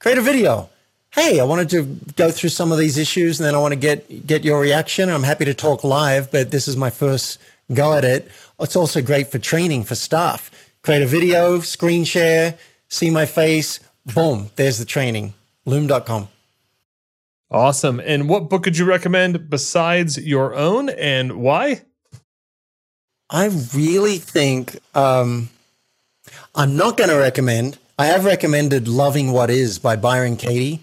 Create 0.00 0.16
a 0.16 0.22
video. 0.22 0.70
Hey, 1.10 1.40
I 1.40 1.44
wanted 1.44 1.68
to 1.70 1.82
go 2.16 2.30
through 2.30 2.48
some 2.48 2.72
of 2.72 2.78
these 2.78 2.96
issues 2.96 3.38
and 3.38 3.46
then 3.46 3.54
I 3.54 3.58
want 3.58 3.72
to 3.72 3.78
get 3.78 4.26
get 4.26 4.44
your 4.44 4.58
reaction. 4.58 5.10
I'm 5.10 5.24
happy 5.24 5.44
to 5.44 5.52
talk 5.52 5.84
live, 5.84 6.30
but 6.30 6.50
this 6.50 6.66
is 6.66 6.74
my 6.74 6.88
first 6.88 7.38
go 7.74 7.92
at 7.92 8.04
it. 8.04 8.30
It's 8.58 8.76
also 8.76 9.02
great 9.02 9.28
for 9.28 9.38
training 9.38 9.84
for 9.84 9.94
staff. 9.94 10.50
Create 10.82 11.02
a 11.02 11.06
video, 11.06 11.60
screen 11.60 12.04
share, 12.04 12.58
see 12.88 13.10
my 13.10 13.26
face, 13.26 13.78
boom, 14.06 14.50
there's 14.56 14.78
the 14.78 14.86
training. 14.86 15.34
Loom.com. 15.66 16.28
Awesome. 17.50 18.00
And 18.00 18.26
what 18.26 18.48
book 18.48 18.62
could 18.62 18.78
you 18.78 18.86
recommend 18.86 19.50
besides 19.50 20.16
your 20.16 20.54
own 20.54 20.88
and 20.88 21.42
why? 21.42 21.82
I 23.28 23.46
really 23.74 24.16
think 24.16 24.78
um, 24.94 25.50
I'm 26.54 26.76
not 26.76 26.96
going 26.96 27.10
to 27.10 27.16
recommend. 27.16 27.78
I 28.00 28.06
have 28.06 28.24
recommended 28.24 28.88
Loving 28.88 29.30
What 29.30 29.50
Is 29.50 29.78
by 29.78 29.94
Byron 29.94 30.38
Katie. 30.38 30.80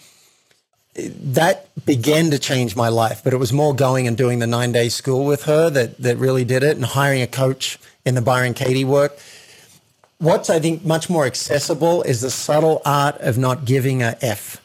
That 0.94 1.68
began 1.84 2.30
to 2.30 2.38
change 2.38 2.76
my 2.76 2.90
life, 2.90 3.22
but 3.24 3.34
it 3.34 3.38
was 3.38 3.52
more 3.52 3.74
going 3.74 4.08
and 4.08 4.16
doing 4.16 4.38
the 4.38 4.46
nine 4.46 4.72
day 4.72 4.88
school 4.90 5.26
with 5.26 5.46
her 5.46 5.72
that, 5.72 5.98
that 5.98 6.18
really 6.18 6.46
did 6.46 6.62
it 6.62 6.76
and 6.76 6.86
hiring 6.86 7.24
a 7.24 7.26
coach 7.26 7.80
in 8.06 8.14
the 8.14 8.22
Byron 8.22 8.54
Katie 8.54 8.86
work. 8.86 9.18
What's, 10.20 10.52
I 10.52 10.60
think, 10.60 10.86
much 10.86 11.10
more 11.10 11.26
accessible 11.26 12.04
is 12.04 12.22
the 12.22 12.30
subtle 12.30 12.84
art 12.86 13.16
of 13.20 13.36
not 13.36 13.66
giving 13.66 14.04
a 14.04 14.16
F. 14.22 14.62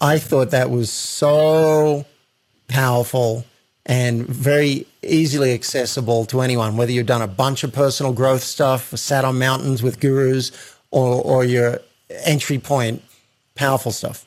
I 0.00 0.18
thought 0.18 0.50
that 0.50 0.70
was 0.70 0.90
so 0.90 2.06
powerful 2.68 3.44
and 3.84 4.26
very 4.26 4.86
easily 5.02 5.52
accessible 5.52 6.24
to 6.26 6.40
anyone, 6.40 6.78
whether 6.78 6.92
you've 6.92 7.04
done 7.04 7.20
a 7.20 7.26
bunch 7.26 7.64
of 7.64 7.72
personal 7.74 8.14
growth 8.14 8.42
stuff, 8.42 8.96
sat 8.96 9.26
on 9.26 9.38
mountains 9.38 9.82
with 9.82 10.00
gurus, 10.00 10.52
or, 10.92 11.20
or 11.22 11.44
your 11.44 11.80
entry 12.24 12.58
point, 12.58 13.02
powerful 13.56 13.90
stuff. 13.90 14.24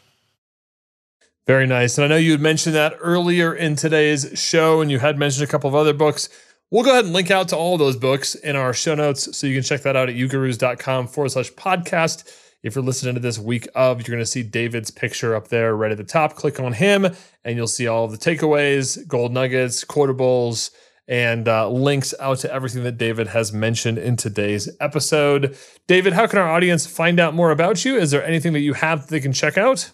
Very 1.48 1.68
nice. 1.68 1.98
And 1.98 2.06
I 2.06 2.08
know 2.08 2.18
you 2.18 2.32
had 2.32 2.42
mentioned 2.42 2.76
that 2.76 2.96
earlier 3.00 3.54
in 3.54 3.76
today's 3.76 4.32
show, 4.34 4.82
and 4.82 4.90
you 4.90 5.00
had 5.00 5.18
mentioned 5.18 5.48
a 5.48 5.52
couple 5.52 5.70
of 5.70 5.76
other 5.76 5.94
books. 5.94 6.28
We'll 6.72 6.84
go 6.84 6.92
ahead 6.92 7.06
and 7.06 7.14
link 7.14 7.30
out 7.30 7.48
to 7.50 7.56
all 7.56 7.78
those 7.78 7.96
books 7.96 8.34
in 8.34 8.56
our 8.56 8.74
show 8.74 8.96
notes. 8.96 9.38
So 9.38 9.46
you 9.46 9.54
can 9.54 9.64
check 9.64 9.84
that 9.84 9.96
out 9.96 10.10
at 10.10 10.16
ugurus.com 10.16 11.08
forward 11.08 11.30
slash 11.30 11.52
podcast. 11.54 12.28
If 12.64 12.74
you're 12.74 12.84
listening 12.84 13.14
to 13.14 13.22
this 13.22 13.38
week 13.38 13.68
of, 13.76 14.00
you're 14.00 14.16
going 14.16 14.24
to 14.24 14.26
see 14.26 14.42
David's 14.42 14.90
picture 14.90 15.36
up 15.36 15.50
there 15.50 15.76
right 15.76 15.92
at 15.92 15.98
the 15.98 16.04
top. 16.04 16.34
Click 16.34 16.60
on 16.60 16.74
him, 16.74 17.06
and 17.44 17.56
you'll 17.56 17.68
see 17.68 17.86
all 17.86 18.06
of 18.06 18.12
the 18.12 18.18
takeaways, 18.18 19.08
gold 19.08 19.32
nuggets, 19.32 19.86
quotables, 19.86 20.72
and 21.08 21.48
uh, 21.48 21.70
links 21.70 22.14
out 22.20 22.40
to 22.40 22.52
everything 22.52 22.84
that 22.84 22.98
David 22.98 23.28
has 23.28 23.54
mentioned 23.54 23.98
in 23.98 24.16
today's 24.16 24.70
episode. 24.80 25.58
David, 25.88 26.14
how 26.14 26.28
can 26.28 26.40
our 26.40 26.50
audience 26.50 26.88
find 26.88 27.20
out 27.20 27.34
more 27.34 27.52
about 27.52 27.86
you? 27.86 27.96
Is 27.96 28.12
there 28.12 28.24
anything 28.24 28.54
that 28.54 28.62
you 28.62 28.74
have 28.74 29.02
that 29.02 29.10
they 29.10 29.20
can 29.20 29.34
check 29.34 29.58
out? 29.58 29.92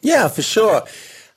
Yeah, 0.00 0.28
for 0.28 0.42
sure. 0.42 0.82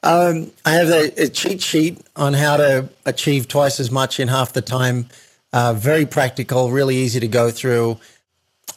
Um, 0.01 0.51
I 0.66 0.72
have 0.74 0.89
a, 0.89 1.24
a, 1.24 1.30
cheat 1.30 1.61
sheet 1.61 1.99
on 2.16 2.34
how 2.34 2.57
to 2.57 2.89
achieve 3.05 3.47
twice 3.47 3.80
as 3.80 3.89
much 3.89 4.20
in 4.20 4.28
half 4.28 4.53
the 4.53 4.61
time. 4.61 5.09
Uh, 5.51 5.74
very 5.74 6.05
practical, 6.05 6.70
really 6.70 6.95
easy 6.95 7.20
to 7.20 7.28
go 7.28 7.49
through. 7.49 7.97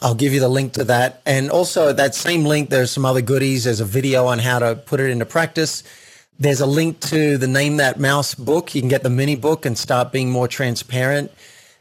I'll 0.00 0.14
give 0.14 0.32
you 0.32 0.40
the 0.40 0.48
link 0.48 0.74
to 0.74 0.84
that. 0.84 1.20
And 1.26 1.50
also, 1.50 1.88
at 1.88 1.96
that 1.96 2.14
same 2.14 2.44
link, 2.44 2.70
there's 2.70 2.90
some 2.90 3.04
other 3.04 3.20
goodies. 3.20 3.64
There's 3.64 3.80
a 3.80 3.84
video 3.84 4.26
on 4.26 4.38
how 4.38 4.58
to 4.58 4.76
put 4.76 5.00
it 5.00 5.10
into 5.10 5.26
practice. 5.26 5.82
There's 6.40 6.60
a 6.60 6.66
link 6.66 7.00
to 7.00 7.36
the 7.36 7.48
Name 7.48 7.78
That 7.78 7.98
Mouse 7.98 8.36
book. 8.36 8.72
You 8.72 8.80
can 8.80 8.88
get 8.88 9.02
the 9.02 9.10
mini 9.10 9.34
book 9.34 9.66
and 9.66 9.76
start 9.76 10.12
being 10.12 10.30
more 10.30 10.46
transparent. 10.46 11.32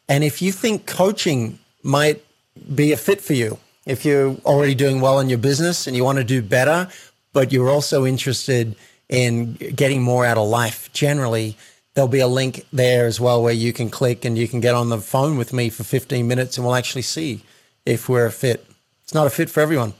And 0.09 0.23
if 0.23 0.41
you 0.41 0.51
think 0.51 0.87
coaching 0.87 1.59
might 1.83 2.25
be 2.73 2.91
a 2.91 2.97
fit 2.97 3.21
for 3.21 3.33
you, 3.33 3.59
if 3.85 4.03
you're 4.03 4.35
already 4.45 4.73
doing 4.73 4.99
well 4.99 5.19
in 5.19 5.29
your 5.29 5.37
business 5.37 5.85
and 5.85 5.95
you 5.95 6.03
want 6.03 6.17
to 6.17 6.23
do 6.23 6.41
better, 6.41 6.89
but 7.33 7.51
you're 7.51 7.69
also 7.69 8.03
interested 8.03 8.75
in 9.09 9.53
getting 9.53 10.01
more 10.01 10.25
out 10.25 10.39
of 10.39 10.47
life 10.47 10.91
generally, 10.91 11.55
there'll 11.93 12.07
be 12.07 12.19
a 12.19 12.27
link 12.27 12.65
there 12.73 13.05
as 13.05 13.19
well 13.19 13.43
where 13.43 13.53
you 13.53 13.71
can 13.71 13.91
click 13.91 14.25
and 14.25 14.39
you 14.39 14.47
can 14.47 14.59
get 14.59 14.73
on 14.73 14.89
the 14.89 14.97
phone 14.97 15.37
with 15.37 15.53
me 15.53 15.69
for 15.69 15.83
15 15.83 16.27
minutes 16.27 16.57
and 16.57 16.65
we'll 16.65 16.75
actually 16.75 17.03
see 17.03 17.43
if 17.85 18.09
we're 18.09 18.25
a 18.25 18.31
fit. 18.31 18.65
It's 19.03 19.13
not 19.13 19.27
a 19.27 19.29
fit 19.29 19.51
for 19.51 19.61
everyone. 19.61 19.93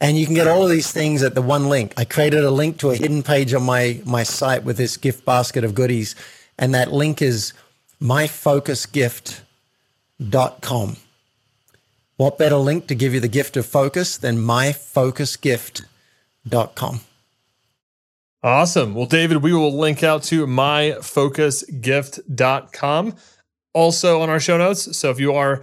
And 0.00 0.18
you 0.18 0.24
can 0.26 0.34
get 0.34 0.46
all 0.46 0.62
of 0.62 0.70
these 0.70 0.92
things 0.92 1.22
at 1.22 1.34
the 1.34 1.42
one 1.42 1.68
link. 1.68 1.92
I 1.96 2.04
created 2.04 2.44
a 2.44 2.50
link 2.50 2.78
to 2.78 2.90
a 2.90 2.96
hidden 2.96 3.22
page 3.22 3.54
on 3.54 3.62
my, 3.62 4.02
my 4.04 4.24
site 4.24 4.62
with 4.62 4.76
this 4.76 4.98
gift 4.98 5.24
basket 5.24 5.64
of 5.64 5.74
goodies. 5.74 6.14
And 6.58 6.74
that 6.74 6.92
link 6.92 7.22
is 7.22 7.54
myfocusgift.com. 8.00 10.96
What 12.16 12.38
better 12.38 12.56
link 12.56 12.88
to 12.88 12.94
give 12.94 13.14
you 13.14 13.20
the 13.20 13.28
gift 13.28 13.56
of 13.56 13.64
focus 13.66 14.18
than 14.18 14.38
myfocusgift.com? 14.38 17.00
Awesome. 18.42 18.94
Well, 18.94 19.06
David, 19.06 19.42
we 19.42 19.52
will 19.52 19.76
link 19.76 20.02
out 20.02 20.22
to 20.24 20.46
myfocusgift.com 20.46 23.14
also 23.72 24.20
on 24.22 24.30
our 24.30 24.40
show 24.40 24.56
notes. 24.56 24.96
So 24.96 25.10
if 25.10 25.20
you 25.20 25.34
are 25.34 25.62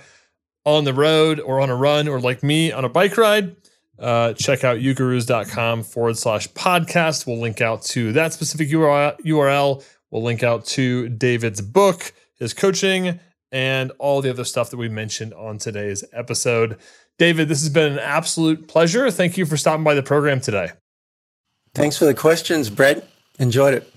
on 0.66 0.84
the 0.84 0.94
road 0.94 1.40
or 1.40 1.60
on 1.60 1.70
a 1.70 1.76
run 1.76 2.08
or 2.08 2.20
like 2.20 2.44
me 2.44 2.72
on 2.72 2.86
a 2.86 2.90
bike 2.90 3.18
ride, 3.18 3.56
uh, 4.04 4.34
check 4.34 4.66
out 4.66 4.78
ugurus.com 4.80 5.84
forward 5.84 6.18
slash 6.18 6.50
podcast. 6.50 7.26
We'll 7.26 7.40
link 7.40 7.62
out 7.62 7.84
to 7.84 8.12
that 8.14 8.34
specific 8.34 8.68
URL. 8.70 9.86
We'll 10.12 10.24
link 10.24 10.44
out 10.44 10.66
to 10.66 11.08
David's 11.10 11.62
book, 11.62 12.14
his 12.38 12.54
coaching, 12.54 13.20
and 13.52 13.92
all 14.00 14.22
the 14.22 14.30
other 14.30 14.44
stuff 14.44 14.70
that 14.72 14.78
we 14.78 14.90
mentioned 14.90 15.34
on 15.34 15.58
today's 15.58 16.04
episode. 16.12 16.78
David, 17.18 17.48
this 17.48 17.62
has 17.62 17.70
been 17.70 17.94
an 17.94 18.00
absolute 18.00 18.68
pleasure. 18.68 19.10
Thank 19.10 19.38
you 19.38 19.46
for 19.46 19.56
stopping 19.56 19.84
by 19.84 19.94
the 19.94 20.04
program 20.04 20.42
today. 20.42 20.72
Thanks 21.74 21.98
for 21.98 22.06
the 22.06 22.14
questions, 22.14 22.70
Brent. 22.70 23.04
Enjoyed 23.40 23.74
it. 23.74 23.93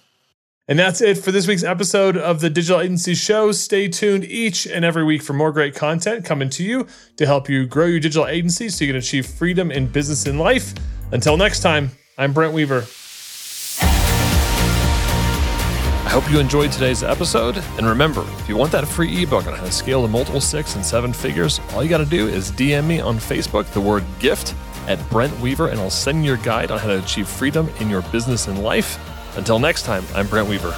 And 0.69 0.81
that's 0.81 1.01
it 1.01 1.19
for 1.19 1.31
this 1.31 1.47
week's 1.47 1.63
episode 1.63 2.17
of 2.17 2.41
the 2.41 2.51
Digital 2.51 2.81
Agency 2.81 3.15
Show. 3.15 3.53
Stay 3.53 3.87
tuned 3.87 4.25
each 4.25 4.67
and 4.67 4.85
every 4.85 5.05
week 5.05 5.23
for 5.23 5.33
more 5.33 5.53
great 5.53 5.77
content 5.77 6.25
coming 6.25 6.51
to 6.51 6.65
you 6.65 6.89
to 7.19 7.25
help 7.25 7.49
you 7.49 7.67
grow 7.67 7.87
your 7.87 8.01
digital 8.01 8.27
agency 8.27 8.69
so 8.69 8.85
you 8.85 8.91
can 8.91 8.99
achieve 8.99 9.27
freedom 9.27 9.71
in 9.71 9.87
business 9.87 10.27
and 10.27 10.41
life. 10.41 10.75
Until 11.13 11.37
next 11.37 11.61
time, 11.61 11.93
I'm 12.19 12.33
Brent 12.33 12.53
Weaver. 12.53 12.85
I 16.05 16.09
hope 16.09 16.29
you 16.29 16.41
enjoyed 16.41 16.73
today's 16.73 17.05
episode. 17.05 17.59
And 17.79 17.87
remember, 17.87 18.27
if 18.41 18.49
you 18.49 18.57
want 18.57 18.73
that 18.73 18.89
free 18.89 19.23
ebook 19.23 19.47
on 19.47 19.55
how 19.55 19.67
to 19.67 19.71
scale 19.71 20.03
to 20.03 20.09
multiple 20.09 20.41
six 20.41 20.75
and 20.75 20.85
seven 20.85 21.13
figures, 21.13 21.61
all 21.75 21.85
you 21.85 21.89
got 21.89 21.99
to 21.99 22.05
do 22.05 22.27
is 22.27 22.51
DM 22.51 22.89
me 22.89 22.99
on 22.99 23.19
Facebook 23.19 23.67
the 23.67 23.81
word 23.81 24.05
gift 24.19 24.57
at 24.89 24.99
Brent 25.11 25.39
Weaver, 25.39 25.69
and 25.69 25.79
I'll 25.79 25.91
send 25.91 26.25
you 26.25 26.33
your 26.33 26.39
guide 26.39 26.73
on 26.73 26.81
how 26.81 26.89
to 26.89 26.99
achieve 26.99 27.29
freedom 27.29 27.69
in 27.79 27.89
your 27.89 28.03
business 28.03 28.49
and 28.49 28.65
life. 28.65 28.99
Until 29.37 29.59
next 29.59 29.83
time, 29.83 30.05
I'm 30.15 30.27
Brent 30.27 30.49
Weaver. 30.49 30.75